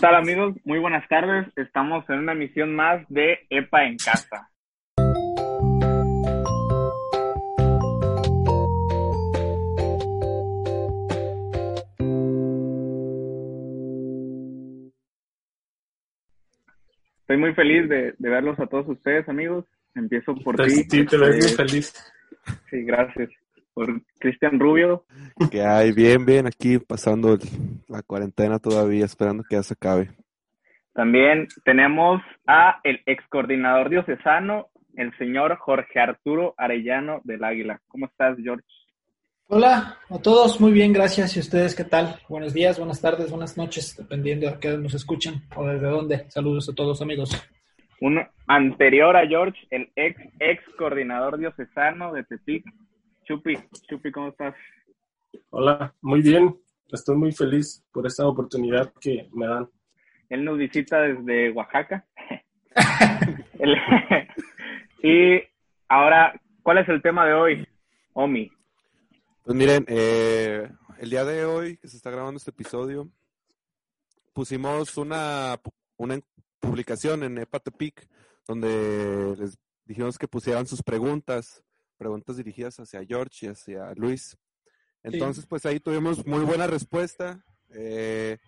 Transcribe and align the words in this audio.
tal 0.00 0.14
amigos? 0.14 0.54
Muy 0.64 0.78
buenas 0.78 1.06
tardes. 1.08 1.46
Estamos 1.56 2.08
en 2.08 2.20
una 2.20 2.32
emisión 2.32 2.74
más 2.74 3.04
de 3.08 3.40
EPA 3.50 3.84
en 3.84 3.96
casa. 3.96 4.48
Estoy 17.20 17.36
muy 17.36 17.54
feliz 17.54 17.88
de, 17.88 18.14
verlos 18.18 18.58
a 18.58 18.66
todos 18.66 18.88
ustedes, 18.88 19.28
amigos. 19.28 19.64
Empiezo 19.94 20.34
por 20.36 20.56
ti. 20.56 20.70
Sí, 20.70 21.04
te 21.04 21.18
muy 21.18 21.28
este, 21.28 21.56
feliz. 21.56 21.92
Sí, 22.70 22.82
gracias. 22.84 23.30
Por 23.78 24.02
Cristian 24.18 24.58
Rubio. 24.58 25.04
Que 25.52 25.62
hay, 25.62 25.92
bien, 25.92 26.26
bien, 26.26 26.48
aquí 26.48 26.80
pasando 26.80 27.38
la 27.86 28.02
cuarentena 28.02 28.58
todavía, 28.58 29.04
esperando 29.04 29.44
que 29.48 29.54
ya 29.54 29.62
se 29.62 29.74
acabe. 29.74 30.10
También 30.94 31.46
tenemos 31.64 32.20
a 32.44 32.80
el 32.82 33.00
ex 33.06 33.22
coordinador 33.28 33.88
diocesano, 33.88 34.66
el 34.96 35.16
señor 35.16 35.58
Jorge 35.58 36.00
Arturo 36.00 36.56
Arellano 36.58 37.20
del 37.22 37.44
Águila. 37.44 37.80
¿Cómo 37.86 38.06
estás, 38.06 38.36
George? 38.42 38.66
Hola 39.46 39.96
a 40.10 40.18
todos, 40.18 40.60
muy 40.60 40.72
bien, 40.72 40.92
gracias. 40.92 41.36
¿Y 41.36 41.38
ustedes 41.38 41.76
qué 41.76 41.84
tal? 41.84 42.16
Buenos 42.28 42.52
días, 42.52 42.78
buenas 42.78 43.00
tardes, 43.00 43.30
buenas 43.30 43.56
noches, 43.56 43.94
dependiendo 43.96 44.50
de 44.50 44.58
qué 44.58 44.76
nos 44.76 44.94
escuchan 44.94 45.34
o 45.54 45.64
desde 45.68 45.86
dónde. 45.86 46.28
Saludos 46.30 46.68
a 46.68 46.74
todos, 46.74 47.00
amigos. 47.00 47.30
Un 48.00 48.26
anterior 48.48 49.16
a 49.16 49.24
George, 49.24 49.56
el 49.70 49.88
ex 49.94 50.20
ex 50.40 50.64
coordinador 50.76 51.38
diocesano 51.38 52.12
de 52.12 52.24
Tepic, 52.24 52.64
Chupi. 53.28 53.58
Chupi, 53.86 54.10
¿cómo 54.10 54.28
estás? 54.28 54.54
Hola, 55.50 55.94
muy 56.00 56.22
bien. 56.22 56.58
Estoy 56.90 57.14
muy 57.14 57.30
feliz 57.30 57.84
por 57.92 58.06
esta 58.06 58.26
oportunidad 58.26 58.90
que 59.02 59.28
me 59.34 59.46
dan. 59.46 59.68
Él 60.30 60.46
nos 60.46 60.56
visita 60.56 61.02
desde 61.02 61.50
Oaxaca. 61.50 62.06
y 65.02 65.42
ahora, 65.88 66.40
¿cuál 66.62 66.78
es 66.78 66.88
el 66.88 67.02
tema 67.02 67.26
de 67.26 67.34
hoy, 67.34 67.68
Omi? 68.14 68.50
Pues 69.42 69.58
miren, 69.58 69.84
eh, 69.88 70.66
el 70.98 71.10
día 71.10 71.26
de 71.26 71.44
hoy 71.44 71.76
que 71.76 71.88
se 71.88 71.98
está 71.98 72.10
grabando 72.10 72.38
este 72.38 72.52
episodio, 72.52 73.10
pusimos 74.32 74.96
una, 74.96 75.60
una 75.98 76.18
publicación 76.60 77.24
en 77.24 77.36
Epatepic 77.36 78.08
donde 78.46 79.36
les 79.38 79.58
dijimos 79.84 80.16
que 80.16 80.28
pusieran 80.28 80.66
sus 80.66 80.82
preguntas, 80.82 81.62
preguntas 81.98 82.36
dirigidas 82.36 82.78
hacia 82.80 83.04
George 83.04 83.46
y 83.46 83.48
hacia 83.50 83.92
Luis. 83.94 84.38
Entonces, 85.02 85.46
pues 85.46 85.66
ahí 85.66 85.80
tuvimos 85.80 86.26
muy 86.26 86.44
buena 86.44 86.66
respuesta. 86.66 87.44
Eh, 87.70 88.38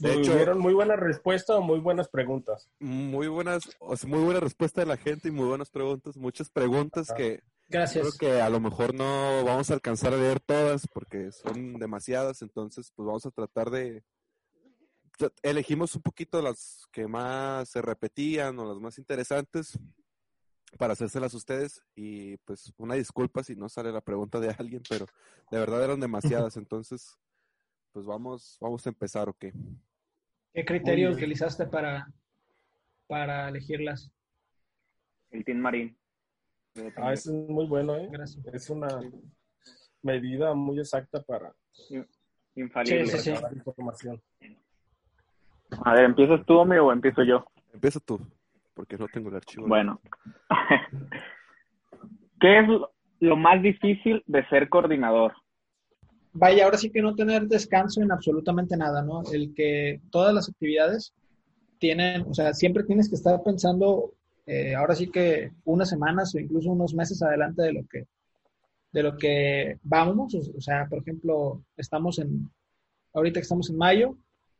de 0.00 0.14
hecho, 0.14 0.56
muy 0.56 0.74
buena 0.74 0.96
respuesta 0.96 1.54
o 1.54 1.60
muy 1.60 1.78
buenas 1.78 2.08
preguntas. 2.08 2.68
Muy 2.80 3.28
buenas, 3.28 3.68
muy 4.06 4.24
buena 4.24 4.40
respuesta 4.40 4.80
de 4.80 4.86
la 4.86 4.96
gente 4.96 5.28
y 5.28 5.30
muy 5.30 5.46
buenas 5.46 5.70
preguntas, 5.70 6.16
muchas 6.16 6.50
preguntas 6.50 7.12
que 7.16 7.42
Gracias. 7.68 8.16
Creo 8.16 8.18
que 8.18 8.40
a 8.40 8.48
lo 8.48 8.60
mejor 8.60 8.94
no 8.94 9.44
vamos 9.44 9.70
a 9.70 9.74
alcanzar 9.74 10.14
a 10.14 10.16
leer 10.16 10.40
todas 10.40 10.86
porque 10.86 11.32
son 11.32 11.74
demasiadas, 11.74 12.42
entonces 12.42 12.92
pues 12.94 13.06
vamos 13.06 13.26
a 13.26 13.30
tratar 13.30 13.70
de... 13.70 14.04
Elegimos 15.42 15.94
un 15.96 16.02
poquito 16.02 16.42
las 16.42 16.86
que 16.92 17.08
más 17.08 17.70
se 17.70 17.82
repetían 17.82 18.58
o 18.58 18.66
las 18.66 18.78
más 18.78 18.98
interesantes 18.98 19.78
para 20.78 20.92
hacérselas 20.92 21.32
a 21.32 21.36
ustedes 21.36 21.82
y 21.94 22.36
pues 22.38 22.72
una 22.76 22.94
disculpa 22.94 23.42
si 23.42 23.54
no 23.56 23.68
sale 23.68 23.92
la 23.92 24.00
pregunta 24.00 24.40
de 24.40 24.54
alguien, 24.58 24.82
pero 24.88 25.06
de 25.50 25.58
verdad 25.58 25.84
eran 25.84 26.00
demasiadas, 26.00 26.56
entonces 26.56 27.18
pues 27.92 28.04
vamos, 28.04 28.58
vamos 28.60 28.84
a 28.86 28.90
empezar, 28.90 29.28
¿ok? 29.28 29.46
¿Qué 30.52 30.64
criterio 30.64 31.10
utilizaste 31.10 31.66
para, 31.66 32.06
para 33.06 33.48
elegirlas? 33.48 34.10
El 35.30 35.44
Team 35.44 35.58
Marín. 35.58 35.98
Ah, 36.96 37.12
es 37.12 37.26
muy 37.26 37.66
bueno, 37.66 37.96
¿eh? 37.96 38.10
Es 38.52 38.68
una 38.68 39.00
medida 40.02 40.54
muy 40.54 40.78
exacta 40.78 41.22
para 41.22 41.54
infalible 42.54 43.06
sí, 43.06 43.30
información. 43.52 44.22
A 45.84 45.94
ver, 45.94 46.04
¿empiezas 46.04 46.44
tú, 46.46 46.60
amigo, 46.60 46.86
o 46.86 46.92
empiezo 46.92 47.22
yo? 47.22 47.44
Empieza 47.72 48.00
tú, 48.00 48.20
porque 48.76 48.98
no 48.98 49.08
tengo 49.08 49.30
el 49.30 49.36
archivo. 49.36 49.66
Bueno. 49.66 50.00
¿Qué 52.40 52.58
es 52.58 52.66
lo 53.20 53.36
más 53.36 53.62
difícil 53.62 54.22
de 54.26 54.46
ser 54.48 54.68
coordinador? 54.68 55.32
Vaya, 56.34 56.66
ahora 56.66 56.76
sí 56.76 56.90
que 56.90 57.00
no 57.00 57.14
tener 57.14 57.48
descanso 57.48 58.02
en 58.02 58.12
absolutamente 58.12 58.76
nada, 58.76 59.02
¿no? 59.02 59.22
El 59.32 59.54
que 59.54 60.02
todas 60.10 60.34
las 60.34 60.50
actividades 60.50 61.14
tienen, 61.78 62.26
o 62.28 62.34
sea, 62.34 62.52
siempre 62.52 62.84
tienes 62.84 63.08
que 63.08 63.14
estar 63.14 63.42
pensando 63.42 64.12
eh, 64.44 64.74
ahora 64.74 64.94
sí 64.94 65.10
que 65.10 65.52
unas 65.64 65.88
semanas 65.88 66.34
o 66.34 66.38
incluso 66.38 66.70
unos 66.70 66.94
meses 66.94 67.22
adelante 67.22 67.62
de 67.62 67.72
lo 67.72 67.86
que, 67.86 68.06
de 68.92 69.02
lo 69.02 69.16
que 69.16 69.78
vamos. 69.82 70.34
O, 70.34 70.60
sea, 70.60 70.86
por 70.86 70.98
ejemplo, 70.98 71.62
estamos 71.78 72.18
en, 72.18 72.50
ahorita 73.14 73.40
que 73.40 73.44
estamos 73.44 73.70
en 73.70 73.78
mayo, 73.78 74.16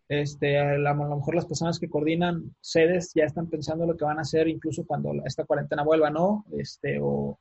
este, 0.09 0.59
a, 0.59 0.77
lo 0.78 1.17
mejor 1.17 1.34
las 1.34 1.47
personas 1.47 1.78
que 1.78 1.89
coordinan 1.89 2.55
sedes 2.61 3.12
ya 3.15 3.25
están 3.25 3.49
pensando 3.49 3.87
lo 3.87 3.97
que 3.97 4.05
van 4.05 4.19
a 4.19 4.22
hacer 4.22 4.49
incluso 4.49 4.84
cuando 4.87 5.12
esta 5.25 5.44
cuarentena 5.44 5.83
vuelva, 5.83 6.11
¿no? 6.11 6.44
Este, 6.56 6.99
o, 7.00 7.39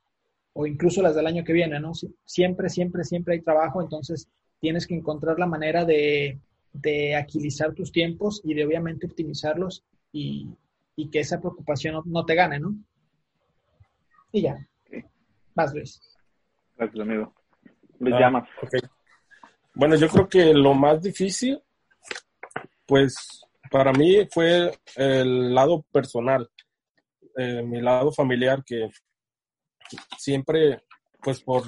o 0.53 0.65
incluso 0.65 1.01
las 1.01 1.15
del 1.15 1.27
año 1.27 1.43
que 1.43 1.53
viene, 1.53 1.79
¿no? 1.79 1.93
Siempre, 2.25 2.69
siempre, 2.69 3.03
siempre 3.03 3.35
hay 3.35 3.41
trabajo, 3.41 3.81
entonces 3.81 4.27
tienes 4.59 4.87
que 4.87 4.95
encontrar 4.95 5.37
la 5.37 5.47
manera 5.47 5.85
de, 5.85 6.39
de 6.73 7.15
agilizar 7.15 7.73
tus 7.73 7.91
tiempos 7.91 8.41
y 8.43 8.53
de 8.53 8.65
obviamente 8.65 9.05
optimizarlos 9.05 9.83
y, 10.11 10.49
y 10.95 11.09
que 11.09 11.19
esa 11.19 11.39
preocupación 11.39 12.01
no, 12.05 12.25
te 12.25 12.35
gane, 12.35 12.59
¿no? 12.59 12.75
Y 14.31 14.43
ya. 14.43 14.55
Más 15.55 15.73
Luis. 15.73 16.01
Gracias, 16.77 16.99
amigo. 16.99 17.33
Luis 17.99 18.15
llamas. 18.19 18.47
Bueno, 19.73 19.95
yo 19.95 20.07
creo 20.09 20.27
que 20.27 20.53
lo 20.53 20.73
más 20.73 21.01
difícil, 21.01 21.61
pues 22.85 23.15
para 23.71 23.91
mí 23.91 24.27
fue 24.31 24.71
el 24.95 25.53
lado 25.53 25.85
personal, 25.91 26.49
eh, 27.37 27.61
mi 27.63 27.81
lado 27.81 28.11
familiar, 28.11 28.63
que 28.65 28.89
siempre, 30.17 30.83
pues 31.21 31.41
por 31.41 31.63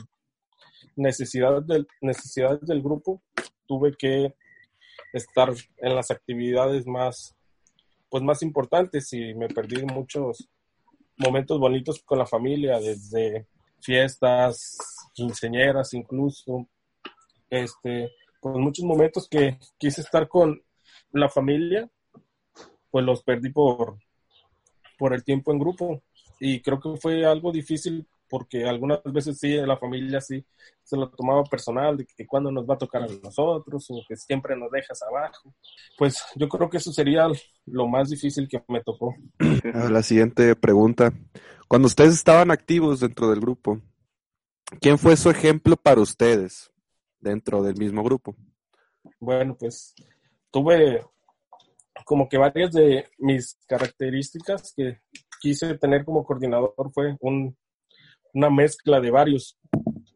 necesidades 0.96 1.66
del, 1.68 1.88
necesidades 2.02 2.62
del 2.62 2.82
grupo, 2.82 3.22
tuve 3.66 3.94
que 3.98 4.34
estar 5.14 5.54
en 5.78 5.96
las 5.96 6.12
actividades 6.12 6.86
más 6.86 7.38
pues 8.10 8.24
más 8.24 8.42
importantes 8.42 9.12
y 9.14 9.34
me 9.34 9.48
perdí 9.48 9.84
muchos 9.86 10.50
momentos 11.18 11.60
bonitos 11.60 12.02
con 12.04 12.20
la 12.20 12.26
familia, 12.26 12.80
desde 12.80 13.48
fiestas, 13.82 14.78
quinceñeras 15.14 15.94
incluso, 15.94 16.68
este, 17.50 18.12
pues 18.42 18.56
muchos 18.56 18.86
momentos 18.86 19.28
que 19.30 19.58
quise 19.78 20.02
estar 20.02 20.28
con 20.28 20.62
la 21.12 21.30
familia, 21.30 21.90
pues 22.92 23.06
los 23.06 23.24
perdí 23.24 23.50
por, 23.50 23.98
por 24.98 25.14
el 25.14 25.24
tiempo 25.24 25.52
en 25.52 25.60
grupo 25.60 26.02
y 26.40 26.62
creo 26.62 26.80
que 26.80 26.98
fue 26.98 27.26
algo 27.26 27.52
difícil 27.52 28.08
porque 28.30 28.66
algunas 28.66 29.02
veces 29.06 29.38
sí, 29.40 29.56
la 29.56 29.78
familia 29.78 30.22
sí 30.22 30.44
se 30.84 30.98
lo 30.98 31.10
tomaba 31.10 31.44
personal, 31.44 31.98
de 31.98 32.06
que 32.06 32.26
cuando 32.26 32.52
nos 32.52 32.66
va 32.66 32.76
a 32.76 32.78
tocar 32.78 33.04
a 33.04 33.08
nosotros 33.08 33.86
o 33.90 34.02
que 34.08 34.16
siempre 34.16 34.56
nos 34.56 34.72
dejas 34.72 35.02
abajo. 35.04 35.54
Pues 35.98 36.24
yo 36.36 36.48
creo 36.48 36.70
que 36.70 36.78
eso 36.78 36.92
sería 36.92 37.28
lo 37.66 37.88
más 37.88 38.10
difícil 38.10 38.48
que 38.48 38.64
me 38.68 38.82
tocó. 38.82 39.16
La 39.90 40.04
siguiente 40.04 40.56
pregunta. 40.56 41.14
Cuando 41.68 41.88
ustedes 41.88 42.14
estaban 42.14 42.52
activos 42.52 43.02
dentro 43.02 43.30
del 43.30 43.42
grupo, 43.42 43.82
¿quién 44.80 44.98
fue 44.98 45.18
su 45.18 45.30
ejemplo 45.30 45.76
para 45.76 46.02
ustedes 46.02 46.72
dentro 47.20 47.62
del 47.64 47.76
mismo 47.76 48.04
grupo? 48.04 48.36
Bueno, 49.20 49.56
pues 49.58 49.94
tuve 50.58 51.06
como 52.04 52.28
que 52.28 52.38
varias 52.38 52.72
de 52.72 53.06
mis 53.20 53.60
características 53.68 54.74
que 54.76 55.00
quise 55.40 55.78
tener 55.78 56.04
como 56.04 56.26
coordinador 56.26 56.74
fue 56.94 57.16
un 57.20 57.56
una 58.34 58.50
mezcla 58.50 59.00
de 59.00 59.12
varios. 59.12 59.58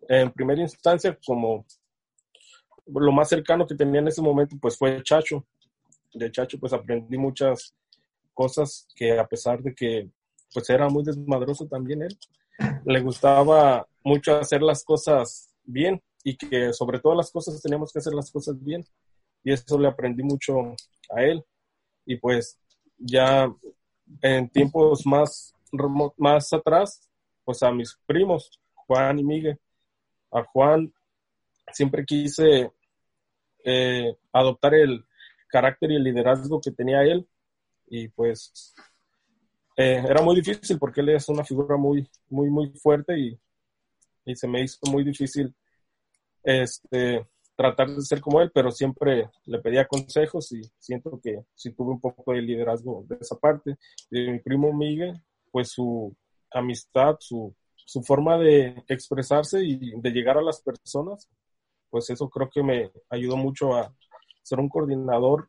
En 0.08 0.32
primera 0.32 0.62
instancia, 0.62 1.18
como 1.26 1.66
lo 2.88 3.12
más 3.12 3.30
cercano 3.30 3.66
que 3.66 3.76
tenía 3.76 4.00
en 4.00 4.08
ese 4.08 4.22
momento, 4.22 4.56
pues 4.62 4.78
fue 4.78 5.02
Chacho. 5.04 5.46
De 6.14 6.32
Chacho, 6.32 6.60
pues 6.60 6.74
aprendí 6.74 7.18
muchas 7.18 7.76
cosas 8.34 8.88
que 8.96 9.18
a 9.18 9.26
pesar 9.28 9.62
de 9.62 9.74
que 9.74 10.10
pues 10.54 10.70
era 10.70 10.90
muy 10.90 11.04
desmadroso 11.04 11.66
también 11.68 12.04
él, 12.04 12.18
le 12.86 13.00
gustaba 13.00 13.88
mucho 14.04 14.36
hacer 14.36 14.62
las 14.62 14.84
cosas 14.84 15.54
bien 15.64 16.02
y 16.24 16.36
que 16.36 16.74
sobre 16.74 17.00
todas 17.00 17.18
las 17.18 17.32
cosas 17.32 17.62
teníamos 17.62 17.92
que 17.92 18.00
hacer 18.00 18.14
las 18.14 18.30
cosas 18.32 18.62
bien. 18.62 18.84
Y 19.44 19.54
eso 19.54 19.78
le 19.80 19.88
aprendí 19.88 20.24
mucho 20.24 20.76
a 21.10 21.24
él. 21.24 21.44
Y 22.06 22.18
pues 22.18 22.58
ya 22.98 23.52
en 24.22 24.50
tiempos 24.50 25.06
más, 25.06 25.54
más 26.18 26.54
atrás, 26.54 27.10
pues 27.44 27.64
a 27.64 27.72
mis 27.72 27.98
primos, 28.06 28.60
Juan 28.88 29.20
y 29.20 29.24
Miguel. 29.24 29.60
A 30.32 30.44
Juan 30.44 30.94
siempre 31.72 32.06
quise 32.06 32.72
eh, 33.64 34.16
adoptar 34.32 34.76
el 34.76 35.06
carácter 35.48 35.92
y 35.92 35.96
el 35.96 36.04
liderazgo 36.04 36.60
que 36.62 36.72
tenía 36.72 37.04
él. 37.04 37.28
Y 37.88 38.08
pues 38.10 38.74
eh, 39.76 40.04
era 40.08 40.22
muy 40.22 40.36
difícil 40.36 40.78
porque 40.80 41.02
él 41.02 41.10
es 41.10 41.28
una 41.30 41.44
figura 41.44 41.78
muy, 41.78 42.10
muy, 42.30 42.50
muy 42.50 42.70
fuerte 42.72 43.18
y, 43.18 43.40
y 44.26 44.36
se 44.36 44.48
me 44.48 44.62
hizo 44.62 44.80
muy 44.90 45.04
difícil 45.04 45.54
este, 46.44 47.26
tratar 47.62 47.90
de 47.90 48.02
ser 48.02 48.22
como 48.22 48.42
él, 48.42 48.52
pero 48.52 48.72
siempre 48.72 49.30
le 49.46 49.60
pedía 49.60 49.88
consejos 49.88 50.52
y 50.52 50.64
siento 50.80 51.20
que 51.22 51.46
sí 51.54 51.72
tuve 51.74 51.92
un 51.92 52.02
poco 52.02 52.34
de 52.34 52.42
liderazgo 52.42 53.06
de 53.08 53.18
esa 53.22 53.36
parte. 53.38 53.78
Y 54.10 54.32
mi 54.32 54.40
primo 54.40 54.74
Miguel, 54.74 55.22
pues 55.52 55.70
su 55.70 56.16
amistad, 56.52 57.18
su, 57.20 57.56
su 57.76 58.02
forma 58.02 58.40
de 58.40 58.84
expresarse 58.88 59.64
y 59.64 59.92
de 60.02 60.10
llegar 60.10 60.40
a 60.40 60.42
las 60.42 60.62
personas, 60.62 61.30
pues 61.92 62.10
eso 62.10 62.30
creo 62.30 62.50
que 62.50 62.64
me 62.64 62.92
ayudó 63.10 63.38
mucho 63.38 63.76
a 63.76 63.94
ser 64.42 64.60
un 64.60 64.68
coordinador. 64.70 65.48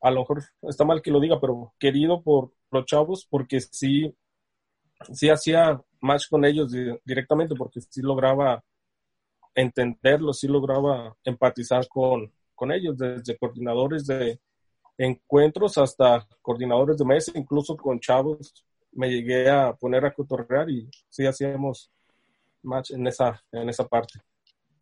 A 0.00 0.10
lo 0.10 0.20
mejor 0.20 0.42
está 0.62 0.86
mal 0.86 1.02
que 1.02 1.10
lo 1.10 1.20
diga, 1.20 1.38
pero 1.38 1.74
querido 1.78 2.22
por 2.22 2.52
los 2.70 2.86
chavos, 2.86 3.26
porque 3.28 3.60
sí, 3.60 4.14
sí 5.12 5.28
hacía 5.28 5.82
match 6.00 6.28
con 6.30 6.46
ellos 6.46 6.72
directamente, 7.04 7.54
porque 7.56 7.82
sí 7.82 8.00
lograba 8.00 8.64
entenderlos, 9.54 10.40
sí 10.40 10.48
lograba 10.48 11.16
empatizar 11.24 11.86
con, 11.88 12.32
con 12.54 12.72
ellos, 12.72 12.96
desde 12.96 13.36
coordinadores 13.36 14.06
de 14.06 14.40
encuentros 14.98 15.78
hasta 15.78 16.26
coordinadores 16.40 16.98
de 16.98 17.04
mesa, 17.04 17.32
incluso 17.34 17.76
con 17.76 18.00
chavos 18.00 18.54
me 18.92 19.10
llegué 19.10 19.50
a 19.50 19.72
poner 19.72 20.04
a 20.04 20.12
cotorrear 20.12 20.70
y 20.70 20.88
sí 21.08 21.26
hacíamos 21.26 21.90
match 22.62 22.92
en 22.92 23.06
esa, 23.06 23.42
en 23.50 23.68
esa 23.68 23.86
parte. 23.86 24.20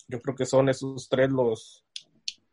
Yo 0.06 0.20
creo 0.20 0.34
que 0.36 0.46
son 0.46 0.68
esos 0.68 1.08
tres 1.08 1.30
los, 1.30 1.84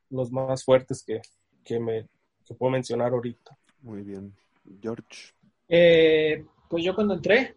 los 0.10 0.32
más 0.32 0.64
fuertes 0.64 1.04
que, 1.04 1.22
que 1.64 1.80
me 1.80 2.08
que 2.46 2.56
puedo 2.56 2.72
mencionar 2.72 3.12
ahorita. 3.12 3.56
Muy 3.84 4.02
bien. 4.02 4.34
George. 4.82 5.34
Eh, 5.68 6.44
pues 6.68 6.84
yo 6.84 6.96
cuando 6.96 7.14
entré, 7.14 7.56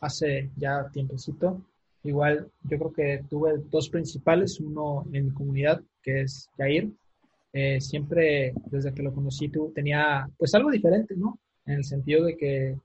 hace 0.00 0.50
ya 0.56 0.88
tiempecito, 0.92 1.62
igual 2.08 2.48
yo 2.62 2.78
creo 2.78 2.92
que 2.92 3.24
tuve 3.28 3.58
dos 3.70 3.88
principales, 3.88 4.60
uno 4.60 5.04
en 5.12 5.26
mi 5.26 5.30
comunidad, 5.32 5.82
que 6.02 6.22
es 6.22 6.48
Jair. 6.56 6.90
Eh, 7.52 7.80
siempre, 7.80 8.52
desde 8.66 8.92
que 8.92 9.02
lo 9.02 9.14
conocí, 9.14 9.48
tú 9.48 9.72
tenía 9.74 10.28
pues 10.36 10.54
algo 10.54 10.70
diferente, 10.70 11.16
¿no? 11.16 11.38
En 11.64 11.74
el 11.74 11.84
sentido 11.84 12.24
de 12.24 12.36
que 12.36 12.76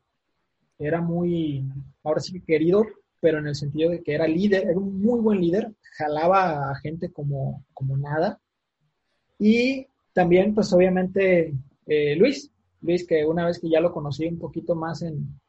era 0.79 1.01
muy, 1.01 1.63
ahora 2.03 2.21
sí 2.21 2.33
que 2.33 2.41
querido, 2.41 2.85
pero 3.19 3.39
en 3.39 3.47
el 3.47 3.55
sentido 3.55 3.91
de 3.91 4.01
que 4.01 4.13
era 4.13 4.27
líder, 4.27 4.63
era 4.63 4.79
un 4.79 5.01
muy 5.01 5.19
buen 5.19 5.39
líder, 5.39 5.71
jalaba 5.97 6.71
a 6.71 6.75
gente 6.75 7.11
como, 7.11 7.65
como 7.73 7.97
nada. 7.97 8.39
Y 9.37 9.87
también, 10.13 10.55
pues 10.55 10.73
obviamente, 10.73 11.53
eh, 11.85 12.15
Luis, 12.15 12.51
Luis, 12.81 13.05
que 13.05 13.25
una 13.25 13.45
vez 13.45 13.59
que 13.59 13.69
ya 13.69 13.79
lo 13.79 13.91
conocí 13.91 14.25
un 14.25 14.39
poquito 14.39 14.75
más 14.75 15.01
en 15.03 15.39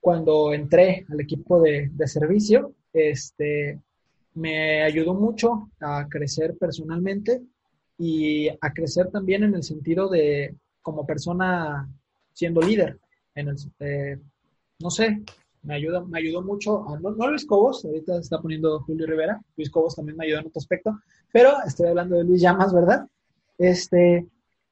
cuando 0.00 0.54
entré 0.54 1.04
al 1.10 1.20
equipo 1.20 1.60
de, 1.60 1.90
de 1.92 2.06
servicio, 2.06 2.74
este, 2.96 3.80
me 4.34 4.82
ayudó 4.82 5.14
mucho 5.14 5.70
a 5.80 6.06
crecer 6.08 6.56
personalmente 6.58 7.42
y 7.98 8.48
a 8.48 8.72
crecer 8.74 9.10
también 9.10 9.44
en 9.44 9.54
el 9.54 9.62
sentido 9.62 10.08
de 10.08 10.54
como 10.82 11.06
persona 11.06 11.88
siendo 12.32 12.60
líder. 12.60 12.98
En 13.34 13.48
el, 13.48 13.56
eh, 13.80 14.18
no 14.78 14.90
sé, 14.90 15.22
me 15.62 15.74
ayuda, 15.74 16.04
me 16.04 16.18
ayudó 16.18 16.42
mucho, 16.42 16.84
no, 17.00 17.10
no, 17.10 17.28
Luis 17.28 17.44
Cobos, 17.44 17.84
ahorita 17.84 18.18
está 18.18 18.40
poniendo 18.40 18.80
Julio 18.80 19.06
Rivera, 19.06 19.40
Luis 19.56 19.70
Cobos 19.70 19.96
también 19.96 20.16
me 20.16 20.24
ayudó 20.24 20.40
en 20.40 20.46
otro 20.46 20.58
aspecto, 20.60 21.00
pero 21.32 21.54
estoy 21.66 21.88
hablando 21.88 22.16
de 22.16 22.24
Luis 22.24 22.40
Llamas, 22.40 22.72
¿verdad? 22.72 23.06
Este, 23.58 24.26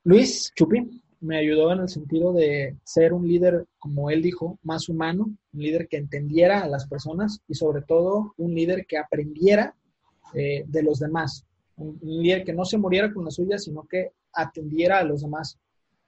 Luis 0.05 0.53
Chupi 0.55 1.03
me 1.25 1.39
ayudó 1.39 1.73
en 1.73 1.81
el 1.81 1.89
sentido 1.89 2.33
de 2.33 2.77
ser 2.85 3.13
un 3.13 3.27
líder, 3.27 3.67
como 3.79 4.11
él 4.11 4.23
dijo, 4.23 4.59
más 4.63 4.89
humano, 4.89 5.25
un 5.53 5.61
líder 5.61 5.89
que 5.89 5.97
entendiera 5.97 6.63
a 6.63 6.69
las 6.69 6.87
personas 6.87 7.41
y 7.49 7.55
sobre 7.55 7.83
todo 7.83 8.35
un 8.37 8.55
líder 8.55 8.87
que 8.87 8.99
aprendiera 8.99 9.75
eh, 10.35 10.65
de 10.67 10.83
los 10.83 10.99
demás, 10.99 11.45
un, 11.77 11.99
un 12.01 12.23
líder 12.23 12.45
que 12.45 12.53
no 12.53 12.65
se 12.65 12.79
muriera 12.79 13.13
con 13.13 13.25
la 13.25 13.31
suya, 13.31 13.59
sino 13.59 13.87
que 13.87 14.13
atendiera 14.35 14.99
a 14.99 15.05
los 15.05 15.23
demás. 15.23 15.59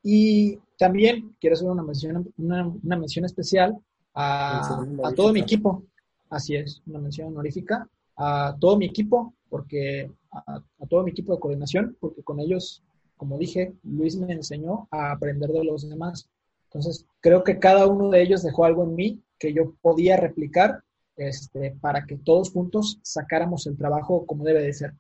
Y 0.02 0.58
también 0.78 1.34
quiero 1.40 1.54
hacer 1.54 1.68
una 1.68 1.82
mención, 1.82 2.32
una, 2.36 2.66
una 2.66 2.96
mención 2.96 3.24
especial 3.24 3.76
a, 4.14 4.84
a, 5.02 5.12
todo 5.14 5.32
mi 5.32 5.40
equipo. 5.40 5.82
Así 6.28 6.56
es, 6.56 6.82
una 6.86 6.98
mención 6.98 7.28
honorífica 7.28 7.88
a 8.16 8.56
todo 8.60 8.76
mi 8.76 8.86
equipo, 8.86 9.34
porque 9.48 10.10
a, 10.30 10.56
a, 10.56 10.86
todo 10.88 11.02
mi 11.02 11.10
equipo 11.10 11.34
de 11.34 11.40
coordinación, 11.40 11.96
porque 12.00 12.22
con 12.22 12.40
ellos, 12.40 12.82
como 13.16 13.38
dije, 13.38 13.72
Luis 13.82 14.16
me 14.16 14.32
enseñó 14.32 14.88
a 14.90 15.12
aprender 15.12 15.50
de 15.50 15.64
los 15.64 15.88
demás. 15.88 16.30
Entonces, 16.64 17.06
creo 17.20 17.44
que 17.44 17.58
cada 17.58 17.86
uno 17.86 18.10
de 18.10 18.22
ellos 18.22 18.42
dejó 18.42 18.64
algo 18.64 18.84
en 18.84 18.94
mí 18.94 19.22
que 19.38 19.52
yo 19.52 19.74
podía 19.80 20.16
replicar 20.16 20.80
este, 21.16 21.74
para 21.80 22.04
que 22.04 22.16
todos 22.16 22.52
juntos 22.52 23.00
sacáramos 23.02 23.66
el 23.66 23.76
trabajo 23.76 24.26
como 24.26 24.44
debe 24.44 24.62
de 24.62 24.72
ser. 24.72 24.92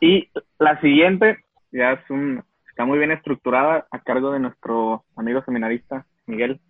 Y 0.00 0.28
la 0.58 0.80
siguiente, 0.80 1.38
ya 1.70 1.92
es 1.92 2.10
un, 2.10 2.42
está 2.68 2.84
muy 2.84 2.98
bien 2.98 3.10
estructurada 3.10 3.86
a 3.90 4.00
cargo 4.00 4.30
de 4.32 4.40
nuestro 4.40 5.04
amigo 5.16 5.42
seminarista 5.44 6.06
Miguel. 6.26 6.60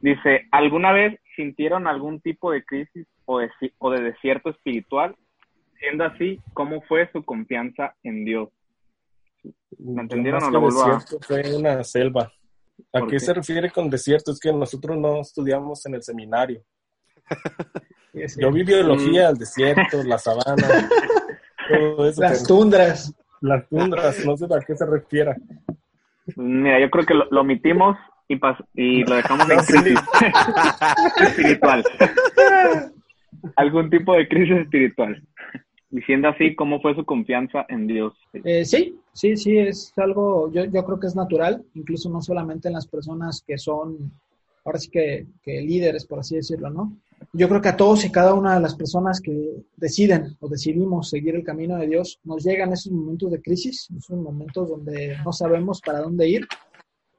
Dice, 0.00 0.46
¿alguna 0.50 0.92
vez 0.92 1.18
sintieron 1.36 1.86
algún 1.86 2.20
tipo 2.20 2.50
de 2.50 2.64
crisis 2.64 3.06
o 3.24 3.38
de, 3.38 3.50
o 3.78 3.90
de 3.90 4.02
desierto 4.02 4.50
espiritual? 4.50 5.14
Siendo 5.78 6.04
así, 6.04 6.40
¿cómo 6.54 6.82
fue 6.82 7.10
su 7.12 7.24
confianza 7.24 7.94
en 8.02 8.24
Dios? 8.24 8.48
¿Me 9.78 10.02
entendieron 10.02 10.42
o 10.44 10.50
lo 10.50 10.60
vuelvo 10.60 10.82
a...? 10.82 11.00
Fue 11.20 11.56
una 11.56 11.82
selva. 11.84 12.32
¿A 12.92 13.00
qué, 13.02 13.06
qué, 13.06 13.20
se 13.20 13.34
refiere 13.34 13.70
con 13.70 13.90
desierto? 13.90 14.32
Es 14.32 14.40
que 14.40 14.52
nosotros 14.52 14.96
no 14.98 15.20
estudiamos 15.20 15.84
en 15.86 15.94
el 15.94 16.02
seminario. 16.02 16.62
Yo 18.38 18.52
vi 18.52 18.62
biología, 18.62 19.30
el 19.30 19.38
desierto, 19.38 20.02
la 20.04 20.18
sabana, 20.18 20.56
todo 21.68 22.08
eso. 22.08 22.20
Las 22.20 22.44
tundras 22.44 23.14
las 23.42 23.68
tundras, 23.68 24.24
no 24.24 24.36
sé 24.36 24.44
a 24.46 24.60
qué 24.64 24.76
se 24.76 24.86
refiere. 24.86 25.34
Mira, 26.36 26.80
yo 26.80 26.88
creo 26.90 27.04
que 27.04 27.14
lo, 27.14 27.26
lo 27.30 27.40
omitimos 27.40 27.98
y, 28.28 28.40
y, 28.74 29.04
lo 29.04 29.16
dejamos 29.16 29.50
en 29.50 29.58
crisis 29.66 30.00
espiritual. 31.20 31.84
Algún 33.56 33.90
tipo 33.90 34.14
de 34.14 34.28
crisis 34.28 34.58
espiritual. 34.58 35.20
Diciendo 35.92 36.28
así, 36.28 36.56
¿cómo 36.56 36.80
fue 36.80 36.96
su 36.96 37.04
confianza 37.04 37.64
en 37.68 37.86
Dios? 37.86 38.14
Eh, 38.32 38.64
sí, 38.64 38.98
sí, 39.12 39.36
sí, 39.36 39.58
es 39.58 39.92
algo, 39.96 40.50
yo, 40.50 40.64
yo 40.64 40.84
creo 40.84 40.98
que 40.98 41.06
es 41.06 41.14
natural, 41.14 41.64
incluso 41.74 42.10
no 42.10 42.20
solamente 42.20 42.66
en 42.66 42.74
las 42.74 42.88
personas 42.88 43.44
que 43.46 43.56
son, 43.58 44.10
ahora 44.64 44.80
sí 44.80 44.90
que, 44.90 45.26
que 45.44 45.60
líderes, 45.60 46.04
por 46.04 46.18
así 46.18 46.34
decirlo, 46.34 46.70
¿no? 46.70 46.96
yo 47.32 47.48
creo 47.48 47.60
que 47.60 47.68
a 47.68 47.76
todos 47.76 48.04
y 48.04 48.10
cada 48.10 48.34
una 48.34 48.54
de 48.54 48.60
las 48.60 48.74
personas 48.74 49.20
que 49.20 49.64
deciden 49.76 50.36
o 50.40 50.48
decidimos 50.48 51.10
seguir 51.10 51.34
el 51.34 51.44
camino 51.44 51.76
de 51.76 51.86
Dios, 51.86 52.20
nos 52.24 52.44
llegan 52.44 52.72
esos 52.72 52.92
momentos 52.92 53.30
de 53.30 53.40
crisis, 53.40 53.88
esos 53.96 54.18
momentos 54.18 54.68
donde 54.68 55.16
no 55.24 55.32
sabemos 55.32 55.80
para 55.80 56.00
dónde 56.00 56.28
ir. 56.28 56.46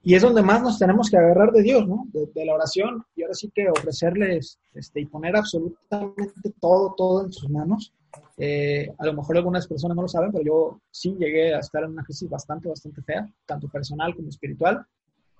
Y 0.05 0.15
es 0.15 0.21
donde 0.21 0.41
más 0.41 0.61
nos 0.61 0.77
tenemos 0.77 1.09
que 1.09 1.17
agarrar 1.17 1.51
de 1.53 1.63
Dios, 1.63 1.87
¿no? 1.87 2.05
De, 2.11 2.27
de 2.35 2.45
la 2.45 2.55
oración. 2.55 3.05
Y 3.15 3.21
ahora 3.21 3.33
sí 3.33 3.49
que 3.55 3.69
ofrecerles 3.69 4.59
este, 4.73 4.99
y 4.99 5.05
poner 5.05 5.35
absolutamente 5.37 6.51
todo, 6.59 6.93
todo 6.97 7.25
en 7.25 7.31
sus 7.31 7.49
manos. 7.49 7.93
Eh, 8.37 8.91
a 8.97 9.05
lo 9.05 9.13
mejor 9.13 9.37
algunas 9.37 9.67
personas 9.67 9.95
no 9.95 10.03
lo 10.03 10.07
saben, 10.07 10.31
pero 10.31 10.43
yo 10.43 10.81
sí 10.91 11.15
llegué 11.17 11.53
a 11.53 11.59
estar 11.59 11.83
en 11.83 11.91
una 11.91 12.03
crisis 12.03 12.29
bastante, 12.29 12.69
bastante 12.69 13.01
fea, 13.01 13.27
tanto 13.45 13.67
personal 13.67 14.15
como 14.15 14.29
espiritual. 14.29 14.85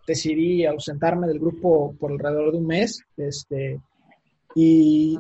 Decidí 0.06 0.66
ausentarme 0.66 1.28
del 1.28 1.40
grupo 1.40 1.96
por 2.00 2.12
alrededor 2.12 2.52
de 2.52 2.58
un 2.58 2.68
mes. 2.68 3.04
Este, 3.18 3.80
y 4.56 5.18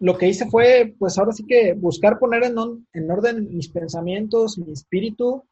lo 0.00 0.16
que 0.16 0.28
hice 0.28 0.48
fue, 0.48 0.94
pues 0.98 1.18
ahora 1.18 1.32
sí 1.32 1.44
que 1.44 1.74
buscar 1.74 2.18
poner 2.18 2.44
en, 2.44 2.86
en 2.92 3.10
orden 3.10 3.48
mis 3.54 3.68
pensamientos, 3.68 4.58
mi 4.58 4.72
espíritu 4.72 5.44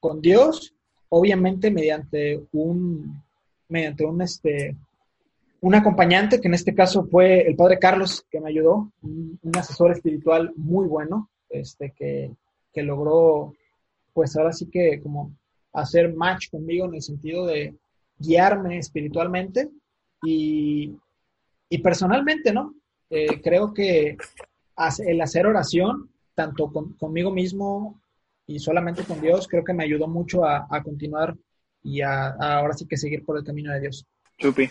con 0.00 0.20
Dios, 0.20 0.74
obviamente 1.08 1.70
mediante 1.70 2.42
un, 2.52 3.22
mediante 3.68 4.04
un, 4.04 4.20
este, 4.22 4.76
un 5.62 5.76
acompañante, 5.76 6.40
que 6.40 6.48
en 6.48 6.54
este 6.54 6.74
caso 6.74 7.04
fue 7.04 7.46
el 7.46 7.54
padre 7.54 7.78
Carlos, 7.78 8.26
que 8.28 8.40
me 8.40 8.50
ayudó, 8.50 8.92
un, 9.00 9.38
asesor 9.56 9.92
espiritual 9.92 10.52
muy 10.56 10.88
bueno, 10.88 11.30
este, 11.48 11.94
que, 11.96 12.32
que, 12.72 12.82
logró, 12.82 13.54
pues 14.12 14.36
ahora 14.36 14.52
sí 14.52 14.68
que 14.68 15.00
como 15.00 15.32
hacer 15.72 16.12
match 16.14 16.50
conmigo 16.50 16.86
en 16.86 16.94
el 16.94 17.02
sentido 17.02 17.46
de 17.46 17.76
guiarme 18.18 18.78
espiritualmente 18.78 19.70
y, 20.24 20.96
y 21.68 21.78
personalmente, 21.78 22.52
¿no? 22.52 22.74
Eh, 23.08 23.40
creo 23.40 23.72
que 23.72 24.16
el 25.06 25.20
hacer 25.20 25.46
oración, 25.46 26.10
tanto 26.34 26.72
con, 26.72 26.94
conmigo 26.94 27.30
mismo 27.30 28.00
y 28.48 28.58
solamente 28.58 29.04
con 29.04 29.20
Dios, 29.20 29.46
creo 29.46 29.62
que 29.62 29.74
me 29.74 29.84
ayudó 29.84 30.08
mucho 30.08 30.44
a, 30.44 30.66
a 30.68 30.82
continuar 30.82 31.36
y 31.84 32.00
a, 32.00 32.30
a, 32.30 32.58
ahora 32.58 32.72
sí 32.72 32.84
que 32.84 32.96
seguir 32.96 33.24
por 33.24 33.38
el 33.38 33.44
camino 33.44 33.72
de 33.72 33.80
Dios. 33.80 34.04
Chupi. 34.38 34.68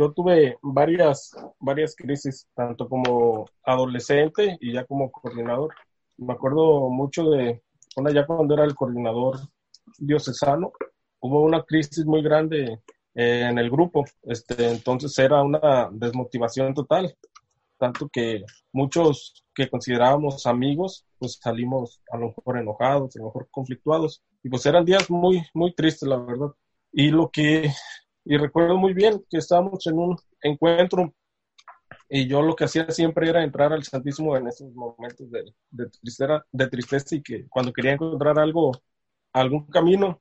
Yo 0.00 0.12
tuve 0.12 0.56
varias, 0.62 1.36
varias 1.58 1.94
crisis, 1.94 2.48
tanto 2.54 2.88
como 2.88 3.44
adolescente 3.62 4.56
y 4.58 4.72
ya 4.72 4.86
como 4.86 5.12
coordinador. 5.12 5.74
Me 6.16 6.32
acuerdo 6.32 6.88
mucho 6.88 7.28
de 7.28 7.62
una 7.96 8.10
ya 8.10 8.24
cuando 8.24 8.54
era 8.54 8.64
el 8.64 8.74
coordinador 8.74 9.40
diocesano, 9.98 10.72
hubo 11.20 11.42
una 11.42 11.62
crisis 11.64 12.06
muy 12.06 12.22
grande 12.22 12.80
eh, 13.14 13.46
en 13.50 13.58
el 13.58 13.68
grupo. 13.68 14.06
Este, 14.22 14.70
entonces 14.70 15.18
era 15.18 15.42
una 15.42 15.90
desmotivación 15.92 16.72
total, 16.72 17.14
tanto 17.76 18.08
que 18.08 18.42
muchos 18.72 19.44
que 19.54 19.68
considerábamos 19.68 20.46
amigos, 20.46 21.04
pues 21.18 21.38
salimos 21.42 22.00
a 22.10 22.16
lo 22.16 22.28
mejor 22.28 22.56
enojados, 22.56 23.16
a 23.16 23.18
lo 23.18 23.26
mejor 23.26 23.48
conflictuados. 23.50 24.22
Y 24.42 24.48
pues 24.48 24.64
eran 24.64 24.86
días 24.86 25.10
muy, 25.10 25.42
muy 25.52 25.74
tristes, 25.74 26.08
la 26.08 26.16
verdad. 26.16 26.52
Y 26.90 27.10
lo 27.10 27.28
que, 27.28 27.70
y 28.30 28.36
recuerdo 28.36 28.76
muy 28.76 28.94
bien 28.94 29.24
que 29.28 29.38
estábamos 29.38 29.84
en 29.88 29.98
un 29.98 30.16
encuentro 30.40 31.12
y 32.08 32.28
yo 32.28 32.42
lo 32.42 32.54
que 32.54 32.62
hacía 32.62 32.88
siempre 32.90 33.28
era 33.28 33.42
entrar 33.42 33.72
al 33.72 33.82
Santísimo 33.82 34.36
en 34.36 34.46
esos 34.46 34.72
momentos 34.72 35.28
de, 35.32 35.52
de, 35.72 35.88
tristeza, 35.88 36.46
de 36.52 36.68
tristeza 36.68 37.16
y 37.16 37.22
que 37.22 37.48
cuando 37.48 37.72
quería 37.72 37.94
encontrar 37.94 38.38
algo, 38.38 38.70
algún 39.32 39.66
camino, 39.66 40.20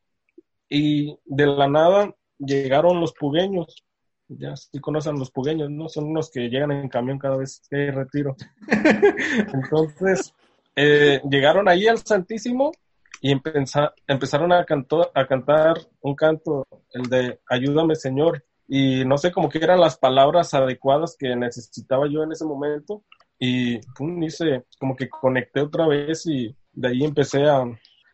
y 0.68 1.20
de 1.24 1.46
la 1.46 1.68
nada 1.68 2.12
llegaron 2.40 3.00
los 3.00 3.14
pugueños. 3.14 3.86
Ya 4.28 4.56
sí 4.56 4.80
conocen 4.80 5.20
los 5.20 5.30
pugueños, 5.30 5.70
¿no? 5.70 5.88
Son 5.88 6.06
unos 6.06 6.32
que 6.32 6.50
llegan 6.50 6.72
en 6.72 6.90
camión 6.90 7.20
cada 7.20 7.38
vez 7.38 7.62
que 7.70 7.78
hay 7.78 7.92
retiro. 7.92 8.36
Entonces, 9.54 10.34
eh, 10.76 11.22
llegaron 11.30 11.70
ahí 11.70 11.88
al 11.88 12.00
Santísimo 12.00 12.72
y 13.22 13.32
empezaron 13.32 14.54
a, 14.54 14.66
cantar 14.66 15.78
un 16.02 16.16
canto, 16.16 16.66
el 16.94 17.04
de 17.04 17.40
Ayúdame 17.50 17.96
Señor. 17.96 18.46
Y 18.68 19.04
no 19.04 19.18
sé 19.18 19.32
cómo 19.32 19.50
que 19.50 19.58
eran 19.58 19.80
las 19.80 19.98
palabras 19.98 20.54
adecuadas 20.54 21.16
que 21.18 21.36
necesitaba 21.36 22.08
yo 22.10 22.24
en 22.24 22.32
ese 22.32 22.46
momento. 22.46 23.04
Y 23.38 23.80
pum, 23.98 24.22
hice, 24.24 24.66
como 24.80 24.96
que 24.96 25.10
conecté 25.10 25.62
otra 25.62 25.88
vez 25.88 26.26
y 26.28 26.56
de 26.74 26.88
ahí 26.88 27.04
empecé 27.04 27.46
a, 27.50 27.64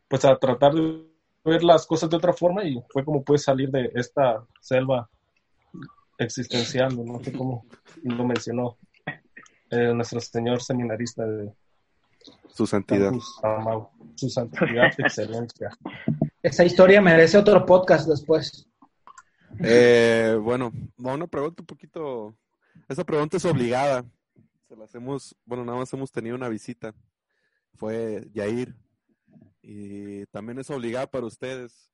pues 0.08 0.26
a 0.26 0.38
tratar 0.38 0.74
de 0.74 1.06
ver 1.44 1.64
las 1.64 1.86
cosas 1.86 2.10
de 2.10 2.18
otra 2.18 2.34
forma 2.34 2.64
y 2.64 2.82
fue 2.90 3.04
como 3.04 3.24
pude 3.24 3.38
salir 3.38 3.70
de 3.70 3.92
esta 3.94 4.44
selva 4.60 5.10
existencial, 6.18 6.96
no 7.06 7.20
sé 7.24 7.34
cómo 7.34 7.66
lo 8.04 8.26
mencionó 8.26 8.78
eh, 9.70 9.94
nuestro 9.94 10.20
señor 10.20 10.62
seminarista 10.62 11.26
de 11.26 11.52
su 12.56 12.66
santidad. 12.66 13.12
Su 14.16 14.30
santidad, 14.30 14.86
excelencia. 14.98 15.70
Esa 16.42 16.64
historia 16.64 17.02
merece 17.02 17.38
otro 17.38 17.66
podcast 17.66 18.08
después. 18.08 18.70
Eh, 19.60 20.40
bueno, 20.42 20.72
una 20.98 21.28
pregunta 21.28 21.64
un 21.64 21.66
poquito. 21.66 22.34
Esa 22.88 23.04
pregunta 23.04 23.36
es 23.36 23.44
obligada. 23.44 24.06
Se 24.70 24.76
la 24.78 24.86
hacemos, 24.86 25.36
bueno, 25.44 25.66
nada 25.66 25.80
más 25.80 25.92
hemos 25.92 26.14
tenido 26.14 26.38
una 26.38 26.48
visita. 26.48 26.96
Fue 27.74 28.26
Yair, 28.34 28.74
y 29.62 30.26
también 30.28 30.58
es 30.60 30.70
obligada 30.70 31.08
para 31.08 31.26
ustedes. 31.26 31.92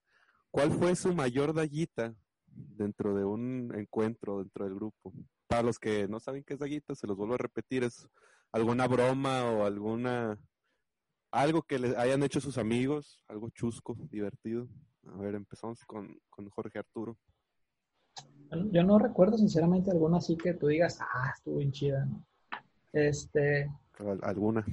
¿Cuál 0.52 0.72
fue 0.72 0.96
su 0.96 1.16
mayor 1.16 1.56
daguita 1.56 2.14
dentro 2.46 3.16
de 3.16 3.26
un 3.26 3.74
encuentro 3.76 4.40
dentro 4.40 4.66
del 4.66 4.76
grupo? 4.76 5.12
Para 5.48 5.64
los 5.64 5.80
que 5.80 6.08
no 6.08 6.20
saben 6.20 6.44
qué 6.44 6.54
es 6.54 6.60
daguita, 6.60 6.94
se 6.94 7.08
los 7.08 7.18
vuelvo 7.18 7.34
a 7.34 7.40
repetir, 7.40 7.84
es 7.84 8.08
alguna 8.52 8.88
broma 8.88 9.46
o 9.46 9.66
alguna 9.66 10.38
algo 11.32 11.64
que 11.64 11.80
les 11.80 11.96
hayan 11.98 12.24
hecho 12.24 12.42
sus 12.42 12.58
amigos, 12.58 13.20
algo 13.28 13.50
chusco, 13.50 13.98
divertido. 14.10 14.68
A 15.08 15.18
ver, 15.18 15.36
empezamos 15.36 15.84
con, 15.86 16.20
con 16.30 16.50
Jorge 16.50 16.80
Arturo. 16.80 17.18
Yo 18.72 18.84
no 18.84 19.00
recuerdo 19.00 19.38
sinceramente 19.38 19.92
alguna 19.92 20.18
así 20.18 20.36
que 20.36 20.54
tú 20.54 20.68
digas, 20.68 21.00
ah, 21.02 21.32
estuvo 21.36 21.58
bien 21.58 21.72
chida. 21.72 22.08
Este. 22.92 23.72
¿Alguna? 24.22 24.66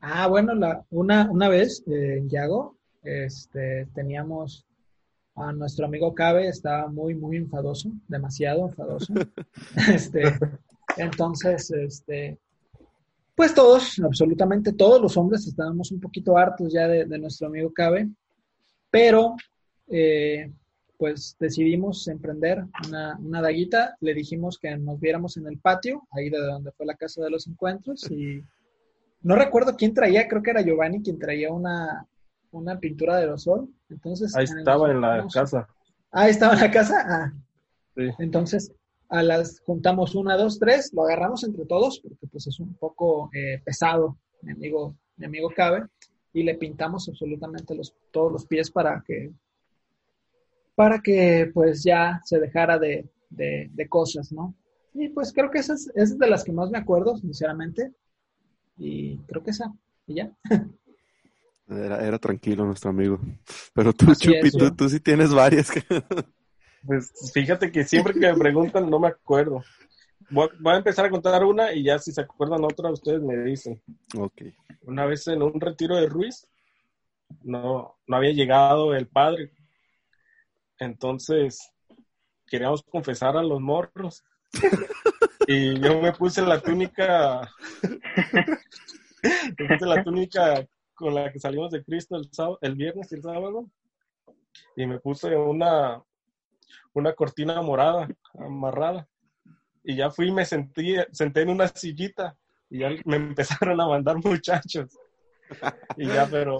Ah, 0.00 0.26
bueno, 0.26 0.54
la, 0.54 0.84
una, 0.90 1.30
una 1.30 1.48
vez 1.48 1.84
eh, 1.86 2.18
en 2.18 2.28
Yago, 2.28 2.76
este, 3.02 3.86
teníamos 3.94 4.66
a 5.36 5.52
nuestro 5.52 5.86
amigo 5.86 6.14
Cabe, 6.14 6.48
estaba 6.48 6.88
muy, 6.88 7.14
muy 7.14 7.36
enfadoso, 7.36 7.90
demasiado 8.08 8.66
enfadoso. 8.68 9.12
este, 9.88 10.22
entonces, 10.96 11.70
este, 11.70 12.38
pues 13.36 13.54
todos, 13.54 14.00
absolutamente 14.00 14.72
todos 14.72 15.00
los 15.00 15.16
hombres 15.16 15.46
estábamos 15.46 15.92
un 15.92 16.00
poquito 16.00 16.36
hartos 16.36 16.72
ya 16.72 16.88
de, 16.88 17.18
nuestro 17.18 17.48
amigo 17.48 17.72
Cabe, 17.72 18.08
pero 18.90 19.36
eh, 19.88 20.50
pues 20.96 21.36
decidimos 21.38 22.08
emprender 22.08 22.64
una, 22.88 23.18
una, 23.18 23.42
daguita, 23.42 23.94
le 24.00 24.14
dijimos 24.14 24.58
que 24.58 24.76
nos 24.78 24.98
viéramos 24.98 25.36
en 25.36 25.46
el 25.46 25.58
patio, 25.58 26.08
ahí 26.12 26.30
de 26.30 26.38
donde 26.38 26.72
fue 26.72 26.86
la 26.86 26.94
casa 26.94 27.22
de 27.22 27.30
los 27.30 27.46
encuentros, 27.46 28.10
y 28.10 28.42
no 29.20 29.36
recuerdo 29.36 29.76
quién 29.76 29.92
traía, 29.92 30.26
creo 30.28 30.42
que 30.42 30.50
era 30.50 30.62
Giovanni 30.62 31.02
quien 31.02 31.18
traía 31.18 31.52
una, 31.52 32.06
una 32.52 32.80
pintura 32.80 33.16
de 33.16 33.22
aerosol. 33.22 33.68
Entonces, 33.90 34.34
Ahí 34.34 34.44
estaba 34.44 34.90
en 34.90 35.00
la 35.00 35.26
casa. 35.32 35.68
Ah, 36.10 36.28
estaba 36.28 36.54
en 36.54 36.60
la 36.60 36.70
casa. 36.70 37.04
Ah. 37.06 37.32
Sí. 37.94 38.08
Entonces, 38.18 38.72
a 39.08 39.22
las 39.22 39.60
juntamos 39.60 40.14
una, 40.14 40.36
dos, 40.36 40.58
tres, 40.58 40.92
lo 40.92 41.04
agarramos 41.04 41.44
entre 41.44 41.64
todos, 41.64 42.00
porque 42.00 42.26
pues 42.26 42.46
es 42.46 42.60
un 42.60 42.74
poco 42.74 43.30
eh, 43.32 43.60
pesado, 43.64 44.18
mi 44.42 44.52
amigo, 44.52 44.96
mi 45.16 45.26
amigo 45.26 45.50
Cabe, 45.54 45.84
y 46.32 46.42
le 46.42 46.54
pintamos 46.54 47.08
absolutamente 47.08 47.74
los, 47.74 47.94
todos 48.10 48.32
los 48.32 48.46
pies 48.46 48.70
para 48.70 49.02
que, 49.06 49.30
para 50.74 51.00
que 51.00 51.50
pues 51.54 51.82
ya 51.82 52.20
se 52.24 52.38
dejara 52.38 52.78
de, 52.78 53.08
de, 53.30 53.70
de 53.72 53.88
cosas, 53.88 54.32
¿no? 54.32 54.54
Y 54.94 55.08
pues 55.10 55.32
creo 55.32 55.50
que 55.50 55.58
esa 55.58 55.74
es, 55.74 55.90
es 55.94 56.18
de 56.18 56.28
las 56.28 56.42
que 56.42 56.52
más 56.52 56.70
me 56.70 56.78
acuerdo, 56.78 57.16
sinceramente. 57.18 57.92
Y 58.78 59.18
creo 59.18 59.42
que 59.42 59.50
esa, 59.50 59.72
y 60.06 60.14
ya. 60.14 60.32
Era, 61.68 62.18
tranquilo 62.18 62.64
nuestro 62.64 62.90
amigo. 62.90 63.20
Pero 63.74 63.92
tú, 63.92 64.14
Chupi, 64.14 64.50
tú, 64.76 64.88
sí 64.88 65.00
tienes 65.00 65.34
varias. 65.34 65.70
Pues 66.86 67.12
fíjate 67.32 67.70
que 67.72 67.84
siempre 67.84 68.14
que 68.14 68.20
me 68.20 68.34
preguntan 68.34 68.88
no 68.88 68.98
me 68.98 69.08
acuerdo. 69.08 69.62
Voy 70.30 70.48
a, 70.64 70.76
empezar 70.76 71.06
a 71.06 71.10
contar 71.10 71.44
una 71.44 71.72
y 71.72 71.84
ya 71.84 71.98
si 71.98 72.12
se 72.12 72.20
acuerdan 72.20 72.64
otra, 72.64 72.90
ustedes 72.90 73.22
me 73.22 73.36
dicen. 73.38 73.80
Ok. 74.16 74.42
Una 74.82 75.06
vez 75.06 75.26
en 75.28 75.42
un 75.42 75.60
retiro 75.60 75.96
de 75.96 76.08
Ruiz, 76.08 76.48
no, 77.42 77.96
no 78.06 78.16
había 78.16 78.32
llegado 78.32 78.94
el 78.94 79.06
padre. 79.06 79.52
Entonces, 80.78 81.70
queríamos 82.46 82.82
confesar 82.82 83.36
a 83.36 83.42
los 83.42 83.60
morros. 83.60 84.24
Y 85.48 85.78
yo 85.78 86.00
me 86.00 86.12
puse 86.12 86.42
la 86.42 86.60
túnica, 86.60 87.48
me 87.82 89.68
puse 89.68 89.86
la 89.86 90.02
túnica 90.02 90.66
con 90.92 91.14
la 91.14 91.30
que 91.30 91.38
salimos 91.38 91.70
de 91.70 91.84
Cristo 91.84 92.16
el, 92.16 92.28
sábado, 92.32 92.58
el 92.62 92.74
viernes 92.74 93.12
y 93.12 93.14
el 93.14 93.22
sábado. 93.22 93.70
Y 94.74 94.86
me 94.86 94.98
puse 94.98 95.36
una, 95.36 96.02
una 96.92 97.12
cortina 97.14 97.60
morada, 97.62 98.08
amarrada. 98.38 99.08
Y 99.84 99.96
ya 99.96 100.10
fui 100.10 100.28
y 100.28 100.32
me 100.32 100.44
sentí, 100.44 100.96
senté 101.12 101.42
en 101.42 101.50
una 101.50 101.68
sillita 101.68 102.36
y 102.68 102.80
ya 102.80 102.90
me 103.04 103.16
empezaron 103.16 103.80
a 103.80 103.86
mandar 103.86 104.16
muchachos. 104.16 104.98
Y 105.96 106.06
ya, 106.06 106.26
pero 106.26 106.58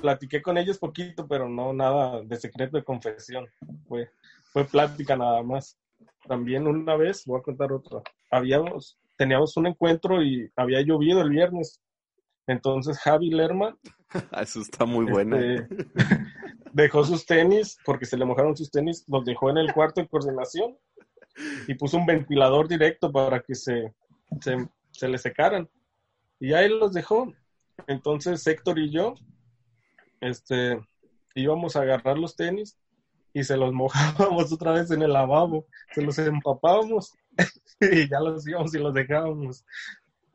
platiqué 0.00 0.40
con 0.40 0.56
ellos 0.58 0.78
poquito, 0.78 1.26
pero 1.26 1.48
no 1.48 1.72
nada 1.72 2.22
de 2.22 2.36
secreto 2.36 2.76
de 2.76 2.84
confesión. 2.84 3.46
Fue, 3.88 4.10
fue 4.52 4.64
plática 4.64 5.16
nada 5.16 5.42
más 5.42 5.76
también 6.26 6.66
una 6.66 6.96
vez, 6.96 7.24
voy 7.24 7.40
a 7.40 7.42
contar 7.42 7.72
otra, 7.72 8.00
habíamos, 8.30 8.98
teníamos 9.16 9.56
un 9.56 9.68
encuentro 9.68 10.22
y 10.22 10.50
había 10.56 10.80
llovido 10.82 11.22
el 11.22 11.30
viernes. 11.30 11.80
Entonces 12.46 12.98
Javi 12.98 13.30
Lerma. 13.30 13.76
Eso 14.40 14.60
está 14.60 14.84
muy 14.84 15.06
bueno. 15.06 15.36
Este, 15.36 15.68
dejó 16.76 17.04
sus 17.04 17.24
tenis, 17.24 17.78
porque 17.86 18.04
se 18.04 18.18
le 18.18 18.26
mojaron 18.26 18.54
sus 18.54 18.70
tenis, 18.70 19.02
los 19.08 19.24
dejó 19.24 19.48
en 19.48 19.56
el 19.56 19.72
cuarto 19.72 20.02
de 20.02 20.08
coordinación 20.08 20.76
y 21.66 21.74
puso 21.74 21.96
un 21.96 22.04
ventilador 22.04 22.68
directo 22.68 23.10
para 23.10 23.40
que 23.40 23.54
se, 23.54 23.94
se, 24.40 24.68
se 24.90 25.08
le 25.08 25.16
secaran. 25.16 25.68
Y 26.38 26.52
ahí 26.52 26.68
los 26.68 26.92
dejó. 26.92 27.32
Entonces 27.86 28.46
Héctor 28.46 28.78
y 28.78 28.90
yo 28.90 29.14
este, 30.20 30.78
íbamos 31.34 31.76
a 31.76 31.80
agarrar 31.80 32.18
los 32.18 32.36
tenis 32.36 32.78
y 33.32 33.42
se 33.42 33.56
los 33.56 33.72
mojábamos 33.72 34.52
otra 34.52 34.72
vez 34.72 34.90
en 34.90 35.00
el 35.00 35.14
lavabo, 35.14 35.66
se 35.94 36.02
los 36.02 36.18
empapábamos 36.18 37.14
y 37.80 38.06
ya 38.06 38.20
los 38.20 38.46
íbamos 38.46 38.74
y 38.74 38.78
los 38.78 38.92
dejábamos. 38.92 39.64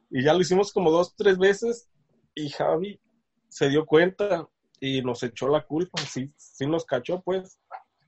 Y 0.09 0.23
ya 0.23 0.33
lo 0.33 0.41
hicimos 0.41 0.73
como 0.73 0.89
dos, 0.89 1.15
tres 1.15 1.37
veces 1.37 1.87
y 2.33 2.49
Javi 2.49 2.99
se 3.47 3.69
dio 3.69 3.85
cuenta 3.85 4.47
y 4.81 5.01
nos 5.03 5.21
echó 5.23 5.47
la 5.47 5.61
culpa, 5.61 6.01
sí, 6.01 6.33
sí 6.35 6.65
nos 6.65 6.83
cachó 6.83 7.21
pues. 7.21 7.59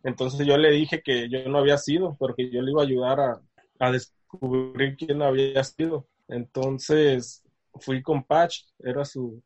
Entonces 0.04 0.46
yo 0.46 0.58
le 0.58 0.72
dije 0.72 1.02
que 1.02 1.30
yo 1.30 1.48
no 1.48 1.60
había 1.60 1.78
sido, 1.78 2.18
porque 2.20 2.50
yo 2.50 2.62
le 2.62 2.72
iba 2.72 2.82
a 2.82 2.86
ayudar 2.86 3.20
a, 3.22 3.42
a 3.80 3.92
descubrir 3.92 4.98
quién 4.98 5.22
había 5.22 5.64
sido. 5.64 6.08
Entonces 6.28 7.44
fui 7.80 8.02
con 8.02 8.24
Patch, 8.24 8.64
era 8.80 9.06
su, 9.06 9.42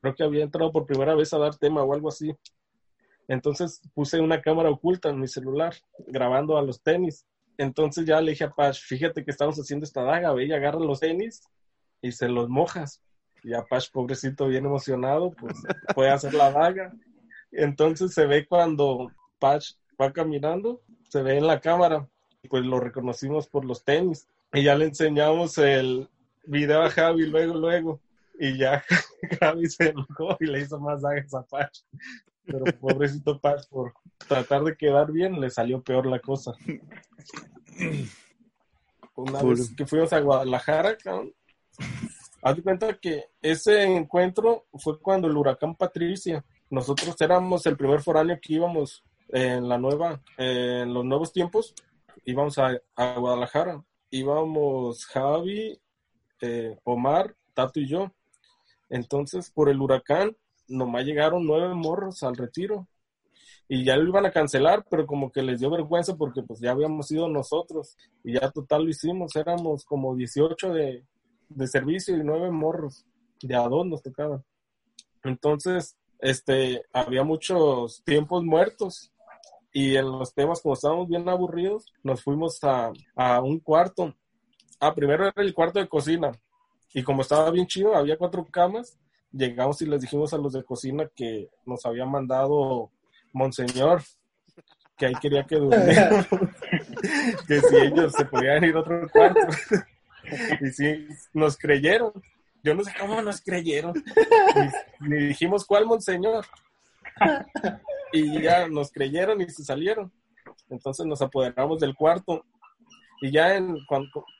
creo 0.00 0.14
que 0.14 0.24
había 0.24 0.44
entrado 0.44 0.72
por 0.72 0.86
primera 0.86 1.14
vez 1.14 1.32
a 1.32 1.38
dar 1.38 1.56
tema 1.56 1.82
o 1.82 1.94
algo 1.94 2.08
así. 2.08 2.34
Entonces 3.28 3.80
puse 3.94 4.20
una 4.20 4.42
cámara 4.42 4.70
oculta 4.70 5.08
en 5.08 5.20
mi 5.20 5.28
celular 5.28 5.74
grabando 6.06 6.58
a 6.58 6.62
los 6.62 6.82
tenis. 6.82 7.24
Entonces 7.58 8.06
ya 8.06 8.20
le 8.20 8.32
dije 8.32 8.44
a 8.44 8.50
Pash, 8.50 8.80
fíjate 8.82 9.24
que 9.24 9.30
estamos 9.30 9.56
haciendo 9.56 9.84
esta 9.84 10.02
daga, 10.02 10.32
ve 10.32 10.46
y 10.46 10.52
agarra 10.52 10.80
los 10.80 11.00
tenis 11.00 11.42
y 12.02 12.12
se 12.12 12.28
los 12.28 12.48
mojas. 12.48 13.02
Y 13.46 13.54
a 13.54 13.64
Pash, 13.64 13.92
pobrecito, 13.92 14.48
bien 14.48 14.66
emocionado, 14.66 15.30
pues 15.30 15.54
puede 15.94 16.10
hacer 16.10 16.34
la 16.34 16.50
daga. 16.50 16.92
Entonces 17.52 18.12
se 18.12 18.26
ve 18.26 18.44
cuando 18.44 19.12
Patch 19.38 19.74
va 20.00 20.12
caminando, 20.12 20.82
se 21.08 21.22
ve 21.22 21.38
en 21.38 21.46
la 21.46 21.60
cámara, 21.60 22.08
pues 22.50 22.64
lo 22.64 22.80
reconocimos 22.80 23.46
por 23.46 23.64
los 23.64 23.84
tenis. 23.84 24.26
Y 24.52 24.64
ya 24.64 24.74
le 24.74 24.86
enseñamos 24.86 25.58
el 25.58 26.08
video 26.44 26.82
a 26.82 26.90
Javi 26.90 27.24
luego, 27.24 27.54
luego. 27.54 28.00
Y 28.36 28.58
ya 28.58 28.82
Javi 29.40 29.70
se 29.70 29.90
enojó 29.90 30.36
y 30.40 30.46
le 30.46 30.62
hizo 30.62 30.80
más 30.80 31.02
dagas 31.02 31.32
a 31.32 31.44
Patch. 31.44 31.82
Pero 32.44 32.64
pobrecito 32.80 33.40
Patch, 33.40 33.68
por 33.68 33.94
tratar 34.26 34.64
de 34.64 34.76
quedar 34.76 35.12
bien, 35.12 35.40
le 35.40 35.50
salió 35.50 35.80
peor 35.80 36.06
la 36.06 36.18
cosa. 36.18 36.52
Una 39.14 39.40
vez 39.40 39.72
que 39.76 39.86
fuimos 39.86 40.12
a 40.12 40.18
Guadalajara, 40.18 40.96
cabrón, 40.96 41.32
haz 42.46 42.54
de 42.54 42.62
cuenta 42.62 42.96
que 42.96 43.24
ese 43.42 43.82
encuentro 43.82 44.66
fue 44.74 45.00
cuando 45.00 45.26
el 45.26 45.36
huracán 45.36 45.74
Patricia, 45.74 46.44
nosotros 46.70 47.20
éramos 47.20 47.66
el 47.66 47.76
primer 47.76 48.00
foráneo 48.02 48.38
que 48.40 48.54
íbamos 48.54 49.02
en 49.30 49.68
la 49.68 49.78
nueva, 49.78 50.22
en 50.38 50.94
los 50.94 51.04
nuevos 51.04 51.32
tiempos, 51.32 51.74
íbamos 52.24 52.56
a, 52.58 52.80
Guadalajara, 52.94 53.82
íbamos 54.10 55.06
Javi, 55.06 55.76
eh, 56.40 56.78
Omar, 56.84 57.34
Tato 57.52 57.80
y 57.80 57.88
yo. 57.88 58.12
Entonces, 58.90 59.50
por 59.50 59.68
el 59.68 59.80
huracán, 59.80 60.36
nomás 60.68 61.04
llegaron 61.04 61.44
nueve 61.44 61.74
morros 61.74 62.22
al 62.22 62.36
retiro 62.36 62.86
y 63.68 63.84
ya 63.84 63.96
lo 63.96 64.08
iban 64.08 64.24
a 64.24 64.30
cancelar, 64.30 64.86
pero 64.88 65.04
como 65.04 65.32
que 65.32 65.42
les 65.42 65.58
dio 65.58 65.68
vergüenza 65.68 66.14
porque 66.14 66.44
pues 66.44 66.60
ya 66.60 66.70
habíamos 66.70 67.10
ido 67.10 67.28
nosotros 67.28 67.96
y 68.22 68.34
ya 68.34 68.52
total 68.52 68.84
lo 68.84 68.90
hicimos, 68.90 69.34
éramos 69.34 69.84
como 69.84 70.14
18 70.14 70.72
de, 70.72 71.04
de 71.48 71.66
servicio 71.66 72.16
y 72.16 72.24
nueve 72.24 72.50
morros, 72.50 73.04
de 73.42 73.54
a 73.54 73.68
dos 73.68 73.86
nos 73.86 74.02
tocaban. 74.02 74.44
Entonces, 75.22 75.96
este, 76.20 76.82
había 76.92 77.24
muchos 77.24 78.02
tiempos 78.04 78.44
muertos 78.44 79.12
y 79.72 79.96
en 79.96 80.06
los 80.06 80.32
temas, 80.32 80.60
como 80.62 80.74
estábamos 80.74 81.08
bien 81.08 81.28
aburridos, 81.28 81.92
nos 82.02 82.22
fuimos 82.22 82.62
a, 82.64 82.92
a 83.14 83.40
un 83.42 83.60
cuarto. 83.60 84.14
Ah, 84.80 84.94
primero 84.94 85.26
era 85.26 85.42
el 85.42 85.54
cuarto 85.54 85.78
de 85.78 85.88
cocina 85.88 86.32
y 86.96 87.02
como 87.02 87.22
estaba 87.22 87.50
bien 87.50 87.66
chido, 87.66 87.94
había 87.94 88.16
cuatro 88.16 88.46
camas, 88.46 88.98
llegamos 89.30 89.82
y 89.82 89.86
les 89.86 90.00
dijimos 90.00 90.32
a 90.32 90.38
los 90.38 90.54
de 90.54 90.64
cocina 90.64 91.10
que 91.14 91.50
nos 91.66 91.84
había 91.84 92.06
mandado 92.06 92.90
Monseñor, 93.32 94.02
que 94.96 95.04
ahí 95.04 95.14
quería 95.20 95.44
que 95.44 95.56
durmiera, 95.56 96.26
que 97.46 97.60
si 97.60 97.76
ellos 97.76 98.14
se 98.14 98.24
podían 98.24 98.64
ir 98.64 98.76
a 98.76 98.80
otro 98.80 99.06
cuarto. 99.12 99.40
y 100.60 100.70
sí, 100.70 101.08
nos 101.32 101.56
creyeron. 101.56 102.12
Yo 102.62 102.74
no 102.74 102.82
sé 102.82 102.92
cómo 102.98 103.20
nos 103.22 103.40
creyeron. 103.40 103.94
Ni, 105.00 105.28
dijimos 105.28 105.64
cuál 105.64 105.86
monseñor. 105.86 106.44
Y 108.12 108.42
ya 108.42 108.68
nos 108.68 108.90
creyeron 108.90 109.40
y 109.40 109.48
se 109.50 109.64
salieron. 109.64 110.12
Entonces 110.68 111.06
nos 111.06 111.22
apoderamos 111.22 111.80
del 111.80 111.94
cuarto. 111.94 112.44
Y 113.20 113.30
ya, 113.30 113.54
en, 113.56 113.76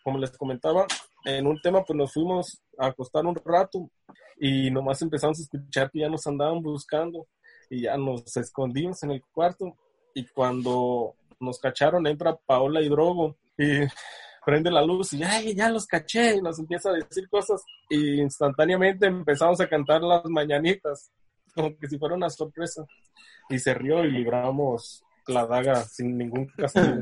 como 0.02 0.18
les 0.18 0.36
comentaba, 0.36 0.86
en 1.24 1.46
un 1.46 1.60
tema, 1.60 1.84
pues 1.84 1.96
nos 1.96 2.12
fuimos 2.12 2.62
a 2.78 2.86
acostar 2.86 3.24
un 3.24 3.36
rato 3.44 3.90
y 4.38 4.70
nomás 4.70 5.00
empezamos 5.02 5.38
a 5.38 5.42
escuchar 5.42 5.90
que 5.90 6.00
ya 6.00 6.08
nos 6.08 6.26
andaban 6.26 6.62
buscando 6.62 7.26
y 7.70 7.82
ya 7.82 7.96
nos 7.96 8.36
escondimos 8.36 9.02
en 9.02 9.12
el 9.12 9.22
cuarto. 9.32 9.76
Y 10.14 10.26
cuando 10.26 11.14
nos 11.40 11.58
cacharon, 11.58 12.06
entra 12.06 12.36
Paola 12.36 12.80
y 12.80 12.88
Drogo 12.88 13.36
y 13.58 13.86
prende 14.46 14.70
la 14.70 14.84
luz 14.84 15.12
y 15.12 15.24
ay, 15.24 15.56
ya 15.56 15.68
los 15.68 15.86
caché 15.86 16.36
y 16.36 16.40
nos 16.40 16.60
empieza 16.60 16.90
a 16.90 16.92
decir 16.92 17.28
cosas 17.28 17.64
y 17.90 18.20
instantáneamente 18.20 19.06
empezamos 19.06 19.60
a 19.60 19.68
cantar 19.68 20.02
las 20.02 20.24
mañanitas 20.26 21.10
como 21.52 21.76
que 21.76 21.88
si 21.88 21.98
fuera 21.98 22.14
una 22.14 22.30
sorpresa 22.30 22.86
y 23.48 23.58
se 23.58 23.74
rió 23.74 24.04
y 24.04 24.12
libramos 24.12 25.04
la 25.26 25.46
daga 25.46 25.82
sin 25.82 26.16
ningún 26.16 26.46
castigo. 26.56 27.00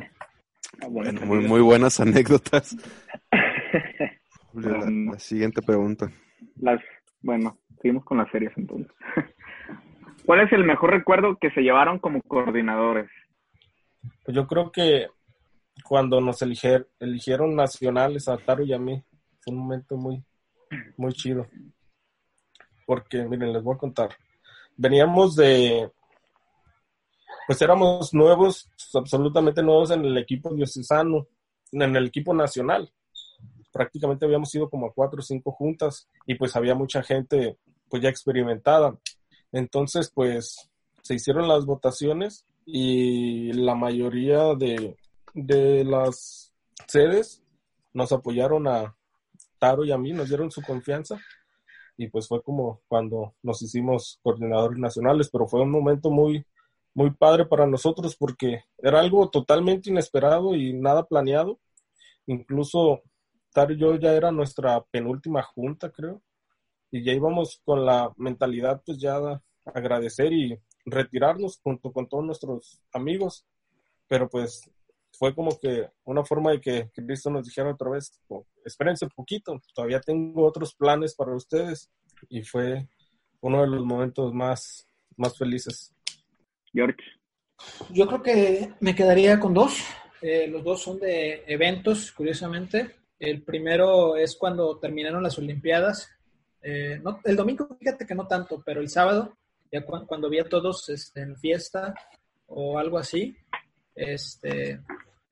Ah, 0.81 0.87
bueno, 0.89 1.21
muy, 1.27 1.41
muy 1.41 1.61
buenas 1.61 2.01
anécdotas. 2.01 2.75
la, 4.55 5.19
siguiente 5.19 5.61
pregunta. 5.61 6.11
Las, 6.57 6.81
bueno, 7.21 7.59
seguimos 7.83 8.05
con 8.07 8.19
las 8.19 8.31
series 8.31 8.53
entonces. 8.57 8.91
¿Cuál 10.25 10.41
es 10.41 10.53
el 10.53 10.65
mejor 10.65 10.93
recuerdo 10.93 11.37
que 11.39 11.51
se 11.51 11.61
llevaron 11.61 11.99
como 11.99 12.23
coordinadores? 12.23 13.11
Pues 14.25 14.35
yo 14.35 14.47
creo 14.47 14.73
que 14.73 15.09
cuando 15.83 16.21
nos 16.21 16.41
eligieron, 16.43 17.57
nacionales 17.57 18.29
a 18.29 18.37
Taro 18.37 18.65
y 18.65 18.73
a 18.73 18.79
mí. 18.79 19.03
Fue 19.41 19.53
un 19.53 19.61
momento 19.61 19.97
muy, 19.97 20.23
muy 20.97 21.13
chido. 21.13 21.47
Porque, 22.87 23.25
miren, 23.25 23.53
les 23.53 23.63
voy 23.63 23.75
a 23.75 23.79
contar. 23.79 24.11
Veníamos 24.77 25.37
de, 25.37 25.91
pues 27.47 27.61
éramos 27.63 28.13
nuevos, 28.15 28.71
absolutamente 28.95 29.63
nuevos 29.63 29.91
en 29.91 30.05
el 30.05 30.17
equipo 30.19 30.55
diocesano, 30.55 31.27
en 31.73 31.97
el 31.97 32.07
equipo 32.07 32.35
nacional. 32.35 32.93
Prácticamente 33.73 34.25
habíamos 34.25 34.55
ido 34.55 34.71
como 34.71 34.87
a 34.87 34.93
cuatro 34.93 35.21
o 35.21 35.23
cinco 35.23 35.53
juntas 35.53 36.09
y 36.27 36.37
pues 36.37 36.55
había 36.57 36.75
mucha 36.75 37.03
gente 37.03 37.59
pues 37.89 38.03
ya 38.03 38.09
experimentada. 38.09 38.97
Entonces, 39.53 40.11
pues 40.15 40.71
se 41.03 41.15
hicieron 41.15 41.49
las 41.49 41.67
votaciones 41.67 42.47
y 42.67 43.53
la 43.53 43.75
mayoría 43.75 44.55
de, 44.55 44.97
de 45.35 45.85
las 45.85 46.53
sedes 46.87 47.43
nos 47.93 48.13
apoyaron 48.13 48.67
a 48.67 48.97
Taro 49.59 49.85
y 49.85 49.93
a 49.93 49.99
mí, 49.99 50.13
nos 50.13 50.29
dieron 50.29 50.51
su 50.51 50.63
confianza 50.63 51.19
y 51.97 52.09
pues 52.09 52.27
fue 52.27 52.43
como 52.43 52.81
cuando 52.89 53.35
nos 53.43 53.63
hicimos 53.63 54.19
coordinadores 54.23 54.79
nacionales, 54.79 55.29
pero 55.31 55.47
fue 55.47 55.63
un 55.63 55.71
momento 55.71 56.11
muy, 56.11 56.45
muy 56.93 57.11
padre 57.13 57.47
para 57.47 57.67
nosotros 57.67 58.17
porque 58.17 58.65
era 58.79 59.01
algo 59.01 59.29
totalmente 59.31 59.91
inesperado 59.91 60.55
y 60.55 60.73
nada 60.73 61.05
planeado. 61.05 61.59
Incluso 62.27 63.03
Taro 63.53 63.75
y 63.75 63.79
yo 63.79 63.95
ya 63.97 64.13
era 64.15 64.33
nuestra 64.33 64.83
penúltima 64.91 65.43
junta, 65.43 65.91
creo, 65.91 66.21
y 66.91 67.05
ya 67.05 67.13
íbamos 67.13 67.61
con 67.65 67.85
la 67.85 68.13
mentalidad 68.17 68.83
pues 68.85 68.99
ya 68.99 69.21
de 69.21 69.41
agradecer 69.65 70.33
y 70.33 70.59
retirarnos 70.85 71.61
junto 71.63 71.93
con 71.93 72.09
todos 72.09 72.25
nuestros 72.25 72.81
amigos, 72.93 73.47
pero 74.09 74.29
pues 74.29 74.71
fue 75.19 75.35
como 75.35 75.59
que 75.59 75.89
una 76.05 76.25
forma 76.25 76.53
de 76.53 76.61
que 76.61 76.91
Cristo 76.95 77.31
nos 77.31 77.47
dijera 77.47 77.71
otra 77.71 77.91
vez, 77.91 78.13
espérense 78.65 79.05
un 79.05 79.11
poquito, 79.11 79.61
todavía 79.75 80.01
tengo 80.01 80.45
otros 80.45 80.75
planes 80.75 81.15
para 81.15 81.35
ustedes. 81.35 81.91
Y 82.29 82.43
fue 82.43 82.89
uno 83.41 83.61
de 83.61 83.69
los 83.69 83.85
momentos 83.85 84.33
más, 84.33 84.87
más 85.17 85.37
felices. 85.37 85.95
George. 86.73 87.03
Yo 87.91 88.07
creo 88.07 88.23
que 88.23 88.75
me 88.81 88.95
quedaría 88.95 89.39
con 89.39 89.55
dos. 89.55 89.79
Eh, 90.21 90.49
los 90.49 90.65
dos 90.65 90.83
son 90.83 90.99
de 90.99 91.45
eventos, 91.47 92.13
curiosamente. 92.13 92.97
El 93.19 93.43
primero 93.43 94.17
es 94.17 94.37
cuando 94.37 94.79
terminaron 94.79 95.23
las 95.23 95.39
Olimpiadas. 95.39 96.11
Eh, 96.63 96.99
no, 97.03 97.21
el 97.25 97.37
domingo, 97.37 97.69
fíjate 97.79 98.07
que 98.07 98.15
no 98.15 98.27
tanto, 98.27 98.63
pero 98.65 98.81
el 98.81 98.89
sábado, 98.89 99.37
ya 99.71 99.85
cuando 99.85 100.31
vi 100.31 100.39
a 100.39 100.49
todos 100.49 100.89
este, 100.89 101.21
en 101.21 101.37
fiesta 101.37 101.95
o 102.47 102.79
algo 102.79 102.99
así, 102.99 103.37
este, 103.95 104.81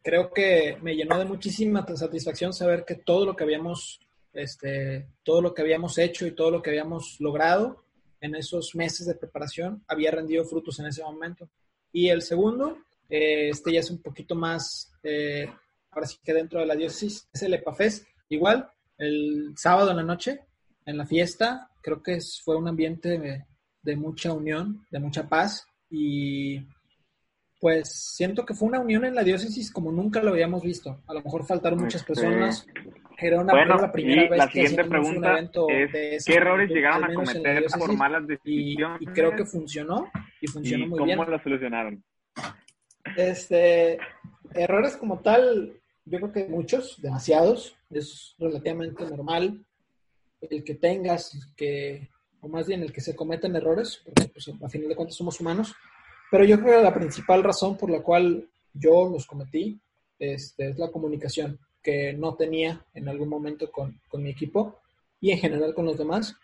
creo 0.02 0.32
que 0.32 0.76
me 0.82 0.94
llenó 0.94 1.18
de 1.18 1.24
muchísima 1.24 1.86
satisfacción 1.96 2.52
saber 2.52 2.84
que 2.84 2.96
todo 2.96 3.24
lo 3.24 3.36
que 3.36 3.44
habíamos, 3.44 4.00
este, 4.32 5.06
todo 5.22 5.40
lo 5.40 5.54
que 5.54 5.62
habíamos 5.62 5.98
hecho 5.98 6.26
y 6.26 6.32
todo 6.32 6.50
lo 6.50 6.62
que 6.62 6.70
habíamos 6.70 7.20
logrado 7.20 7.84
en 8.20 8.34
esos 8.34 8.74
meses 8.74 9.06
de 9.06 9.14
preparación 9.14 9.82
había 9.88 10.10
rendido 10.10 10.44
frutos 10.44 10.78
en 10.80 10.86
ese 10.86 11.02
momento. 11.02 11.48
Y 11.92 12.08
el 12.08 12.22
segundo, 12.22 12.78
eh, 13.08 13.50
este 13.50 13.72
ya 13.72 13.80
es 13.80 13.90
un 13.90 14.00
poquito 14.00 14.34
más, 14.34 14.92
eh, 15.02 15.48
ahora 15.90 16.06
sí 16.06 16.18
que 16.22 16.32
dentro 16.32 16.60
de 16.60 16.66
la 16.66 16.76
diócesis, 16.76 17.28
es 17.32 17.42
el 17.42 17.54
EPAFES. 17.54 18.06
Igual, 18.28 18.70
el 18.98 19.54
sábado 19.56 19.90
en 19.90 19.96
la 19.96 20.02
noche, 20.02 20.40
en 20.86 20.96
la 20.96 21.06
fiesta, 21.06 21.70
creo 21.80 22.02
que 22.02 22.18
fue 22.44 22.56
un 22.56 22.68
ambiente 22.68 23.44
de 23.82 23.96
mucha 23.96 24.32
unión, 24.32 24.86
de 24.90 25.00
mucha 25.00 25.28
paz 25.28 25.66
y 25.90 26.60
pues 27.62 27.92
siento 27.92 28.44
que 28.44 28.54
fue 28.54 28.66
una 28.66 28.80
unión 28.80 29.04
en 29.04 29.14
la 29.14 29.22
diócesis 29.22 29.70
como 29.70 29.92
nunca 29.92 30.20
lo 30.20 30.30
habíamos 30.30 30.64
visto. 30.64 31.00
A 31.06 31.14
lo 31.14 31.22
mejor 31.22 31.46
faltaron 31.46 31.78
muchas 31.78 32.00
este, 32.00 32.12
personas. 32.12 32.66
Era 33.16 33.40
una 33.40 33.52
bueno, 33.52 33.76
la 33.76 33.92
primera 33.92 34.28
vez 34.28 34.36
la 34.36 34.48
siguiente 34.48 34.84
pregunta 34.84 35.38
es, 35.38 36.24
¿qué 36.24 36.34
errores 36.34 36.68
llegaron 36.70 37.04
a 37.04 37.14
cometer 37.14 37.64
por 37.78 37.96
malas 37.96 38.26
decisiones? 38.26 39.00
Y, 39.00 39.06
creo 39.06 39.36
que 39.36 39.44
funcionó 39.44 40.10
y 40.40 40.48
funcionó 40.48 40.88
muy 40.88 41.04
bien. 41.04 41.16
¿Cómo 41.16 41.30
lo 41.30 41.40
solucionaron? 41.40 42.02
Este, 43.16 43.96
errores 44.54 44.96
como 44.96 45.20
tal, 45.20 45.72
yo 46.04 46.18
creo 46.18 46.32
que 46.32 46.46
muchos, 46.46 47.00
demasiados, 47.00 47.76
es 47.90 48.34
relativamente 48.40 49.04
normal 49.04 49.64
el 50.40 50.64
que 50.64 50.74
tengas 50.74 51.54
que, 51.56 52.08
o 52.40 52.48
más 52.48 52.66
bien 52.66 52.82
el 52.82 52.92
que 52.92 53.00
se 53.00 53.14
cometen 53.14 53.54
errores, 53.54 54.02
porque 54.04 54.26
pues, 54.32 54.50
a 54.60 54.68
final 54.68 54.88
de 54.88 54.96
cuentas 54.96 55.16
somos 55.16 55.40
humanos, 55.40 55.76
pero 56.32 56.46
yo 56.46 56.58
creo 56.58 56.78
que 56.78 56.84
la 56.84 56.94
principal 56.94 57.44
razón 57.44 57.76
por 57.76 57.90
la 57.90 58.00
cual 58.00 58.48
yo 58.72 59.06
los 59.10 59.26
cometí 59.26 59.78
este, 60.18 60.70
es 60.70 60.78
la 60.78 60.90
comunicación 60.90 61.58
que 61.82 62.14
no 62.14 62.36
tenía 62.36 62.86
en 62.94 63.06
algún 63.10 63.28
momento 63.28 63.70
con, 63.70 64.00
mi 64.14 64.30
equipo 64.30 64.78
y 65.20 65.32
en 65.32 65.38
general 65.38 65.74
con 65.74 65.84
los 65.84 65.98
demás. 65.98 66.34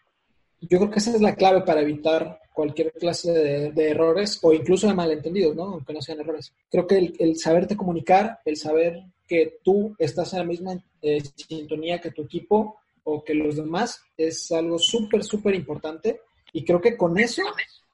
yo 0.61 0.77
creo 0.77 0.91
que 0.91 0.99
esa 0.99 1.13
es 1.13 1.23
la 1.23 1.35
clave 1.35 1.63
para 1.63 1.81
evitar 1.81 2.39
cualquier 2.53 2.93
clase 2.93 3.33
de, 3.33 3.89
errores 3.89 4.39
o 4.43 4.53
incluso 4.53 4.87
de 4.87 4.93
malentendidos, 4.93 5.57
¿no? 5.57 5.65
Aunque 5.65 5.95
no 5.95 6.03
sean 6.03 6.21
errores. 6.21 6.53
Creo 6.71 6.87
que 6.87 6.99
el, 6.99 7.17
el 7.19 7.39
saberte 7.39 7.75
comunicar, 7.75 8.41
el 8.45 8.59
saber 8.59 9.05
que 9.27 9.59
tú 9.65 9.97
estás 9.99 10.35
en 10.35 10.41
la 10.41 10.45
misma 10.45 10.85
eh, 11.01 11.23
sintonía 11.49 11.99
que 11.99 12.11
tu 12.11 12.25
equipo 12.25 12.77
o 13.05 13.25
que 13.25 13.33
los 13.33 13.57
demás 13.57 14.03
es 14.19 14.53
algo 14.53 14.79
súper, 14.79 15.25
súper 15.25 15.55
importante. 15.55 16.21
Y 16.53 16.63
creo 16.63 16.79
que 16.79 16.95
con 16.95 17.19
eso 17.19 17.43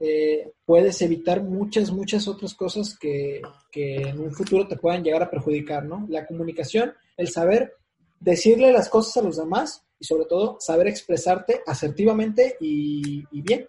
eh, 0.04 0.52
puedes 0.66 1.00
evitar 1.02 1.42
muchas, 1.42 1.90
muchas 1.90 2.28
otras 2.28 2.54
cosas 2.54 2.98
que, 2.98 3.40
que, 3.72 3.96
en 3.96 4.20
un 4.20 4.32
futuro 4.32 4.68
te 4.68 4.76
puedan 4.76 5.02
llegar 5.02 5.22
a 5.22 5.30
perjudicar, 5.30 5.84
¿no? 5.84 6.06
La 6.08 6.26
comunicación, 6.26 6.92
el 7.16 7.28
saber 7.28 7.74
decirle 8.20 8.72
las 8.72 8.88
cosas 8.88 9.16
a 9.16 9.26
los 9.26 9.36
demás 9.36 9.84
y 9.98 10.04
sobre 10.04 10.26
todo 10.26 10.58
saber 10.60 10.88
expresarte 10.88 11.62
asertivamente 11.66 12.56
y, 12.60 13.24
bien. 13.42 13.68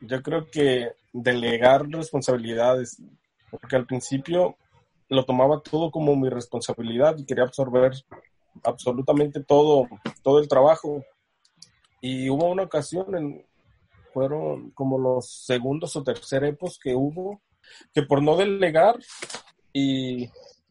Yo 0.00 0.22
creo 0.22 0.50
que 0.50 0.92
delegar 1.12 1.86
responsabilidades, 1.88 3.02
porque 3.50 3.76
al 3.76 3.86
principio 3.86 4.56
lo 5.08 5.24
tomaba 5.24 5.60
todo 5.60 5.90
como 5.90 6.16
mi 6.16 6.28
responsabilidad 6.28 7.16
y 7.18 7.24
quería 7.26 7.44
absorber 7.44 7.92
absolutamente 8.64 9.42
todo, 9.42 9.88
todo 10.22 10.38
el 10.38 10.48
trabajo. 10.48 11.04
Y 12.00 12.28
hubo 12.30 12.50
una 12.50 12.64
ocasión, 12.64 13.14
en, 13.14 13.46
fueron 14.12 14.70
como 14.72 14.98
los 14.98 15.44
segundos 15.44 15.96
o 15.96 16.02
terceros 16.02 16.78
que 16.82 16.94
hubo, 16.94 17.42
que 17.92 18.02
por 18.02 18.22
no 18.22 18.36
delegar 18.36 18.98
y 19.72 20.28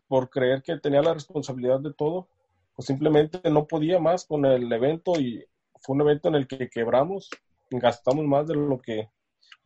por 0.08 0.30
creer 0.30 0.62
que 0.62 0.77
tenía 0.77 1.01
la 1.01 1.13
responsabilidad 1.13 1.80
de 1.80 1.93
todo, 1.93 2.27
pues 2.75 2.86
simplemente 2.86 3.49
no 3.49 3.65
podía 3.65 3.99
más 3.99 4.25
con 4.25 4.45
el 4.45 4.71
evento 4.71 5.19
y 5.19 5.43
fue 5.82 5.95
un 5.95 6.01
evento 6.01 6.30
en 6.30 6.36
el 6.36 6.47
que 6.47 6.69
quebramos, 6.69 7.30
gastamos 7.69 8.25
más 8.25 8.47
de 8.47 8.56
lo 8.56 8.80
que 8.80 9.10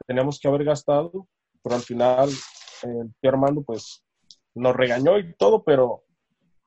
teníamos 0.06 0.40
que 0.40 0.48
haber 0.48 0.64
gastado, 0.64 1.28
pero 1.64 1.76
al 1.76 1.82
final 1.82 2.30
el 2.84 3.14
tío 3.20 3.30
Armando 3.30 3.64
pues 3.64 4.04
nos 4.54 4.76
regañó 4.76 5.18
y 5.18 5.34
todo, 5.36 5.64
pero 5.64 6.04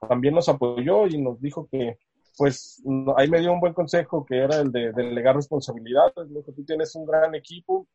también 0.08 0.34
nos 0.34 0.48
apoyó 0.48 1.06
y 1.06 1.18
nos 1.18 1.40
dijo 1.40 1.68
que 1.70 1.98
pues 2.38 2.80
ahí 3.16 3.28
me 3.28 3.40
dio 3.40 3.52
un 3.52 3.58
buen 3.58 3.74
consejo 3.74 4.24
que 4.24 4.38
era 4.38 4.60
el 4.60 4.70
de 4.70 4.92
delegar 4.92 5.34
responsabilidades, 5.34 6.14
que 6.46 6.52
tú 6.52 6.64
tienes 6.64 6.94
un 6.94 7.04
gran 7.04 7.34
equipo 7.34 7.88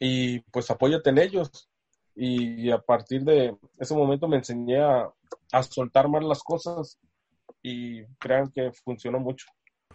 y 0.00 0.40
pues 0.40 0.68
apóyate 0.72 1.10
en 1.10 1.18
ellos 1.18 1.70
y 2.16 2.68
a 2.70 2.78
partir 2.78 3.22
de 3.22 3.56
ese 3.78 3.94
momento 3.94 4.26
me 4.26 4.38
enseñé 4.38 4.82
a, 4.82 5.08
soltar 5.70 6.08
más 6.08 6.24
las 6.24 6.42
cosas 6.42 6.98
y 7.62 8.04
crean 8.18 8.50
que 8.50 8.72
funcionó 8.84 9.20
mucho. 9.20 9.46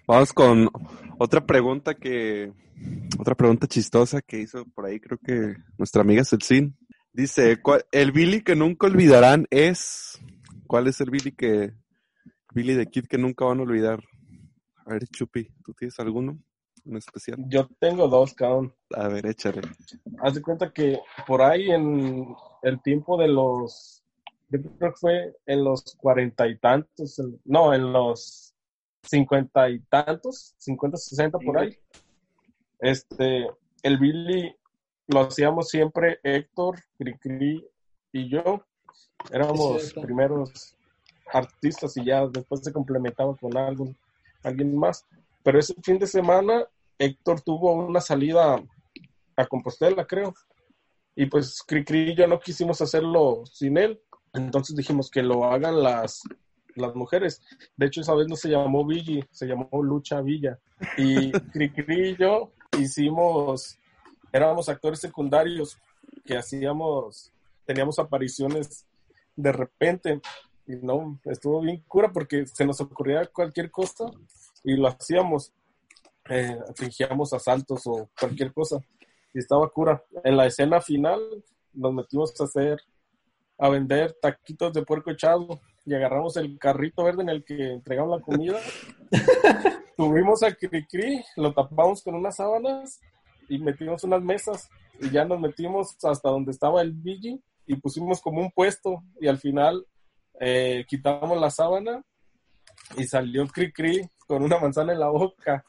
Vamos 0.08 0.32
con 0.32 0.70
otra 1.18 1.46
pregunta 1.46 1.96
que, 1.96 2.54
otra 3.20 3.36
pregunta 3.36 3.68
chistosa 3.68 4.22
que 4.22 4.40
hizo 4.40 4.64
por 4.74 4.86
ahí, 4.86 5.02
creo 5.02 5.18
que 5.18 5.56
nuestra 5.78 6.02
amiga 6.02 6.24
Celsin. 6.24 6.78
Dice, 7.12 7.58
el 7.92 8.12
Billy 8.14 8.42
que 8.42 8.56
nunca 8.56 8.88
olvidarán 8.88 9.48
es, 9.50 10.18
¿cuál 10.66 10.88
es 10.88 11.02
el 11.02 11.10
Billy 11.10 11.34
que, 11.34 11.74
Billy 12.54 12.74
de 12.74 12.88
Kid 12.88 13.06
que 13.08 13.18
nunca 13.18 13.46
van 13.46 13.60
a 13.60 13.64
olvidar? 13.64 14.00
A 14.86 14.94
ver, 14.94 15.08
Chupi, 15.08 15.48
¿tú 15.64 15.74
tienes 15.74 16.00
alguno? 16.00 16.40
en 16.86 16.98
especial? 16.98 17.38
Yo 17.48 17.68
tengo 17.80 18.08
dos, 18.08 18.34
cabrón. 18.34 18.74
A 18.96 19.08
ver, 19.08 19.26
échale. 19.26 19.62
Haz 20.22 20.36
de 20.36 20.42
cuenta 20.42 20.72
que 20.72 21.00
por 21.28 21.42
ahí 21.42 21.70
en 21.72 22.28
el 22.64 22.82
tiempo 22.82 23.18
de 23.18 23.28
los, 23.28 24.04
yo 24.50 24.62
creo 24.62 24.92
que 24.92 25.00
fue 25.00 25.36
en 25.46 25.64
los 25.64 25.96
cuarenta 25.96 26.48
y 26.48 26.58
tantos, 26.58 27.22
no, 27.46 27.74
en 27.74 27.92
los 27.94 28.54
cincuenta 29.04 29.70
y 29.70 29.80
tantos, 29.82 30.56
cincuenta, 30.58 30.98
sesenta 30.98 31.38
por 31.40 31.58
ahí. 31.58 31.78
Este, 32.80 33.48
el 33.84 33.98
Billy 33.98 34.56
lo 35.08 35.22
hacíamos 35.22 35.70
siempre 35.70 36.20
Héctor, 36.24 36.80
Cricri 36.98 37.66
y 38.12 38.30
yo. 38.30 38.64
Éramos 39.32 39.94
primeros 39.94 40.76
artistas 41.32 41.96
y 41.98 42.06
ya 42.06 42.26
después 42.28 42.62
se 42.64 42.74
complementaba 42.74 43.36
con 43.36 43.56
algo, 43.58 43.94
alguien 44.44 44.78
más. 44.78 45.06
Pero 45.44 45.60
ese 45.60 45.74
fin 45.82 45.98
de 45.98 46.08
semana 46.08 46.66
Héctor 47.00 47.42
tuvo 47.42 47.74
una 47.74 48.02
salida 48.02 48.62
a 49.38 49.46
Compostela, 49.48 50.06
creo. 50.06 50.34
Y 51.16 51.26
pues 51.26 51.64
Cricri 51.66 52.12
y 52.12 52.16
yo 52.16 52.28
no 52.28 52.40
quisimos 52.40 52.82
hacerlo 52.82 53.44
sin 53.46 53.78
él. 53.78 54.00
Entonces 54.34 54.76
dijimos 54.76 55.10
que 55.10 55.24
lo 55.24 55.46
hagan 55.46 55.82
las, 55.82 56.22
las 56.76 56.94
mujeres. 56.96 57.42
De 57.76 57.88
hecho, 57.88 58.02
esa 58.02 58.14
vez 58.14 58.28
no 58.28 58.36
se 58.36 58.50
llamó 58.50 58.86
Villi, 58.86 59.24
se 59.32 59.48
llamó 59.48 59.70
Lucha 59.82 60.22
Villa. 60.22 60.60
Y 60.98 61.32
Cricri 61.54 62.10
y 62.10 62.18
yo 62.18 62.52
hicimos, 62.78 63.80
éramos 64.32 64.70
actores 64.70 65.00
secundarios 65.00 65.78
que 66.26 66.38
hacíamos, 66.38 67.32
teníamos 67.66 67.98
apariciones 67.98 68.86
de 69.36 69.52
repente. 69.54 70.22
Y 70.70 70.76
no, 70.76 71.20
estuvo 71.26 71.62
bien 71.62 71.84
cura 71.88 72.12
porque 72.14 72.46
se 72.46 72.64
nos 72.64 72.80
ocurría 72.80 73.26
cualquier 73.26 73.72
cosa 73.72 74.06
y 74.64 74.76
lo 74.76 74.88
hacíamos 74.88 75.52
eh, 76.30 76.60
fingíamos 76.76 77.34
asaltos 77.34 77.88
o 77.88 78.08
cualquier 78.20 78.54
cosa. 78.54 78.80
Y 79.34 79.40
estaba 79.40 79.68
cura. 79.70 80.04
En 80.24 80.38
la 80.38 80.46
escena 80.46 80.80
final 80.80 81.20
nos 81.74 81.92
metimos 81.92 82.40
a 82.40 82.44
hacer, 82.44 82.80
a 83.58 83.68
vender 83.70 84.16
taquitos 84.22 84.72
de 84.74 84.84
puerco 84.84 85.10
echado 85.10 85.60
y 85.88 85.96
agarramos 85.96 86.38
el 86.38 86.60
carrito 86.60 87.04
verde 87.04 87.24
en 87.24 87.30
el 87.30 87.44
que 87.44 87.74
entregamos 87.74 88.20
la 88.20 88.24
comida. 88.24 88.60
Tuvimos 89.98 90.44
a 90.44 90.54
Cricri, 90.54 91.24
lo 91.36 91.52
tapamos 91.52 92.04
con 92.04 92.14
unas 92.14 92.36
sábanas 92.36 93.02
y 93.50 93.58
metimos 93.58 94.04
unas 94.04 94.22
mesas 94.22 94.70
y 95.02 95.10
ya 95.10 95.26
nos 95.26 95.40
metimos 95.40 95.98
hasta 96.04 96.30
donde 96.30 96.52
estaba 96.52 96.84
el 96.84 96.92
Billy 96.92 97.42
y 97.66 97.76
pusimos 97.76 98.22
como 98.22 98.40
un 98.40 98.52
puesto 98.52 99.02
y 99.20 99.28
al 99.28 99.40
final 99.40 99.84
eh, 100.40 100.86
quitamos 100.88 101.40
la 101.40 101.50
sábana 101.50 102.02
y 102.98 103.06
salió 103.06 103.46
Cricri 103.48 104.10
con 104.28 104.44
una 104.44 104.58
manzana 104.60 104.94
en 104.94 105.00
la 105.00 105.10
boca 105.10 105.64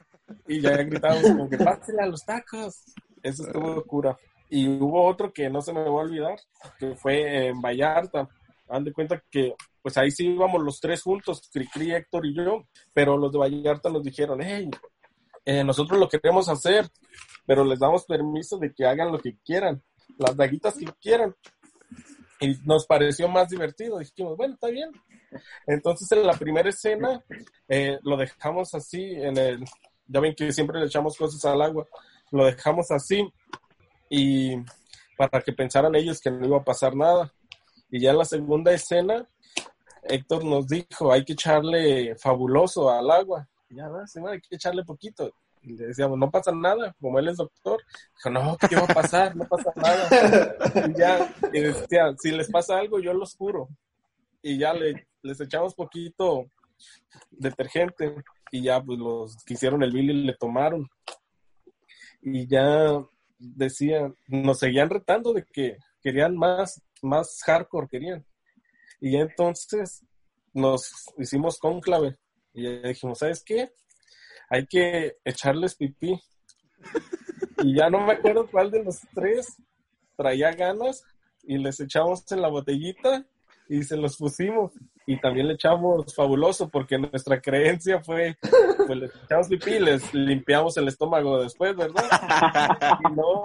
y 0.47 0.61
ya 0.61 0.77
gritábamos 0.77 1.23
como 1.23 1.49
que 1.49 1.59
pásale 1.59 2.03
a 2.03 2.07
los 2.07 2.25
tacos. 2.25 2.85
Eso 3.23 3.47
estuvo 3.47 3.83
cura. 3.85 4.17
Y 4.49 4.69
hubo 4.69 5.05
otro 5.05 5.33
que 5.33 5.49
no 5.49 5.61
se 5.61 5.73
me 5.73 5.83
va 5.83 5.89
a 5.89 6.05
olvidar, 6.05 6.39
que 6.79 6.95
fue 6.95 7.49
en 7.49 7.61
Vallarta. 7.61 8.29
Han 8.69 8.85
de 8.85 8.93
cuenta 8.93 9.23
que 9.31 9.55
pues 9.83 9.97
ahí 9.97 10.11
sí 10.11 10.27
íbamos 10.27 10.63
los 10.63 10.81
tres 10.81 11.03
juntos, 11.03 11.49
Cricri, 11.53 11.93
Héctor 11.93 12.27
y 12.27 12.35
yo, 12.35 12.67
pero 12.93 13.17
los 13.17 13.33
de 13.33 13.39
Vallarta 13.39 13.89
nos 13.89 14.03
dijeron, 14.03 14.41
hey, 14.43 14.71
eh, 15.45 15.65
nosotros 15.65 15.99
lo 15.99 16.09
queremos 16.09 16.49
hacer, 16.49 16.89
pero 17.47 17.65
les 17.65 17.79
damos 17.79 18.05
permiso 18.05 18.59
de 18.59 18.73
que 18.73 18.85
hagan 18.85 19.11
lo 19.11 19.19
que 19.19 19.37
quieran, 19.45 19.83
las 20.19 20.37
daguitas 20.37 20.77
que 20.77 20.87
quieran. 21.01 21.35
Y 22.40 22.57
nos 22.64 22.87
pareció 22.87 23.29
más 23.29 23.48
divertido. 23.48 23.98
Dijimos, 23.98 24.37
bueno, 24.37 24.55
está 24.55 24.68
bien. 24.68 24.90
Entonces 25.66 26.11
en 26.12 26.26
la 26.26 26.33
primera 26.33 26.68
escena 26.68 27.22
eh, 27.68 27.98
lo 28.03 28.16
dejamos 28.16 28.74
así 28.74 29.03
en 29.03 29.37
el, 29.37 29.64
ya 30.07 30.20
ven 30.20 30.35
que 30.35 30.53
siempre 30.53 30.81
le 30.81 30.87
echamos 30.87 31.16
cosas 31.16 31.44
al 31.44 31.62
agua, 31.62 31.87
lo 32.33 32.44
dejamos 32.46 32.90
así 32.90 33.33
y 34.09 34.57
para 35.16 35.40
que 35.42 35.53
pensaran 35.53 35.94
ellos 35.94 36.20
que 36.20 36.31
no 36.31 36.46
iba 36.46 36.59
a 36.59 36.64
pasar 36.64 36.96
nada. 36.96 37.33
Y 37.90 38.00
ya 38.00 38.11
en 38.11 38.18
la 38.18 38.24
segunda 38.24 38.72
escena, 38.72 39.29
Héctor 40.03 40.44
nos 40.44 40.66
dijo, 40.66 41.12
hay 41.12 41.24
que 41.24 41.35
echarle 41.35 42.16
fabuloso 42.16 42.90
al 42.90 43.11
agua. 43.11 43.48
Ya, 43.68 43.88
hay 44.29 44.40
que 44.40 44.57
echarle 44.57 44.85
poquito. 44.85 45.33
Y 45.62 45.77
le 45.77 45.88
decíamos, 45.88 46.18
no 46.18 46.31
pasa 46.31 46.53
nada, 46.53 46.94
como 47.01 47.18
él 47.18 47.29
es 47.29 47.37
doctor. 47.37 47.81
Dijo, 48.16 48.31
no, 48.31 48.57
¿qué 48.57 48.77
va 48.77 48.85
a 48.85 48.94
pasar? 48.94 49.37
No 49.37 49.46
pasa 49.46 49.73
nada. 49.77 50.09
Y 50.88 50.99
ya, 50.99 51.35
y 51.53 51.61
decía, 51.61 52.14
si 52.18 52.31
les 52.31 52.51
pasa 52.51 52.79
algo, 52.79 52.99
yo 53.01 53.12
los 53.12 53.37
juro. 53.37 53.68
Y 54.42 54.59
ya 54.59 54.73
le, 54.73 55.07
les 55.23 55.40
echamos 55.40 55.75
poquito 55.75 56.46
detergente 57.31 58.14
y 58.51 58.62
ya 58.62 58.83
pues 58.83 58.99
los 58.99 59.37
que 59.44 59.55
hicieron 59.55 59.83
el 59.83 59.92
Billy 59.92 60.25
le 60.25 60.35
tomaron 60.35 60.88
y 62.23 62.46
ya 62.46 63.03
decían, 63.38 64.14
nos 64.29 64.59
seguían 64.59 64.90
retando 64.90 65.33
de 65.33 65.44
que 65.44 65.79
querían 66.03 66.37
más, 66.37 66.83
más 67.03 67.40
hardcore 67.44 67.88
querían. 67.88 68.25
Y 69.01 69.16
entonces 69.16 70.05
nos 70.53 70.90
hicimos 71.18 71.59
conclave 71.59 72.18
y 72.53 72.64
ya 72.64 72.88
dijimos, 72.88 73.18
¿sabes 73.18 73.42
qué? 73.42 73.70
Hay 74.51 74.67
que 74.67 75.17
echarles 75.25 75.77
pipí. 75.77 76.21
Y 77.63 77.77
ya 77.77 77.89
no 77.89 78.05
me 78.05 78.15
acuerdo 78.15 78.49
cuál 78.51 78.71
de 78.71 78.83
los 78.85 79.01
tres 79.15 79.57
traía 80.17 80.51
ganas 80.53 81.05
y 81.45 81.59
les 81.59 81.81
echamos 81.81 82.31
en 82.33 82.43
la 82.43 82.49
botellita 82.49 83.25
y 83.69 83.83
se 83.85 83.97
los 83.97 84.17
pusimos 84.17 84.73
y 85.07 85.21
también 85.21 85.49
le 85.49 85.55
echamos 85.55 86.15
fabuloso 86.15 86.69
porque 86.69 86.99
nuestra 86.99 87.41
creencia 87.41 88.01
fue, 88.01 88.37
pues 88.87 88.99
le 88.99 89.07
echamos 89.25 89.49
pipí 89.49 89.73
y 89.73 89.81
les 89.81 90.13
limpiamos 90.13 90.77
el 90.77 90.89
estómago 90.89 91.43
después, 91.43 91.75
¿verdad? 91.77 92.05
y 93.01 93.13
no, 93.15 93.43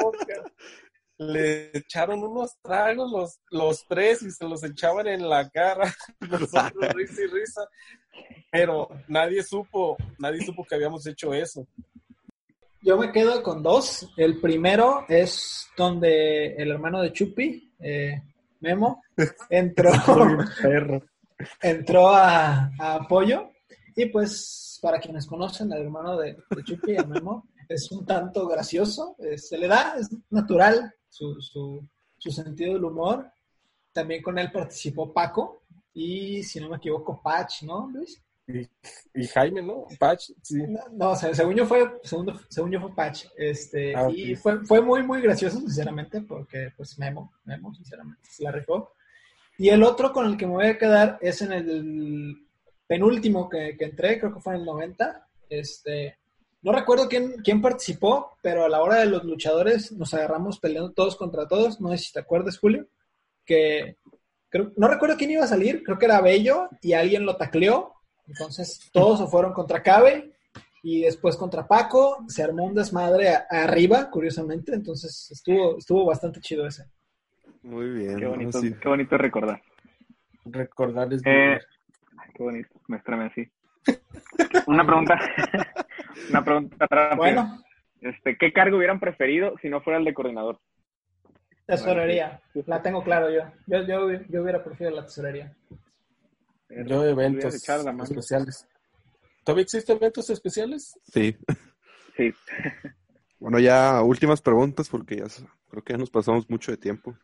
le 1.18 1.72
echaron 1.78 2.24
unos 2.24 2.58
tragos 2.62 3.12
los, 3.12 3.40
los 3.50 3.86
tres 3.88 4.22
y 4.24 4.32
se 4.32 4.46
los 4.46 4.64
echaban 4.64 5.08
en 5.08 5.28
la 5.28 5.50
cara. 5.50 5.94
Nosotros 6.20 6.94
risa 6.94 7.22
y 7.22 7.28
risa. 7.28 7.62
Pero 8.52 8.90
nadie 9.08 9.44
supo, 9.44 9.98
nadie 10.20 10.46
supo 10.46 10.64
que 10.64 10.76
habíamos 10.76 11.06
hecho 11.08 11.34
eso. 11.34 11.68
Yo 12.82 12.98
me 12.98 13.12
quedo 13.12 13.42
con 13.42 13.64
dos. 13.64 14.10
El 14.16 14.40
primero 14.40 15.06
es 15.08 15.68
donde 15.76 16.56
el 16.56 16.72
hermano 16.72 17.02
de 17.02 17.12
Chupi, 17.12 17.74
eh, 17.80 18.22
Memo, 18.60 19.04
entró, 19.50 19.92
entró 21.62 22.10
a, 22.10 22.72
a 22.80 22.96
apoyo. 22.96 23.52
Y 23.96 24.08
pues, 24.08 24.78
para 24.82 25.00
quienes 25.00 25.26
conocen 25.26 25.72
al 25.74 25.82
hermano 25.82 26.18
de, 26.18 26.38
de 26.50 26.64
Chupi, 26.64 26.98
a 26.98 27.04
Memo, 27.04 27.48
es 27.68 27.92
un 27.92 28.06
tanto 28.06 28.48
gracioso, 28.48 29.16
eh, 29.20 29.38
se 29.38 29.58
le 29.58 29.68
da, 29.68 29.96
es 29.98 30.10
natural 30.30 30.94
su, 31.16 31.42
su, 31.42 31.88
su, 32.18 32.32
sentido 32.32 32.74
del 32.74 32.84
humor. 32.84 33.32
También 33.94 34.22
con 34.22 34.38
él 34.38 34.52
participó 34.52 35.14
Paco 35.14 35.62
y, 35.94 36.44
si 36.44 36.60
no 36.60 36.70
me 36.70 36.78
equivoco, 36.78 37.22
Patch, 37.24 37.64
¿no, 37.64 37.90
Luis? 37.90 38.22
Y, 38.48 38.68
y 39.14 39.26
Jaime, 39.28 39.62
¿no? 39.62 39.86
Patch, 39.98 40.32
sí. 40.42 40.62
No, 40.68 40.82
no 40.92 41.12
o 41.12 41.16
sea, 41.16 41.34
según 41.34 41.56
yo 41.56 41.66
fue, 41.66 42.00
según, 42.04 42.38
según 42.50 42.72
yo 42.72 42.82
fue 42.82 42.94
Patch. 42.94 43.28
Este, 43.38 43.96
ah, 43.96 44.10
y 44.14 44.36
fue, 44.36 44.66
fue 44.66 44.82
muy, 44.82 45.04
muy 45.04 45.22
gracioso, 45.22 45.60
sinceramente, 45.60 46.22
porque 46.22 46.74
pues 46.76 47.00
Memo, 47.00 47.32
Memo, 47.46 47.74
sinceramente, 47.74 48.22
se 48.30 48.44
la 48.44 48.52
rifó. 48.52 48.92
Y 49.58 49.70
el 49.70 49.84
otro 49.84 50.12
con 50.12 50.26
el 50.26 50.36
que 50.36 50.46
me 50.46 50.54
voy 50.54 50.68
a 50.68 50.78
quedar 50.78 51.18
es 51.22 51.42
en 51.42 51.54
el 51.54 52.46
penúltimo 52.86 53.48
que, 53.48 53.78
que 53.78 53.86
entré, 53.86 54.20
creo 54.20 54.34
que 54.34 54.42
fue 54.42 54.56
en 54.56 54.60
el 54.60 54.66
90. 54.66 55.28
Este, 55.50 56.18
no 56.66 56.72
recuerdo 56.72 57.08
quién, 57.08 57.36
quién 57.44 57.62
participó, 57.62 58.40
pero 58.42 58.66
a 58.66 58.70
la 58.70 58.82
hora 58.82 58.96
de 58.96 59.06
los 59.06 59.24
luchadores 59.24 59.92
nos 59.92 60.16
agarramos 60.16 60.60
peleando 60.60 60.94
todos 60.94 61.16
contra 61.16 61.48
todos. 61.48 61.80
No 61.80 61.92
sé 61.92 62.00
si 62.00 62.12
te 62.12 62.22
acuerdas, 62.22 62.58
Julio, 62.58 62.88
que 63.46 63.98
creo, 64.50 64.72
no 64.76 64.88
recuerdo 64.88 65.16
quién 65.16 65.30
iba 65.30 65.44
a 65.44 65.48
salir, 65.48 65.84
creo 65.84 66.00
que 66.00 66.06
era 66.06 66.22
Bello 66.22 66.68
y 66.82 66.94
alguien 66.94 67.24
lo 67.24 67.38
tacleó. 67.38 67.94
Entonces 68.28 68.90
todos 68.92 69.20
se 69.20 69.28
fueron 69.28 69.54
contra 69.54 69.84
Cabe 69.84 70.34
y 70.82 71.02
después 71.02 71.38
contra 71.38 71.68
Paco. 71.68 72.26
Se 72.28 72.42
armó 72.42 72.66
un 72.66 72.74
desmadre 72.74 73.30
arriba, 73.48 74.10
curiosamente. 74.10 74.74
Entonces 74.74 75.30
estuvo, 75.30 75.78
estuvo 75.78 76.04
bastante 76.04 76.40
chido 76.40 76.66
ese. 76.66 76.86
Muy 77.62 77.92
bien. 77.92 78.18
Qué 78.18 78.26
bonito, 78.26 78.60
qué 78.60 78.90
bonito 78.90 79.18
recordar. 79.20 79.62
Recordar 80.46 81.14
es 81.14 81.22
eh, 81.28 81.60
Qué 82.34 82.42
bonito, 82.42 82.82
me 82.88 82.98
así. 83.24 83.48
Una 84.66 84.84
pregunta. 84.84 85.20
Una 86.30 86.44
pregunta 86.44 86.88
rápida. 86.90 87.16
Bueno. 87.16 87.64
Este, 88.02 88.38
¿Qué 88.38 88.54
cargo 88.54 88.78
hubieran 88.78 89.00
preferido 89.00 89.56
si 89.62 89.70
no 89.70 89.82
fuera 89.82 89.98
el 89.98 90.06
de 90.06 90.14
coordinador? 90.14 90.60
Tesorería. 91.66 92.42
La 92.68 92.82
tengo 92.82 93.04
claro 93.04 93.32
yo. 93.32 93.42
Yo, 93.66 93.82
yo, 93.88 94.12
yo 94.30 94.44
hubiera 94.44 94.64
preferido 94.64 94.96
la 94.96 95.06
tesorería. 95.06 95.56
Yo 96.70 97.04
eventos 97.06 97.56
especiales. 97.56 98.68
¿Todavía 99.44 99.64
existen 99.64 99.98
eventos 99.98 100.30
especiales? 100.30 101.00
Sí. 101.12 101.36
Sí. 102.16 102.34
Bueno, 103.38 103.60
ya 103.60 104.02
últimas 104.02 104.42
preguntas 104.42 104.90
porque 104.90 105.18
ya 105.18 105.26
creo 105.70 105.84
que 105.84 105.94
ya 105.94 106.00
nos 106.00 106.10
pasamos 106.10 106.50
mucho 106.50 106.72
de 106.72 106.78
tiempo. 106.78 107.16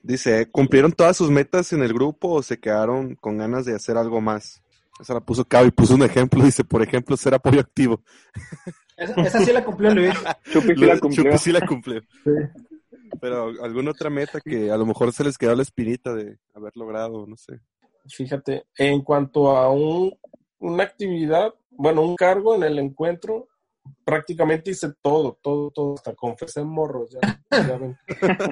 Dice, 0.00 0.48
¿cumplieron 0.50 0.92
todas 0.92 1.16
sus 1.16 1.30
metas 1.30 1.72
en 1.72 1.82
el 1.82 1.92
grupo 1.92 2.28
o 2.28 2.42
se 2.42 2.58
quedaron 2.58 3.16
con 3.16 3.36
ganas 3.36 3.66
de 3.66 3.74
hacer 3.74 3.98
algo 3.98 4.20
más? 4.20 4.61
Esa 5.00 5.14
la 5.14 5.20
puso 5.20 5.44
Cabo 5.44 5.66
y 5.66 5.70
puso 5.70 5.94
un 5.94 6.02
ejemplo, 6.02 6.44
dice, 6.44 6.64
por 6.64 6.82
ejemplo, 6.82 7.16
ser 7.16 7.34
apoyo 7.34 7.60
activo. 7.60 8.02
Esa, 8.96 9.40
sí 9.40 9.52
la 9.52 9.64
cumplió 9.64 9.94
Luis. 9.94 10.14
Chupi 10.52 10.74
sí 10.74 10.84
la 10.84 10.98
cumplió. 10.98 11.24
Chupi 11.24 11.38
sí 11.38 11.52
la 11.52 11.66
cumplió. 11.66 12.02
Pero 13.20 13.52
alguna 13.62 13.90
otra 13.90 14.10
meta 14.10 14.40
que 14.40 14.70
a 14.70 14.76
lo 14.76 14.86
mejor 14.86 15.12
se 15.12 15.24
les 15.24 15.36
quedó 15.36 15.54
la 15.54 15.62
espinita 15.62 16.14
de 16.14 16.38
haber 16.54 16.72
logrado, 16.76 17.26
no 17.26 17.36
sé. 17.36 17.60
Fíjate, 18.06 18.66
en 18.76 19.02
cuanto 19.02 19.56
a 19.56 19.70
un, 19.70 20.16
una 20.58 20.84
actividad, 20.84 21.54
bueno, 21.70 22.02
un 22.02 22.16
cargo 22.16 22.54
en 22.54 22.64
el 22.64 22.78
encuentro, 22.78 23.48
prácticamente 24.04 24.70
hice 24.70 24.92
todo, 25.00 25.38
todo, 25.42 25.70
todo, 25.70 25.94
hasta 25.94 26.14
confesé 26.14 26.62
morros, 26.62 27.10
ya, 27.10 27.42
ya 27.50 27.78
ven. 27.78 27.96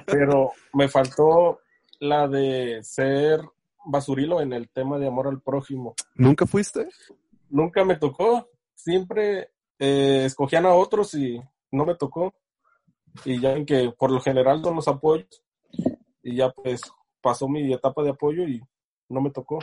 Pero 0.06 0.52
me 0.72 0.88
faltó 0.88 1.60
la 2.00 2.28
de 2.28 2.80
ser 2.82 3.40
basurilo 3.84 4.40
en 4.40 4.52
el 4.52 4.68
tema 4.68 4.98
de 4.98 5.06
amor 5.06 5.28
al 5.28 5.40
prójimo. 5.40 5.94
¿Nunca 6.14 6.46
fuiste? 6.46 6.88
Nunca 7.48 7.84
me 7.84 7.96
tocó. 7.96 8.48
Siempre 8.74 9.50
eh, 9.78 10.24
escogían 10.26 10.66
a 10.66 10.74
otros 10.74 11.14
y 11.14 11.40
no 11.70 11.84
me 11.84 11.94
tocó. 11.94 12.34
Y 13.24 13.40
ya 13.40 13.52
en 13.52 13.66
que 13.66 13.92
por 13.98 14.10
lo 14.10 14.20
general 14.20 14.62
son 14.62 14.76
los 14.76 14.88
apoyos. 14.88 15.42
Y 16.22 16.36
ya 16.36 16.50
pues 16.50 16.80
pasó 17.20 17.48
mi 17.48 17.72
etapa 17.72 18.02
de 18.02 18.10
apoyo 18.10 18.44
y 18.44 18.60
no 19.08 19.20
me 19.20 19.30
tocó. 19.30 19.58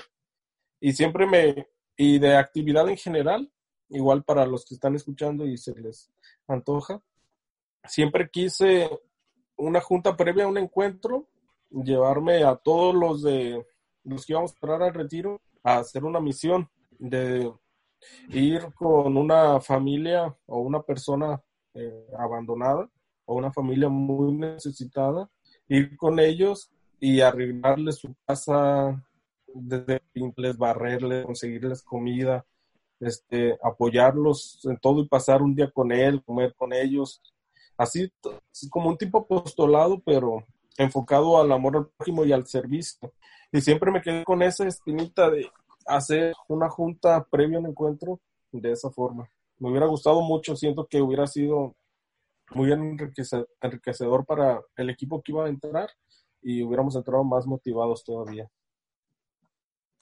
Y 0.80 0.94
siempre 0.94 1.26
me, 1.26 1.68
y 1.96 2.20
de 2.20 2.36
actividad 2.36 2.88
en 2.90 2.98
general, 2.98 3.52
igual 3.90 4.24
para 4.24 4.46
los 4.46 4.66
que 4.66 4.76
están 4.76 4.96
escuchando 4.96 5.46
y 5.46 5.58
se 5.58 5.74
les 5.76 6.12
antoja, 6.48 7.02
siempre 7.84 8.30
quise 8.30 8.90
una 9.56 9.82
junta 9.82 10.16
previa 10.16 10.46
a 10.46 10.48
un 10.48 10.58
encuentro, 10.58 11.28
llevarme 11.72 12.44
a 12.44 12.56
todos 12.56 12.94
los 12.94 13.24
de 13.24 13.66
los 14.08 14.26
que 14.26 14.34
íbamos 14.34 14.52
a 14.52 14.56
entrar 14.56 14.84
al 14.84 14.94
retiro 14.94 15.42
a 15.64 15.80
hacer 15.80 16.04
una 16.04 16.20
misión 16.20 16.70
de 16.98 17.52
ir 18.30 18.74
con 18.74 19.18
una 19.18 19.60
familia 19.60 20.36
o 20.46 20.60
una 20.60 20.82
persona 20.82 21.42
eh, 21.74 22.08
abandonada 22.18 22.90
o 23.26 23.36
una 23.36 23.52
familia 23.52 23.90
muy 23.90 24.34
necesitada, 24.34 25.30
ir 25.68 25.98
con 25.98 26.20
ellos 26.20 26.72
y 27.00 27.22
arreglarles 27.22 27.98
su 27.98 28.16
casa, 28.26 29.04
desde 29.54 30.00
pintarles, 30.14 30.58
barrerles, 30.58 31.26
conseguirles 31.26 31.82
comida, 31.84 32.46
este, 33.00 33.58
apoyarlos 33.62 34.62
en 34.66 34.78
todo 34.78 35.02
y 35.02 35.08
pasar 35.08 35.42
un 35.42 35.54
día 35.54 35.70
con 35.70 35.92
él, 35.92 36.24
comer 36.24 36.56
con 36.56 36.74
ellos. 36.74 37.22
Así 37.78 38.12
como 38.70 38.90
un 38.90 38.98
tipo 38.98 39.20
apostolado, 39.20 40.02
pero 40.04 40.46
enfocado 40.78 41.42
al 41.42 41.52
amor 41.52 41.78
al 41.78 41.88
prójimo 41.88 42.24
y 42.24 42.32
al 42.32 42.46
servicio. 42.46 43.14
Y 43.52 43.62
siempre 43.62 43.92
me 43.92 44.02
quedé 44.02 44.24
con 44.24 44.42
esa 44.42 44.68
espinita 44.68 45.30
de 45.30 45.50
hacer 45.86 46.34
una 46.48 46.70
junta 46.70 47.26
previo 47.30 47.58
a 47.58 47.62
un 47.62 47.68
encuentro 47.68 48.20
de 48.52 48.72
esa 48.72 48.90
forma. 48.92 49.30
Me 49.60 49.70
hubiera 49.70 49.88
gustado 49.88 50.22
mucho, 50.22 50.56
siento 50.56 50.86
que 50.86 51.02
hubiera 51.02 51.26
sido 51.28 51.76
muy 52.52 52.72
enriquecedor 52.72 54.26
para 54.26 54.62
el 54.76 54.90
equipo 54.90 55.22
que 55.22 55.32
iba 55.32 55.46
a 55.46 55.50
entrar 55.50 55.90
y 56.42 56.64
hubiéramos 56.64 56.96
entrado 56.96 57.24
más 57.24 57.46
motivados 57.46 58.04
todavía. 58.04 58.50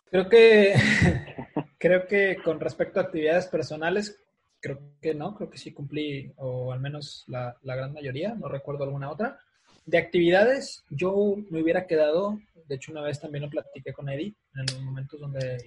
Creo 0.05 0.29
que, 0.29 0.75
creo 1.77 2.07
que 2.07 2.37
con 2.43 2.59
respecto 2.59 2.99
a 2.99 3.03
actividades 3.03 3.47
personales, 3.47 4.21
creo 4.59 4.79
que 5.01 5.15
no, 5.15 5.35
creo 5.35 5.49
que 5.49 5.57
sí 5.57 5.73
cumplí, 5.73 6.31
o 6.37 6.71
al 6.71 6.79
menos 6.79 7.23
la, 7.27 7.57
la 7.63 7.75
gran 7.75 7.93
mayoría, 7.93 8.35
no 8.35 8.47
recuerdo 8.47 8.83
alguna 8.83 9.11
otra. 9.11 9.39
De 9.85 9.99
actividades, 9.99 10.83
yo 10.89 11.35
me 11.51 11.61
hubiera 11.61 11.85
quedado, 11.85 12.39
de 12.67 12.75
hecho 12.75 12.91
una 12.91 13.01
vez 13.01 13.19
también 13.19 13.43
lo 13.43 13.49
platiqué 13.51 13.93
con 13.93 14.09
Eddie, 14.09 14.33
en 14.55 14.65
los 14.65 14.81
momentos 14.81 15.19
donde 15.19 15.57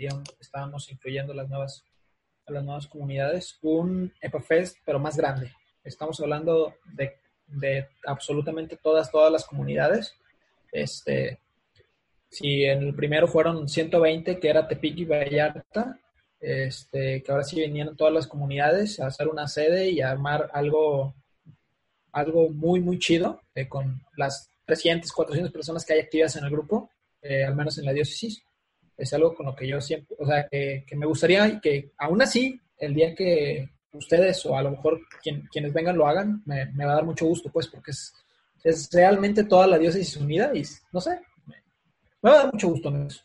estábamos 0.40 0.90
incluyendo 0.90 1.33
las 1.35 1.48
nuevas, 1.48 1.85
a 2.46 2.52
las 2.52 2.64
nuevas 2.64 2.88
comunidades, 2.88 3.59
un 3.62 4.12
EPAFest, 4.20 4.78
pero 4.85 4.98
más 4.98 5.16
grande. 5.16 5.52
Estamos 5.85 6.20
hablando 6.20 6.74
de, 6.96 7.16
de 7.46 7.87
absolutamente 8.07 8.76
todas, 8.76 9.11
todas 9.11 9.31
las 9.31 9.44
comunidades. 9.44 10.16
Este, 10.72 11.38
si 12.28 12.64
en 12.64 12.83
el 12.88 12.94
primero 12.94 13.28
fueron 13.28 13.68
120, 13.68 14.40
que 14.40 14.48
era 14.48 14.66
Tepic 14.66 14.98
y 14.98 15.04
Vallarta, 15.04 15.98
este, 16.40 17.22
que 17.22 17.33
ahora 17.33 17.44
sí 17.44 17.61
venían 17.61 17.96
todas 17.96 18.12
las 18.12 18.26
comunidades 18.26 18.98
a 19.00 19.07
hacer 19.07 19.28
una 19.28 19.48
sede 19.48 19.90
y 19.90 20.00
a 20.00 20.11
armar 20.11 20.50
algo 20.52 21.14
algo 22.18 22.48
muy, 22.50 22.81
muy 22.81 22.98
chido 22.98 23.40
eh, 23.54 23.68
con 23.68 24.00
las 24.16 24.50
300, 24.64 25.11
400 25.12 25.52
personas 25.52 25.85
que 25.85 25.94
hay 25.94 26.00
activas 26.00 26.37
en 26.37 26.44
el 26.44 26.50
grupo, 26.50 26.90
eh, 27.22 27.44
al 27.44 27.57
menos 27.57 27.78
en 27.78 27.87
la 27.87 27.92
diócesis. 27.92 28.44
Es 28.96 29.12
algo 29.14 29.35
con 29.35 29.46
lo 29.46 29.54
que 29.54 29.66
yo 29.66 29.81
siempre, 29.81 30.16
o 30.18 30.26
sea, 30.26 30.46
que, 30.48 30.85
me 30.96 31.07
gustaría 31.07 31.46
y 31.46 31.61
que 31.61 31.92
aún 31.98 32.20
así, 32.20 32.61
el 32.78 32.94
día 32.94 33.14
que 33.14 33.68
ustedes 33.92 34.44
o 34.46 34.57
a 34.57 34.62
lo 34.62 34.72
mejor 34.72 35.00
quienes 35.22 35.72
vengan 35.72 35.96
lo 35.96 36.07
hagan, 36.07 36.42
me, 36.44 36.66
va 36.85 36.92
a 36.92 36.96
dar 36.96 37.04
mucho 37.04 37.26
gusto, 37.26 37.50
pues, 37.50 37.68
porque 37.68 37.92
es, 37.92 38.14
es 38.64 38.90
realmente 38.92 39.44
toda 39.44 39.66
la 39.66 39.78
diócesis 39.78 40.16
unida 40.16 40.50
y 40.54 40.62
no 40.92 41.00
sé, 41.00 41.20
me, 41.46 41.54
va 42.24 42.33
a 42.33 42.42
dar 42.42 42.52
mucho 42.52 42.68
gusto 42.68 42.88
en 42.88 43.07
eso. 43.07 43.22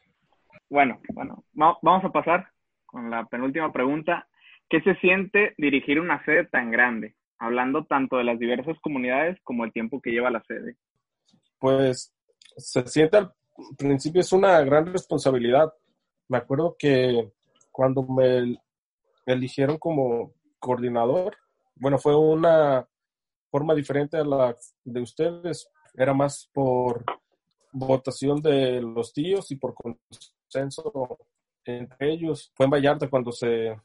Bueno, 0.70 1.00
bueno, 1.10 1.44
vamos 1.54 2.06
a 2.06 2.10
pasar 2.10 2.48
con 2.86 3.10
la 3.10 3.26
penúltima 3.26 3.72
pregunta. 3.72 4.28
¿Qué 4.70 4.82
se 4.82 4.96
siente 4.96 5.54
dirigir 5.58 6.00
una 6.00 6.24
sede 6.26 6.46
tan 6.46 6.72
grande? 6.72 7.16
Hablando 7.44 7.86
tanto 7.86 8.18
de 8.18 8.24
las 8.24 8.40
diversas 8.40 8.80
comunidades 8.80 9.38
como 9.44 9.66
el 9.66 9.74
tiempo 9.74 10.02
que 10.02 10.12
lleva 10.12 10.32
la 10.32 10.44
sede? 10.44 10.78
Pues 11.60 12.14
se 12.58 12.88
siente 12.88 13.18
al 13.18 13.34
principio 13.78 14.22
es 14.22 14.32
una 14.32 14.62
gran 14.62 14.86
responsabilidad. 14.86 15.74
Me 16.30 16.38
acuerdo 16.38 16.76
que 16.80 17.32
cuando 17.72 18.04
me 18.04 18.58
eligieron 19.26 19.78
como 19.78 20.34
coordinador, 20.60 21.36
bueno, 21.76 21.98
fue 21.98 22.16
una 22.16 22.88
forma 23.52 23.76
diferente 23.76 24.18
a 24.18 24.24
la 24.24 24.56
de 24.84 25.02
ustedes. 25.02 25.70
era 25.96 26.14
más 26.14 26.50
por 26.54 27.04
votación 27.72 28.42
de 28.42 28.82
los 28.82 29.14
tíos 29.14 29.52
y 29.52 29.58
por 29.58 29.76
consenso 29.76 31.20
entre 31.66 32.14
ellos. 32.14 32.52
Fue 32.56 32.66
en 32.66 32.72
Vallarta 32.72 33.10
cuando 33.10 33.32
se, 33.32 33.76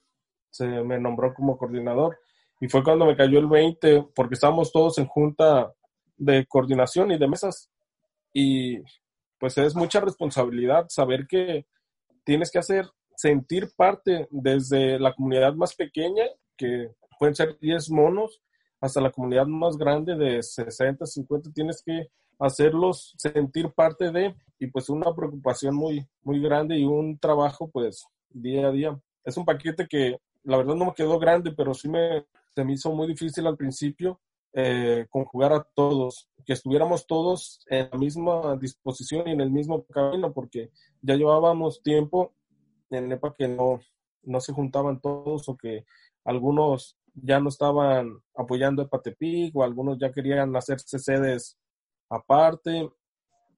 se 0.50 0.66
me 0.66 0.98
nombró 0.98 1.34
como 1.34 1.58
coordinador 1.58 2.18
y 2.60 2.68
fue 2.68 2.82
cuando 2.82 3.06
me 3.06 3.16
cayó 3.16 3.38
el 3.38 3.46
20 3.46 4.08
porque 4.14 4.34
estábamos 4.34 4.72
todos 4.72 4.98
en 4.98 5.06
junta 5.06 5.72
de 6.16 6.46
coordinación 6.46 7.12
y 7.12 7.18
de 7.18 7.28
mesas 7.28 7.70
y 8.32 8.78
pues 9.38 9.56
es 9.58 9.74
mucha 9.74 10.00
responsabilidad 10.00 10.86
saber 10.88 11.26
que 11.26 11.66
tienes 12.24 12.50
que 12.50 12.58
hacer 12.58 12.86
sentir 13.16 13.70
parte 13.76 14.28
desde 14.30 14.98
la 14.98 15.12
comunidad 15.12 15.54
más 15.54 15.74
pequeña, 15.74 16.24
que 16.56 16.90
pueden 17.18 17.34
ser 17.34 17.58
10 17.58 17.90
monos, 17.90 18.40
hasta 18.80 19.00
la 19.00 19.10
comunidad 19.10 19.46
más 19.46 19.76
grande 19.76 20.14
de 20.14 20.42
60, 20.42 21.04
50, 21.04 21.50
tienes 21.52 21.82
que 21.84 22.08
hacerlos 22.38 23.14
sentir 23.16 23.72
parte 23.72 24.12
de, 24.12 24.36
y 24.60 24.68
pues 24.68 24.88
una 24.88 25.12
preocupación 25.14 25.74
muy, 25.74 26.06
muy 26.22 26.40
grande 26.40 26.76
y 26.76 26.84
un 26.84 27.18
trabajo 27.18 27.68
pues 27.68 28.04
día 28.30 28.68
a 28.68 28.70
día. 28.70 29.00
Es 29.24 29.36
un 29.36 29.44
paquete 29.44 29.88
que 29.88 30.18
la 30.44 30.56
verdad 30.56 30.76
no 30.76 30.86
me 30.86 30.94
quedó 30.94 31.18
grande, 31.18 31.52
pero 31.52 31.74
sí 31.74 31.88
me, 31.88 32.24
se 32.54 32.64
me 32.64 32.72
hizo 32.72 32.92
muy 32.92 33.06
difícil 33.06 33.46
al 33.46 33.56
principio 33.56 34.20
eh, 34.52 35.06
conjugar 35.11 35.52
a 35.52 35.62
todos, 35.74 36.28
que 36.44 36.54
estuviéramos 36.54 37.06
todos 37.06 37.61
en 37.66 37.88
la 37.92 37.98
misma 37.98 38.56
disposición 38.56 39.28
y 39.28 39.32
en 39.32 39.40
el 39.40 39.50
mismo 39.50 39.84
camino, 39.87 40.32
porque 40.32 40.70
ya 41.02 41.14
llevábamos 41.16 41.82
tiempo 41.82 42.34
en 42.90 43.12
EPA 43.12 43.34
que 43.34 43.46
no, 43.46 43.80
no 44.22 44.40
se 44.40 44.52
juntaban 44.52 45.00
todos 45.00 45.48
o 45.48 45.56
que 45.56 45.84
algunos 46.24 46.96
ya 47.14 47.40
no 47.40 47.48
estaban 47.48 48.22
apoyando 48.34 48.82
a 48.82 48.88
Patepic 48.88 49.54
o 49.54 49.62
algunos 49.62 49.98
ya 49.98 50.12
querían 50.12 50.54
hacerse 50.56 50.98
sedes 50.98 51.58
aparte. 52.08 52.90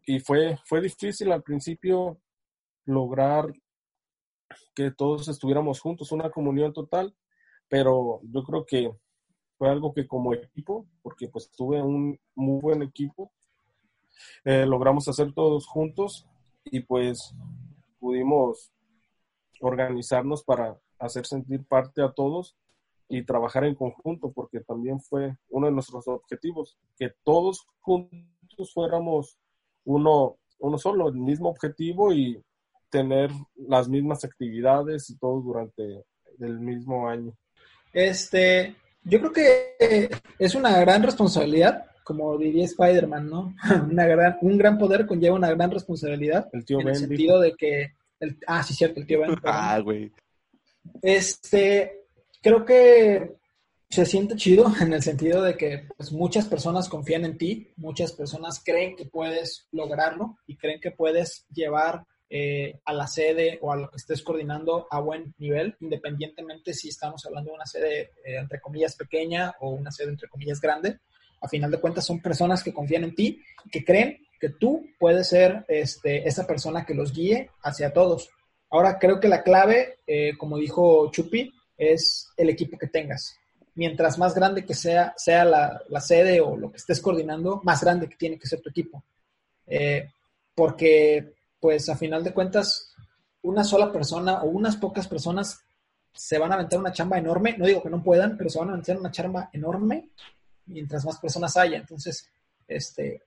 Y 0.07 0.21
fue, 0.21 0.59
fue 0.65 0.81
difícil 0.81 1.31
al 1.31 1.43
principio 1.43 2.21
lograr 2.85 3.53
que 4.75 4.91
todos 4.91 5.29
estuviéramos 5.29 5.81
juntos, 5.81 6.11
una 6.13 6.31
comunión 6.31 6.73
total, 6.73 7.15
pero 7.71 8.21
yo 8.25 8.43
creo 8.43 8.67
que 8.67 8.93
fue 9.57 9.71
algo 9.71 9.95
que 9.95 10.07
como 10.07 10.35
equipo, 10.35 10.87
porque 11.03 11.29
pues 11.29 11.51
tuve 11.53 11.81
un 11.81 12.19
muy 12.35 12.61
buen 12.61 12.83
equipo, 12.83 13.33
eh, 14.45 14.67
logramos 14.67 15.09
hacer 15.09 15.33
todos 15.33 15.67
juntos 15.67 16.27
y 16.65 16.81
pues 16.81 17.35
pudimos 17.99 18.73
organizarnos 19.61 20.43
para 20.43 20.79
hacer 20.99 21.27
sentir 21.27 21.65
parte 21.65 22.03
a 22.03 22.11
todos 22.11 22.57
y 23.09 23.25
trabajar 23.25 23.65
en 23.65 23.75
conjunto, 23.75 24.33
porque 24.33 24.61
también 24.61 25.01
fue 25.01 25.37
uno 25.49 25.67
de 25.67 25.73
nuestros 25.73 26.07
objetivos, 26.09 26.79
que 26.97 27.13
todos 27.23 27.67
juntos 27.81 28.73
fuéramos 28.75 29.39
uno, 29.85 30.39
uno 30.59 30.79
solo, 30.79 31.09
el 31.09 31.17
mismo 31.17 31.49
objetivo 31.49 32.13
y 32.13 32.43
tener 32.89 33.31
las 33.57 33.89
mismas 33.89 34.25
actividades 34.25 35.09
y 35.11 35.19
todo 35.19 35.41
durante 35.41 36.05
el 36.41 36.61
mismo 36.61 37.09
año. 37.09 37.37
Este, 37.93 38.75
yo 39.05 39.21
creo 39.21 39.33
que 39.33 40.11
es 40.39 40.55
una 40.55 40.79
gran 40.81 41.03
responsabilidad, 41.03 41.87
como 42.05 42.37
diría 42.39 42.65
Spider-Man, 42.65 43.29
¿no? 43.29 43.55
una 43.91 44.07
gran, 44.07 44.39
un 44.41 44.59
gran 44.59 44.79
poder 44.79 45.07
conlleva 45.07 45.37
una 45.37 45.51
gran 45.51 45.71
responsabilidad. 45.71 46.49
El 46.53 46.65
tío 46.65 46.81
en 46.81 46.87
Ben 46.87 46.95
el 46.95 47.01
sentido 47.01 47.41
de 47.41 47.55
que, 47.55 47.93
el, 48.21 48.39
ah, 48.47 48.63
sí, 48.63 48.75
cierto, 48.75 49.01
el 49.01 49.07
tío 49.07 49.21
Ben. 49.21 49.37
Ah, 49.45 49.79
güey. 49.81 50.13
Este, 51.03 52.07
creo 52.43 52.65
que 52.65 53.37
se 53.89 54.07
siente 54.07 54.37
chido 54.37 54.73
en 54.81 54.93
el 54.93 55.03
sentido 55.03 55.43
de 55.43 55.57
que 55.57 55.89
pues, 55.97 56.13
muchas 56.13 56.47
personas 56.47 56.89
confían 56.89 57.25
en 57.25 57.39
ti, 57.39 57.73
muchas 57.77 58.13
personas 58.13 58.63
creen 58.65 58.97
que 58.97 59.07
puedes 59.07 59.69
lograrlo 59.73 60.39
y 60.47 60.57
creen 60.57 60.81
que 60.81 60.93
puedes 60.93 61.47
llevar 61.53 62.07
eh, 62.33 62.79
a 62.85 62.93
la 62.93 63.09
sede 63.09 63.59
o 63.61 63.73
a 63.73 63.77
lo 63.77 63.91
que 63.91 63.97
estés 63.97 64.23
coordinando 64.23 64.87
a 64.89 65.01
buen 65.01 65.35
nivel, 65.39 65.75
independientemente 65.81 66.73
si 66.73 66.89
estamos 66.89 67.27
hablando 67.27 67.51
de 67.51 67.57
una 67.57 67.67
sede 67.67 68.13
eh, 68.25 68.37
entre 68.39 68.61
comillas 68.61 68.95
pequeña 68.95 69.53
o 69.59 69.71
una 69.71 69.91
sede 69.91 70.11
entre 70.11 70.29
comillas 70.29 70.61
grande. 70.61 71.01
A 71.41 71.49
final 71.49 71.73
de 71.73 71.81
cuentas 71.81 72.07
son 72.07 72.23
personas 72.23 72.63
que 72.63 72.73
confían 72.73 73.03
en 73.03 73.17
ti, 73.17 73.43
que 73.73 73.85
creen 73.85 74.25
que 74.39 74.51
tú 74.51 74.87
puedes 74.97 75.29
ser 75.29 75.65
este, 75.67 76.29
esa 76.29 76.47
persona 76.47 76.87
que 76.87 76.95
los 76.95 77.13
guíe 77.13 77.51
hacia 77.65 77.93
todos. 77.93 78.31
Ahora 78.71 79.01
creo 79.01 79.19
que 79.19 79.27
la 79.27 79.43
clave, 79.43 79.99
eh, 80.07 80.39
como 80.39 80.57
dijo 80.57 81.11
Chupi, 81.11 81.53
es 81.77 82.29
el 82.37 82.49
equipo 82.49 82.79
que 82.79 82.87
tengas. 82.87 83.37
Mientras 83.75 84.19
más 84.19 84.37
grande 84.37 84.65
que 84.65 84.75
sea, 84.75 85.15
sea 85.17 85.45
la, 85.45 85.83
la 85.89 86.01
sede 86.01 86.41
o 86.41 86.57
lo 86.57 86.71
que 86.71 86.77
estés 86.77 87.01
coordinando, 87.01 87.61
más 87.65 87.83
grande 87.83 88.09
que 88.09 88.15
tiene 88.17 88.39
que 88.39 88.47
ser 88.47 88.61
tu 88.61 88.69
equipo. 88.69 89.03
Porque, 90.55 91.33
pues, 91.61 91.89
a 91.89 91.97
final 91.97 92.25
de 92.25 92.33
cuentas, 92.33 92.95
una 93.43 93.65
sola 93.65 93.93
persona 93.93 94.43
o 94.43 94.49
unas 94.49 94.77
pocas 94.77 95.07
personas 95.07 95.63
se 96.13 96.39
van 96.39 96.53
a 96.53 96.55
aventar 96.57 96.79
una 96.79 96.93
chamba 96.93 97.19
enorme. 97.19 97.57
No 97.57 97.67
digo 97.67 97.83
que 97.83 97.91
no 97.91 98.03
puedan, 98.03 98.37
pero 98.37 98.51
se 98.51 98.59
van 98.59 98.69
a 98.69 98.73
aventar 98.73 98.99
una 98.99 99.11
chamba 99.11 99.51
enorme 99.53 100.11
mientras 100.67 101.05
más 101.05 101.19
personas 101.19 101.57
haya. 101.57 101.77
Entonces, 101.77 102.29
este, 102.67 103.23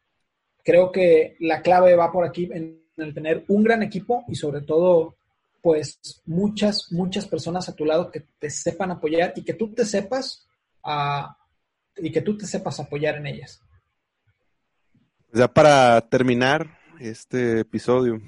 creo 0.63 0.91
que 0.91 1.35
la 1.39 1.61
clave 1.61 1.95
va 1.95 2.11
por 2.11 2.25
aquí 2.25 2.49
en 2.51 2.83
el 2.97 3.13
tener 3.13 3.45
un 3.47 3.63
gran 3.63 3.83
equipo 3.83 4.23
y 4.27 4.35
sobre 4.35 4.61
todo 4.61 5.15
pues 5.61 6.21
muchas, 6.25 6.91
muchas 6.91 7.25
personas 7.25 7.69
a 7.69 7.75
tu 7.75 7.85
lado 7.85 8.11
que 8.11 8.19
te 8.37 8.49
sepan 8.49 8.91
apoyar 8.91 9.31
y 9.37 9.43
que 9.43 9.53
tú 9.53 9.73
te 9.73 9.85
sepas 9.85 10.45
a, 10.83 11.37
y 11.95 12.11
que 12.11 12.21
tú 12.21 12.37
te 12.37 12.45
sepas 12.45 12.81
apoyar 12.81 13.15
en 13.15 13.27
ellas. 13.27 13.61
Ya 15.31 15.47
para 15.47 16.01
terminar 16.09 16.82
este 17.09 17.59
episodio, 17.59 18.21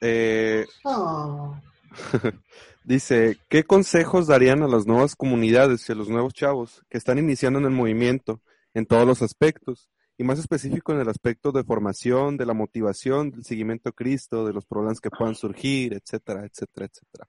eh, 0.00 0.66
dice, 2.84 3.38
¿qué 3.48 3.64
consejos 3.64 4.26
darían 4.26 4.62
a 4.62 4.68
las 4.68 4.86
nuevas 4.86 5.14
comunidades 5.14 5.88
y 5.88 5.92
a 5.92 5.94
los 5.94 6.08
nuevos 6.08 6.34
chavos 6.34 6.82
que 6.88 6.98
están 6.98 7.18
iniciando 7.18 7.58
en 7.58 7.66
el 7.66 7.70
movimiento 7.70 8.40
en 8.74 8.86
todos 8.86 9.06
los 9.06 9.22
aspectos? 9.22 9.90
Y 10.18 10.24
más 10.24 10.38
específico 10.38 10.92
en 10.92 11.00
el 11.00 11.08
aspecto 11.08 11.50
de 11.50 11.64
formación, 11.64 12.36
de 12.36 12.44
la 12.44 12.52
motivación, 12.52 13.30
del 13.30 13.44
seguimiento 13.44 13.88
a 13.88 13.92
Cristo, 13.92 14.44
de 14.44 14.52
los 14.52 14.66
problemas 14.66 15.00
que 15.00 15.08
puedan 15.08 15.34
surgir, 15.34 15.94
etcétera, 15.94 16.44
etcétera, 16.44 16.86
etcétera. 16.86 17.26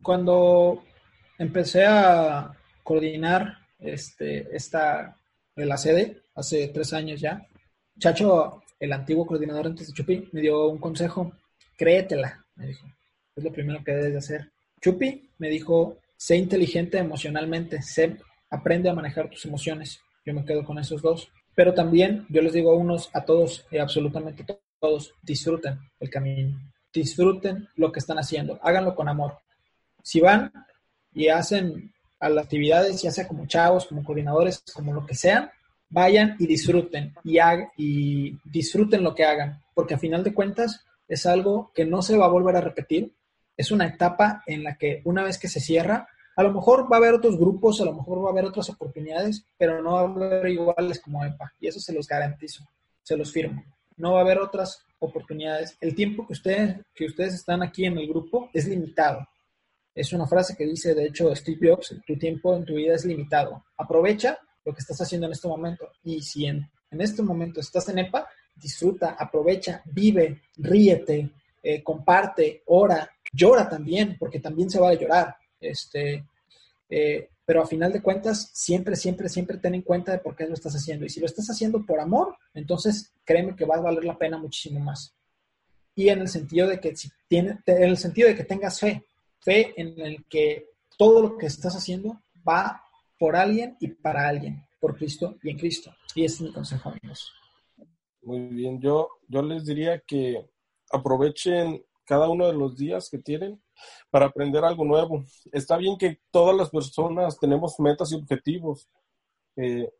Cuando 0.00 0.84
empecé 1.38 1.86
a 1.86 2.52
coordinar 2.84 3.58
este, 3.80 4.54
esta, 4.54 5.16
la 5.56 5.76
sede, 5.76 6.22
hace 6.34 6.68
tres 6.68 6.92
años 6.92 7.20
ya, 7.20 7.48
Chacho, 8.00 8.62
el 8.78 8.94
antiguo 8.94 9.26
coordinador 9.26 9.66
antes 9.66 9.86
de 9.86 9.92
Chupi, 9.92 10.30
me 10.32 10.40
dio 10.40 10.68
un 10.68 10.78
consejo, 10.78 11.32
créetela, 11.76 12.42
me 12.56 12.68
dijo. 12.68 12.86
Es 13.36 13.44
lo 13.44 13.52
primero 13.52 13.84
que 13.84 13.92
debes 13.92 14.12
de 14.12 14.18
hacer. 14.18 14.50
Chupi 14.80 15.28
me 15.36 15.50
dijo, 15.50 15.98
sé 16.16 16.36
inteligente 16.36 16.96
emocionalmente, 16.96 17.82
sé, 17.82 18.16
aprende 18.48 18.88
a 18.88 18.94
manejar 18.94 19.28
tus 19.28 19.44
emociones. 19.44 20.00
Yo 20.24 20.32
me 20.32 20.46
quedo 20.46 20.64
con 20.64 20.78
esos 20.78 21.02
dos. 21.02 21.28
Pero 21.54 21.74
también 21.74 22.24
yo 22.30 22.40
les 22.40 22.54
digo 22.54 22.72
a 22.72 22.76
unos, 22.76 23.10
a 23.12 23.22
todos, 23.22 23.66
y 23.70 23.76
absolutamente 23.76 24.46
todos, 24.80 25.12
disfruten 25.22 25.78
el 26.00 26.08
camino. 26.08 26.58
Disfruten 26.90 27.68
lo 27.76 27.92
que 27.92 27.98
están 27.98 28.18
haciendo. 28.18 28.58
Háganlo 28.62 28.94
con 28.94 29.10
amor. 29.10 29.38
Si 30.02 30.20
van 30.20 30.50
y 31.12 31.28
hacen 31.28 31.92
a 32.18 32.30
las 32.30 32.44
actividades, 32.44 33.02
ya 33.02 33.10
sea 33.10 33.28
como 33.28 33.46
chavos, 33.46 33.84
como 33.84 34.02
coordinadores, 34.02 34.62
como 34.74 34.94
lo 34.94 35.04
que 35.04 35.14
sean, 35.14 35.50
vayan 35.90 36.36
y 36.38 36.46
disfruten 36.46 37.14
y, 37.24 38.38
disfruten 38.44 39.02
lo 39.02 39.14
que 39.14 39.24
hagan, 39.24 39.60
porque 39.74 39.94
a 39.94 39.98
final 39.98 40.24
de 40.24 40.32
cuentas 40.32 40.86
es 41.08 41.26
algo 41.26 41.72
que 41.74 41.84
no 41.84 42.02
se 42.02 42.16
va 42.16 42.26
a 42.26 42.30
volver 42.30 42.56
a 42.56 42.60
repetir. 42.60 43.12
Es 43.56 43.70
una 43.70 43.86
etapa 43.86 44.42
en 44.46 44.64
la 44.64 44.76
que 44.76 45.02
una 45.04 45.24
vez 45.24 45.38
que 45.38 45.48
se 45.48 45.60
cierra, 45.60 46.08
a 46.36 46.42
lo 46.42 46.52
mejor 46.52 46.90
va 46.90 46.96
a 46.96 46.98
haber 46.98 47.14
otros 47.14 47.36
grupos, 47.36 47.80
a 47.80 47.84
lo 47.84 47.92
mejor 47.92 48.24
va 48.24 48.28
a 48.28 48.32
haber 48.32 48.44
otras 48.44 48.70
oportunidades, 48.70 49.44
pero 49.58 49.82
no 49.82 49.92
va 49.92 50.00
a 50.00 50.04
haber 50.04 50.48
iguales 50.48 51.00
como 51.00 51.24
EPA. 51.24 51.52
Y 51.60 51.66
eso 51.66 51.80
se 51.80 51.92
los 51.92 52.06
garantizo, 52.06 52.64
se 53.02 53.16
los 53.16 53.32
firmo. 53.32 53.62
No 53.96 54.12
va 54.12 54.20
a 54.20 54.22
haber 54.22 54.38
otras 54.38 54.82
oportunidades. 55.00 55.76
El 55.80 55.94
tiempo 55.94 56.26
que 56.26 56.32
ustedes, 56.32 56.76
que 56.94 57.06
ustedes 57.06 57.34
están 57.34 57.62
aquí 57.62 57.84
en 57.84 57.98
el 57.98 58.08
grupo 58.08 58.48
es 58.54 58.66
limitado. 58.66 59.26
Es 59.94 60.12
una 60.12 60.26
frase 60.26 60.56
que 60.56 60.64
dice, 60.64 60.94
de 60.94 61.06
hecho, 61.06 61.34
Steve 61.34 61.68
Jobs, 61.68 61.96
tu 62.06 62.16
tiempo 62.16 62.54
en 62.54 62.64
tu 62.64 62.74
vida 62.74 62.94
es 62.94 63.04
limitado. 63.04 63.64
Aprovecha 63.76 64.38
lo 64.64 64.72
que 64.72 64.80
estás 64.80 65.00
haciendo 65.00 65.26
en 65.26 65.32
este 65.32 65.48
momento. 65.48 65.90
Y 66.04 66.20
si 66.22 66.46
en, 66.46 66.68
en 66.90 67.00
este 67.00 67.22
momento 67.22 67.60
estás 67.60 67.88
en 67.88 67.98
EPA, 67.98 68.28
disfruta, 68.54 69.16
aprovecha, 69.18 69.82
vive, 69.86 70.42
ríete, 70.56 71.30
eh, 71.62 71.82
comparte, 71.82 72.62
ora, 72.66 73.10
llora 73.32 73.68
también, 73.68 74.16
porque 74.18 74.40
también 74.40 74.70
se 74.70 74.80
va 74.80 74.90
a 74.90 74.94
llorar. 74.94 75.36
Este, 75.60 76.24
eh, 76.88 77.28
pero 77.44 77.62
a 77.62 77.66
final 77.66 77.92
de 77.92 78.02
cuentas, 78.02 78.50
siempre, 78.52 78.96
siempre, 78.96 79.28
siempre 79.28 79.58
ten 79.58 79.74
en 79.74 79.82
cuenta 79.82 80.12
de 80.12 80.18
por 80.18 80.36
qué 80.36 80.46
lo 80.46 80.54
estás 80.54 80.74
haciendo. 80.74 81.04
Y 81.04 81.10
si 81.10 81.20
lo 81.20 81.26
estás 81.26 81.48
haciendo 81.50 81.84
por 81.84 82.00
amor, 82.00 82.36
entonces 82.54 83.12
créeme 83.24 83.56
que 83.56 83.64
va 83.64 83.76
a 83.76 83.80
valer 83.80 84.04
la 84.04 84.16
pena 84.16 84.38
muchísimo 84.38 84.80
más. 84.80 85.14
Y 85.94 86.08
en 86.08 86.20
el 86.20 86.28
sentido 86.28 86.68
de 86.68 86.80
que 86.80 86.94
si 86.96 87.10
tiene, 87.28 87.58
en 87.66 87.82
el 87.82 87.96
sentido 87.96 88.28
de 88.28 88.36
que 88.36 88.44
tengas 88.44 88.78
fe, 88.78 89.04
fe 89.40 89.74
en 89.76 90.00
el 90.00 90.24
que 90.26 90.68
todo 90.96 91.22
lo 91.22 91.38
que 91.38 91.46
estás 91.46 91.74
haciendo 91.74 92.20
va 92.48 92.84
por 93.20 93.36
alguien 93.36 93.76
y 93.80 93.88
para 93.88 94.26
alguien, 94.26 94.66
por 94.80 94.96
Cristo 94.96 95.36
y 95.42 95.50
en 95.50 95.58
Cristo. 95.58 95.94
Y 96.14 96.24
ese 96.24 96.36
es 96.36 96.40
mi 96.40 96.52
consejo, 96.54 96.88
amigos. 96.88 97.30
Muy 98.22 98.40
bien, 98.46 98.80
yo, 98.80 99.10
yo 99.28 99.42
les 99.42 99.66
diría 99.66 100.00
que 100.00 100.48
aprovechen 100.90 101.84
cada 102.06 102.30
uno 102.30 102.46
de 102.46 102.54
los 102.54 102.78
días 102.78 103.10
que 103.10 103.18
tienen 103.18 103.62
para 104.08 104.26
aprender 104.26 104.64
algo 104.64 104.86
nuevo. 104.86 105.22
Está 105.52 105.76
bien 105.76 105.98
que 105.98 106.20
todas 106.30 106.56
las 106.56 106.70
personas 106.70 107.38
tenemos 107.38 107.78
metas 107.78 108.10
y 108.10 108.14
objetivos, 108.14 108.88
eh, 109.54 109.92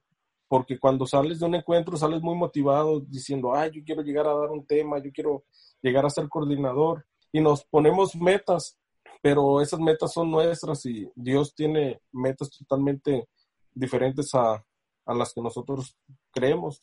porque 0.49 0.79
cuando 0.79 1.05
sales 1.05 1.41
de 1.41 1.47
un 1.47 1.57
encuentro 1.57 1.99
sales 1.99 2.23
muy 2.23 2.35
motivado 2.35 3.01
diciendo, 3.01 3.55
ay, 3.55 3.71
yo 3.75 3.83
quiero 3.85 4.01
llegar 4.01 4.27
a 4.27 4.35
dar 4.35 4.51
un 4.51 4.65
tema, 4.65 4.99
yo 4.99 5.13
quiero 5.13 5.45
llegar 5.83 6.07
a 6.07 6.11
ser 6.11 6.27
coordinador, 6.27 7.05
y 7.33 7.41
nos 7.41 7.65
ponemos 7.67 8.17
metas, 8.17 8.80
pero 9.21 9.61
esas 9.61 9.81
metas 9.81 10.13
son 10.13 10.31
nuestras 10.31 10.85
y 10.87 11.11
Dios 11.15 11.55
tiene 11.55 12.01
metas 12.13 12.51
totalmente 12.51 13.29
diferentes 13.73 14.35
a, 14.35 14.65
a 15.05 15.15
las 15.15 15.33
que 15.33 15.41
nosotros 15.41 15.97
creemos. 16.33 16.83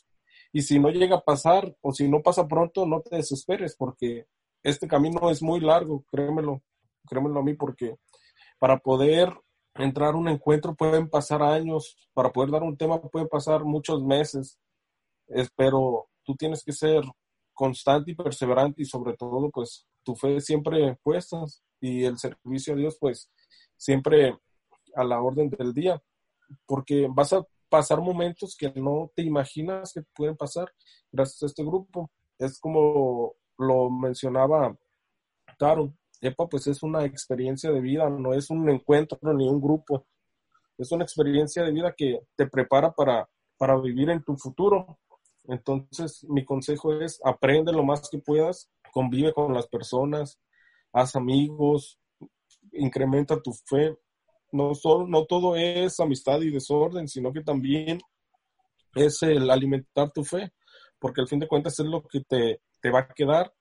Y 0.52 0.62
si 0.62 0.80
no 0.80 0.90
llega 0.90 1.18
a 1.18 1.24
pasar 1.24 1.76
o 1.82 1.92
si 1.92 2.08
no 2.08 2.22
pasa 2.22 2.48
pronto, 2.48 2.86
no 2.86 3.02
te 3.02 3.18
desesperes 3.18 3.76
porque 3.76 4.28
este 4.64 4.88
camino 4.88 5.30
es 5.30 5.42
muy 5.42 5.60
largo, 5.60 6.04
créemelo, 6.12 6.62
créemelo 7.08 7.40
a 7.40 7.44
mí, 7.44 7.54
porque 7.54 7.98
para 8.60 8.78
poder 8.78 9.34
entrar 9.76 10.14
a 10.14 10.18
un 10.18 10.28
encuentro 10.28 10.76
pueden 10.76 11.10
pasar 11.10 11.42
años, 11.44 11.96
para 12.14 12.32
poder 12.32 12.52
dar 12.52 12.64
un 12.64 12.78
tema 12.78 13.00
pueden 13.02 13.28
pasar 13.28 13.64
muchos 13.64 14.04
meses, 14.04 14.60
pero 15.56 16.10
tú 16.24 16.36
tienes 16.36 16.64
que 16.64 16.72
ser 16.72 17.04
constante 17.54 18.12
y 18.12 18.16
perseverante 18.16 18.82
y 18.82 18.86
sobre 18.86 19.16
todo 19.16 19.50
pues 19.52 19.86
tu 20.04 20.16
fe 20.16 20.40
siempre 20.42 20.98
puesta 21.04 21.44
y 21.80 22.06
el 22.06 22.18
servicio 22.18 22.74
a 22.74 22.78
Dios 22.78 22.98
pues 23.00 23.30
siempre 23.76 24.38
a 24.96 25.04
la 25.04 25.22
orden 25.22 25.50
del 25.50 25.74
día, 25.74 26.02
porque 26.66 27.08
vas 27.10 27.34
a 27.34 27.46
pasar 27.70 28.02
momentos 28.02 28.56
que 28.58 28.72
no 28.76 29.12
te 29.16 29.22
imaginas 29.22 29.94
que 29.94 30.02
pueden 30.16 30.36
pasar 30.36 30.72
gracias 31.12 31.44
a 31.44 31.46
este 31.48 31.64
grupo. 31.64 32.10
Es 32.40 32.60
como 32.60 33.34
lo 33.58 33.90
mencionaba 33.90 34.76
Taro, 35.58 35.94
EPA 36.22 36.48
pues 36.48 36.68
es 36.68 36.84
una 36.84 37.06
experiencia 37.06 37.72
de 37.72 37.82
vida, 37.82 38.10
no 38.10 38.34
es 38.34 38.50
un 38.50 38.70
encuentro 38.70 39.18
ni 39.34 39.48
un 39.48 39.62
grupo, 39.62 40.06
es 40.78 40.92
una 40.92 41.04
experiencia 41.04 41.64
de 41.64 41.72
vida 41.72 41.94
que 41.96 42.22
te 42.36 42.48
prepara 42.48 42.92
para, 42.92 43.28
para 43.58 43.80
vivir 43.80 44.10
en 44.10 44.24
tu 44.24 44.36
futuro. 44.38 45.00
Entonces 45.46 46.26
mi 46.28 46.46
consejo 46.46 46.94
es 47.00 47.20
aprende 47.24 47.72
lo 47.72 47.84
más 47.84 48.10
que 48.10 48.20
puedas, 48.20 48.70
convive 48.92 49.34
con 49.34 49.54
las 49.54 49.68
personas, 49.68 50.40
haz 50.98 51.16
amigos, 51.16 52.00
incrementa 52.74 53.40
tu 53.42 53.54
fe. 53.54 53.96
No, 54.52 54.74
solo, 54.74 55.08
no 55.08 55.26
todo 55.26 55.56
es 55.56 56.00
amistad 56.00 56.42
y 56.42 56.50
desorden, 56.50 57.08
sino 57.08 57.32
que 57.32 57.44
también 57.44 58.00
es 58.96 59.22
el 59.22 59.50
alimentar 59.50 60.12
tu 60.12 60.24
fe, 60.24 60.52
porque 61.00 61.22
al 61.22 61.28
fin 61.28 61.40
de 61.40 61.48
cuentas 61.48 61.80
es 61.80 61.86
lo 61.86 62.02
que 62.02 62.22
te, 62.22 62.62
te 62.82 62.90
va 62.90 63.00
a 63.00 63.14
quedar 63.14 63.54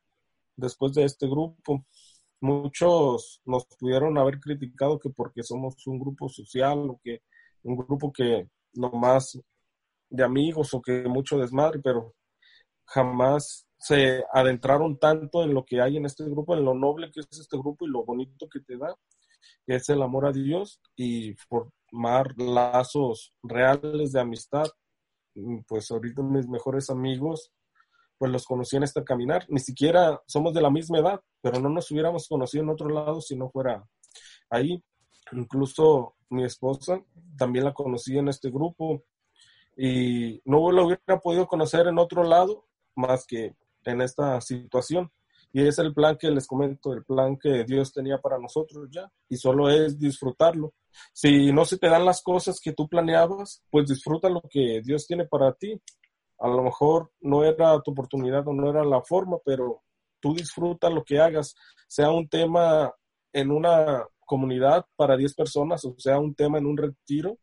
después 0.57 0.95
de 0.95 1.05
este 1.05 1.27
grupo. 1.27 1.85
Muchos 2.41 3.43
nos 3.45 3.67
pudieron 3.79 4.17
haber 4.17 4.41
criticado 4.41 4.99
que 4.99 5.11
porque 5.11 5.43
somos 5.43 5.87
un 5.87 5.99
grupo 5.99 6.29
social 6.29 6.79
o 6.91 7.01
que 7.03 7.21
un 7.63 7.77
grupo 7.77 8.13
que 8.13 8.49
más 8.75 9.39
de 10.09 10.25
amigos 10.25 10.73
o 10.73 10.81
que 10.81 11.03
mucho 11.09 11.37
desmadre, 11.37 11.81
pero 11.83 12.15
jamás 12.87 13.67
se 13.79 14.25
adentraron 14.33 14.99
tanto 14.99 15.43
en 15.43 15.55
lo 15.55 15.65
que 15.65 15.81
hay 15.81 15.97
en 15.97 16.07
este 16.07 16.25
grupo, 16.25 16.55
en 16.55 16.65
lo 16.65 16.75
noble 16.75 17.11
que 17.13 17.21
es 17.21 17.39
este 17.39 17.59
grupo 17.59 17.87
y 17.87 17.91
lo 17.91 18.05
bonito 18.05 18.49
que 18.49 18.61
te 18.61 18.77
da, 18.77 18.97
que 19.67 19.77
es 19.77 19.89
el 19.89 20.03
amor 20.03 20.27
a 20.27 20.33
Dios 20.33 20.81
y 20.97 21.35
formar 21.35 22.35
lazos 22.39 23.35
reales 23.43 24.13
de 24.13 24.21
amistad. 24.21 24.67
Pues 25.67 25.91
ahorita 25.91 26.23
mis 26.23 26.49
mejores 26.49 26.89
amigos 26.89 27.53
pues 28.19 28.33
los 28.33 28.47
conocí 28.47 28.77
en 28.77 28.85
este 28.85 29.05
caminar. 29.05 29.45
Ni 29.49 29.61
siquiera 29.61 30.23
somos 30.27 30.55
de 30.55 30.63
la 30.63 30.71
misma 30.71 30.99
edad, 30.99 31.21
pero 31.43 31.61
no 31.61 31.69
nos 31.69 31.91
hubiéramos 31.91 32.27
conocido 32.29 32.65
en 32.65 32.71
otro 32.71 32.89
lado 32.89 33.21
si 33.21 33.37
no 33.37 33.51
fuera 33.51 33.87
ahí. 34.49 34.83
Incluso 35.33 36.17
mi 36.31 36.45
esposa 36.45 37.03
también 37.37 37.65
la 37.65 37.75
conocí 37.75 38.17
en 38.17 38.29
este 38.29 38.51
grupo 38.51 39.05
y 39.77 40.41
no 40.45 40.71
lo 40.73 40.87
hubiera 40.87 41.21
podido 41.21 41.47
conocer 41.47 41.87
en 41.87 41.99
otro 41.99 42.25
lado 42.25 42.66
más 42.97 43.25
que 43.27 43.55
en 43.85 44.01
esta 44.01 44.41
situación. 44.41 45.11
Y 45.53 45.67
es 45.67 45.79
el 45.79 45.95
plan 45.95 46.17
que 46.19 46.31
les 46.31 46.47
comento, 46.47 46.93
el 46.93 47.05
plan 47.05 47.39
que 47.39 47.65
Dios 47.65 47.93
tenía 47.93 48.19
para 48.19 48.39
nosotros 48.39 48.89
ya, 48.91 49.11
y 49.29 49.37
solo 49.37 49.71
es 49.71 49.99
disfrutarlo. 49.99 50.75
Si 51.13 51.53
no 51.53 51.65
se 51.65 51.79
te 51.79 51.89
dan 51.89 52.05
las 52.05 52.23
cosas 52.23 52.61
que 52.61 52.73
tú 52.73 52.89
planeabas, 52.89 53.63
pues 53.71 53.87
disfruta 53.87 54.29
lo 54.29 54.43
que 54.51 54.81
Dios 54.83 55.07
tiene 55.07 55.27
para 55.27 55.53
ti 55.53 55.81
a 56.39 56.49
lo 56.49 56.63
mejor 56.63 57.13
no 57.21 57.45
era 57.45 57.81
tu 57.81 57.93
oportunidad 57.93 58.47
o 58.47 58.53
no 58.53 58.69
era 58.69 58.85
la 58.85 59.03
forma, 59.03 59.39
pero 59.45 59.83
tú 60.21 60.35
disfruta 60.35 60.91
lo 60.91 61.05
que 61.05 61.19
hagas, 61.19 61.55
sea 61.89 62.11
un 62.11 62.29
tema 62.29 62.93
en 63.33 63.51
una 63.51 64.05
comunidad 64.21 64.85
para 64.97 65.17
10 65.17 65.35
personas 65.35 65.85
o 65.85 65.95
sea 65.99 66.19
un 66.19 66.35
tema 66.35 66.59
en 66.59 66.67
un 66.67 66.77
retiro, 66.77 67.39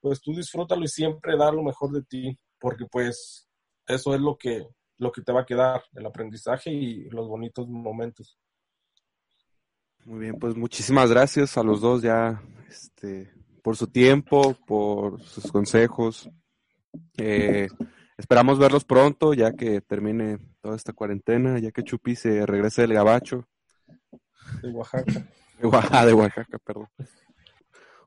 pues 0.00 0.20
tú 0.20 0.32
disfrútalo 0.32 0.84
y 0.84 0.88
siempre 0.88 1.36
dar 1.36 1.54
lo 1.54 1.62
mejor 1.62 1.92
de 1.92 2.02
ti, 2.02 2.38
porque 2.58 2.86
pues 2.90 3.48
eso 3.86 4.14
es 4.14 4.20
lo 4.20 4.36
que, 4.36 4.66
lo 5.02 5.12
que 5.12 5.22
te 5.22 5.32
va 5.32 5.42
a 5.42 5.46
quedar, 5.46 5.82
el 5.94 6.06
aprendizaje 6.06 6.70
y 6.70 7.10
los 7.10 7.28
bonitos 7.28 7.68
momentos. 7.68 8.38
Muy 10.04 10.20
bien, 10.20 10.38
pues 10.38 10.56
muchísimas 10.56 11.10
gracias 11.10 11.56
a 11.56 11.62
los 11.62 11.80
dos 11.80 12.02
ya 12.02 12.42
este, 12.68 13.32
por 13.62 13.76
su 13.76 13.86
tiempo, 13.86 14.54
por 14.66 15.20
sus 15.22 15.50
consejos. 15.50 16.28
Eh, 17.16 17.68
Esperamos 18.22 18.58
verlos 18.58 18.84
pronto, 18.84 19.34
ya 19.34 19.52
que 19.52 19.80
termine 19.80 20.38
toda 20.60 20.76
esta 20.76 20.92
cuarentena, 20.92 21.58
ya 21.58 21.72
que 21.72 21.82
Chupi 21.82 22.14
se 22.14 22.46
regrese 22.46 22.82
del 22.82 22.94
Gabacho. 22.94 23.48
De 24.62 24.70
Oaxaca. 24.70 25.26
De 25.58 25.66
Oaxaca, 25.66 26.06
de 26.06 26.12
Oaxaca, 26.12 26.58
perdón. 26.58 26.88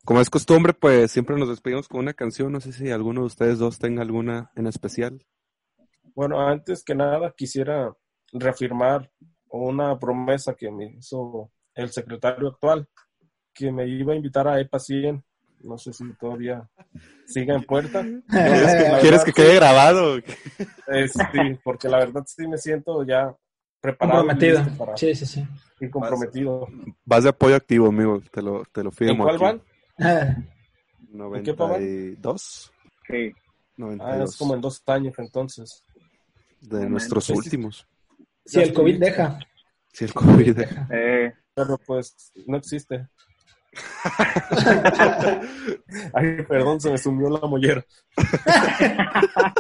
Como 0.05 0.21
es 0.21 0.29
costumbre, 0.29 0.73
pues 0.73 1.11
siempre 1.11 1.35
nos 1.35 1.49
despedimos 1.49 1.89
con 1.89 1.99
una 1.99 2.13
canción. 2.13 2.53
No 2.53 2.61
sé 2.61 2.71
si 2.71 2.91
alguno 2.91 3.21
de 3.21 3.27
ustedes 3.27 3.57
dos 3.57 3.77
tenga 3.77 4.03
alguna 4.03 4.51
en 4.55 4.67
especial. 4.67 5.25
Bueno, 6.15 6.39
antes 6.39 6.83
que 6.83 6.95
nada 6.95 7.33
quisiera 7.35 7.93
reafirmar 8.31 9.11
una 9.49 9.99
promesa 9.99 10.55
que 10.55 10.71
me 10.71 10.95
hizo 10.97 11.51
el 11.73 11.91
secretario 11.91 12.47
actual, 12.47 12.87
que 13.53 13.71
me 13.71 13.87
iba 13.87 14.13
a 14.13 14.15
invitar 14.15 14.47
a 14.47 14.59
EPA 14.59 14.79
100 14.79 15.23
no 15.65 15.77
sé 15.77 15.91
si 15.93 16.03
todavía 16.13 16.69
siga 17.25 17.55
en 17.55 17.63
puerta. 17.63 18.05
¿Quieres 19.01 19.23
que 19.23 19.33
quede 19.33 19.55
grabado? 19.55 20.17
sí, 20.19 21.59
porque 21.63 21.89
la 21.89 21.99
verdad 21.99 22.23
sí 22.27 22.47
me 22.47 22.57
siento 22.57 23.03
ya 23.03 23.35
preparado. 23.81 24.27
Comprometido. 24.27 24.63
sí, 24.95 25.15
sí, 25.15 25.25
sí. 25.25 25.47
Y 25.79 25.89
comprometido. 25.89 26.67
Vas 27.03 27.23
de 27.23 27.29
apoyo 27.29 27.55
activo, 27.55 27.87
amigo, 27.87 28.21
te 28.31 28.41
lo, 28.41 28.63
te 28.71 28.83
lo 28.83 28.91
firmo. 28.91 29.29
¿En 29.29 29.37
cuál 29.37 29.61
van? 29.97 30.49
92. 31.09 32.71
Sí. 33.07 33.33
Ah, 33.99 34.23
es 34.23 34.37
como 34.37 34.55
en 34.55 34.61
dos 34.61 34.81
años 34.85 35.13
entonces. 35.17 35.83
De 36.67 36.89
nuestros 36.89 37.29
últimos. 37.29 37.87
Si 38.45 38.59
el 38.59 38.73
COVID 38.73 38.99
deja. 38.99 39.39
Si 39.91 40.05
el 40.05 40.13
COVID 40.13 40.55
deja. 40.55 40.87
Eh. 40.91 41.33
Pero 41.55 41.77
pues 41.77 42.33
no 42.47 42.57
existe. 42.57 43.07
Ay, 46.13 46.43
perdón, 46.47 46.81
se 46.81 46.91
me 46.91 46.97
sumió 46.97 47.29
la 47.29 47.47
mollera. 47.47 47.85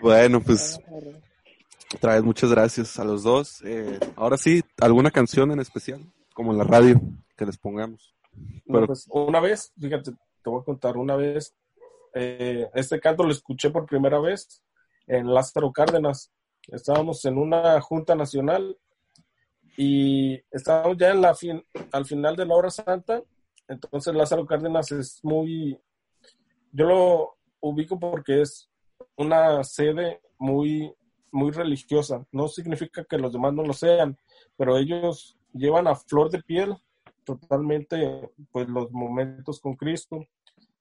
bueno, 0.00 0.40
pues 0.40 0.78
otra 1.94 2.14
vez 2.14 2.22
muchas 2.22 2.50
gracias 2.50 2.98
a 3.00 3.04
los 3.04 3.24
dos. 3.24 3.60
Eh, 3.64 3.98
ahora 4.14 4.36
sí, 4.36 4.62
¿alguna 4.80 5.10
canción 5.10 5.50
en 5.50 5.58
especial? 5.58 6.00
Como 6.32 6.52
en 6.52 6.58
la 6.58 6.64
radio, 6.64 7.00
que 7.36 7.46
les 7.46 7.58
pongamos. 7.58 8.14
pues, 8.66 9.06
una 9.10 9.40
vez, 9.40 9.72
fíjate, 9.80 10.12
te 10.12 10.50
voy 10.50 10.60
a 10.60 10.64
contar, 10.64 10.96
una 10.96 11.16
vez, 11.16 11.56
eh, 12.14 12.68
este 12.74 13.00
canto 13.00 13.24
lo 13.24 13.32
escuché 13.32 13.70
por 13.70 13.86
primera 13.86 14.20
vez 14.20 14.62
en 15.10 15.34
Lázaro 15.34 15.72
Cárdenas. 15.72 16.30
Estábamos 16.68 17.24
en 17.24 17.36
una 17.36 17.80
junta 17.80 18.14
nacional 18.14 18.78
y 19.76 20.40
estábamos 20.52 20.96
ya 20.98 21.10
en 21.10 21.20
la 21.20 21.34
fin, 21.34 21.64
al 21.90 22.06
final 22.06 22.36
de 22.36 22.46
la 22.46 22.54
hora 22.54 22.70
santa, 22.70 23.22
entonces 23.66 24.14
Lázaro 24.14 24.46
Cárdenas 24.46 24.92
es 24.92 25.20
muy, 25.24 25.78
yo 26.72 26.86
lo 26.86 27.38
ubico 27.60 27.98
porque 27.98 28.42
es 28.42 28.70
una 29.16 29.64
sede 29.64 30.20
muy, 30.38 30.94
muy 31.32 31.50
religiosa. 31.50 32.24
No 32.30 32.46
significa 32.46 33.04
que 33.04 33.18
los 33.18 33.32
demás 33.32 33.52
no 33.52 33.64
lo 33.64 33.72
sean, 33.72 34.16
pero 34.56 34.76
ellos 34.76 35.36
llevan 35.52 35.88
a 35.88 35.96
flor 35.96 36.30
de 36.30 36.42
piel 36.42 36.76
totalmente 37.24 38.30
pues 38.52 38.68
los 38.68 38.92
momentos 38.92 39.60
con 39.60 39.74
Cristo. 39.74 40.24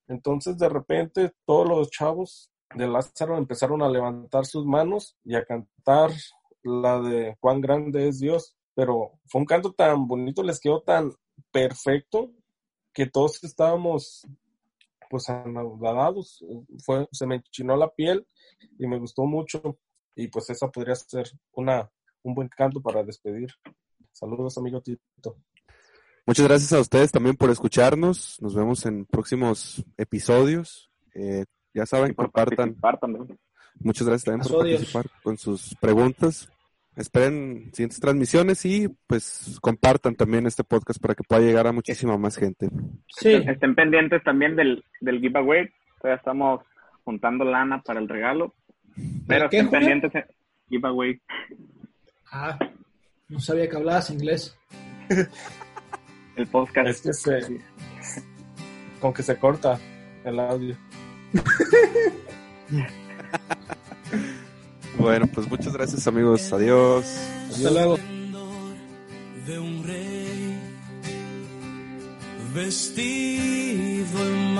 Entonces 0.08 0.58
de 0.58 0.70
repente 0.70 1.32
todos 1.46 1.68
los 1.68 1.90
chavos 1.90 2.52
de 2.76 2.88
Lázaro 2.88 3.38
empezaron 3.38 3.82
a 3.82 3.90
levantar 3.90 4.46
sus 4.46 4.66
manos 4.66 5.18
y 5.24 5.36
a 5.36 5.46
cantar 5.46 6.12
la 6.64 7.02
de 7.02 7.38
cuán 7.40 7.62
grande 7.62 8.08
es 8.08 8.20
Dios 8.20 8.56
pero 8.80 9.20
fue 9.26 9.42
un 9.42 9.46
canto 9.46 9.74
tan 9.74 10.08
bonito, 10.08 10.42
les 10.42 10.58
quedó 10.58 10.82
tan 10.82 11.12
perfecto 11.52 12.32
que 12.94 13.08
todos 13.08 13.44
estábamos 13.44 14.26
pues 15.10 15.28
anodadados. 15.28 16.42
Fue, 16.86 17.06
se 17.12 17.28
me 17.28 17.36
enchinó 17.36 17.76
la 17.76 17.94
piel 17.94 18.26
y 18.78 18.88
me 18.88 18.98
gustó 18.98 19.26
mucho. 19.26 19.78
Y 20.16 20.30
pues 20.30 20.50
esa 20.50 20.70
podría 20.70 20.96
ser 20.96 21.30
una, 21.52 21.92
un 22.24 22.34
buen 22.34 22.48
canto 22.48 22.82
para 22.82 23.04
despedir. 23.04 23.50
Saludos, 24.14 24.58
amigo 24.58 24.82
Tito. 24.82 25.36
Muchas 26.26 26.48
gracias 26.48 26.72
a 26.72 26.80
ustedes 26.80 27.12
también 27.12 27.36
por 27.36 27.50
escucharnos. 27.50 28.38
Nos 28.40 28.56
vemos 28.56 28.86
en 28.86 29.06
próximos 29.06 29.84
episodios. 29.98 30.90
Eh, 31.16 31.44
ya 31.74 31.86
saben, 31.86 32.14
compartan. 32.14 32.76
Muchas 33.80 34.08
gracias 34.08 34.26
también 34.26 34.48
por 34.48 34.60
participar 34.60 35.06
con 35.24 35.38
sus 35.38 35.76
preguntas. 35.76 36.52
Esperen 36.96 37.70
siguientes 37.74 38.00
transmisiones 38.00 38.66
y 38.66 38.90
pues 39.08 39.58
compartan 39.62 40.16
también 40.16 40.46
este 40.46 40.66
podcast 40.66 41.00
para 41.00 41.16
que 41.16 41.24
pueda 41.24 41.42
llegar 41.42 41.66
a 41.68 41.72
muchísima 41.72 42.18
más 42.18 42.36
gente. 42.36 42.68
Sí. 43.08 43.34
Estén 43.34 43.74
pendientes 43.74 44.22
también 44.24 44.56
del, 44.56 44.84
del 45.00 45.22
giveaway. 45.22 45.70
Todavía 46.02 46.18
estamos 46.18 46.62
juntando 47.06 47.46
lana 47.46 47.82
para 47.82 48.00
el 48.02 48.10
regalo. 48.10 48.54
Pero 49.28 49.46
estén 49.46 49.70
pendientes 49.70 50.12
del 50.12 50.26
giveaway. 50.68 51.22
Ah, 52.32 52.60
no 53.30 53.40
sabía 53.40 53.70
que 53.70 53.78
hablabas 53.78 54.10
inglés. 54.10 54.58
el 56.36 56.48
podcast. 56.48 56.90
Es 56.90 57.02
que 57.02 57.14
se, 57.14 57.62
con 59.00 59.14
que 59.14 59.24
se 59.24 59.38
corta 59.38 59.80
el 60.26 60.40
audio. 60.40 60.76
Bueno, 64.98 65.28
pues 65.28 65.50
muchas 65.50 65.74
gracias 65.74 66.08
amigos. 66.08 66.52
Adiós. 66.52 67.06
Hasta 67.52 67.72
luego. 67.72 67.98
De 69.46 69.60
un 69.60 69.84
rey 69.84 70.60
vestido 72.54 74.20
en 74.26 74.54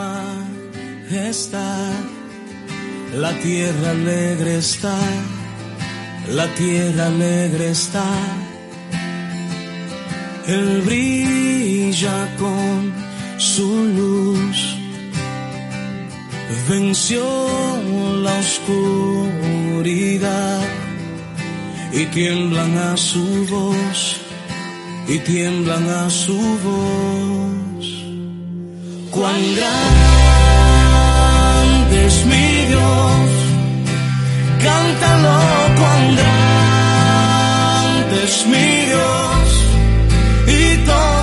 majestad, 1.14 1.94
la 3.16 3.34
tierra 3.40 3.92
alegre 3.92 4.58
está, 4.58 4.98
la 6.30 6.48
tierra 6.56 7.08
alegre 7.08 7.72
está 7.72 8.06
él 10.50 10.82
brilla 10.82 12.36
con 12.40 12.92
su 13.38 13.86
luz, 13.86 14.79
venció 16.68 17.24
la 18.24 18.40
oscuridad 18.40 19.80
y 21.92 22.06
tiemblan 22.06 22.78
a 22.78 22.96
su 22.98 23.46
voz, 23.48 24.22
y 25.08 25.20
tiemblan 25.20 25.88
a 25.90 26.10
su 26.10 26.38
voz. 26.38 27.86
Cuán 29.12 29.56
grande 29.56 29.68
es 32.08 32.26
mi 32.26 32.66
Dios, 32.68 33.30
cántalo 34.64 35.40
cuán 35.78 36.16
grande 36.16 38.24
es 38.24 38.48
mi 38.48 38.86
Dios 38.86 39.66
y 40.48 40.78
todos 40.86 41.19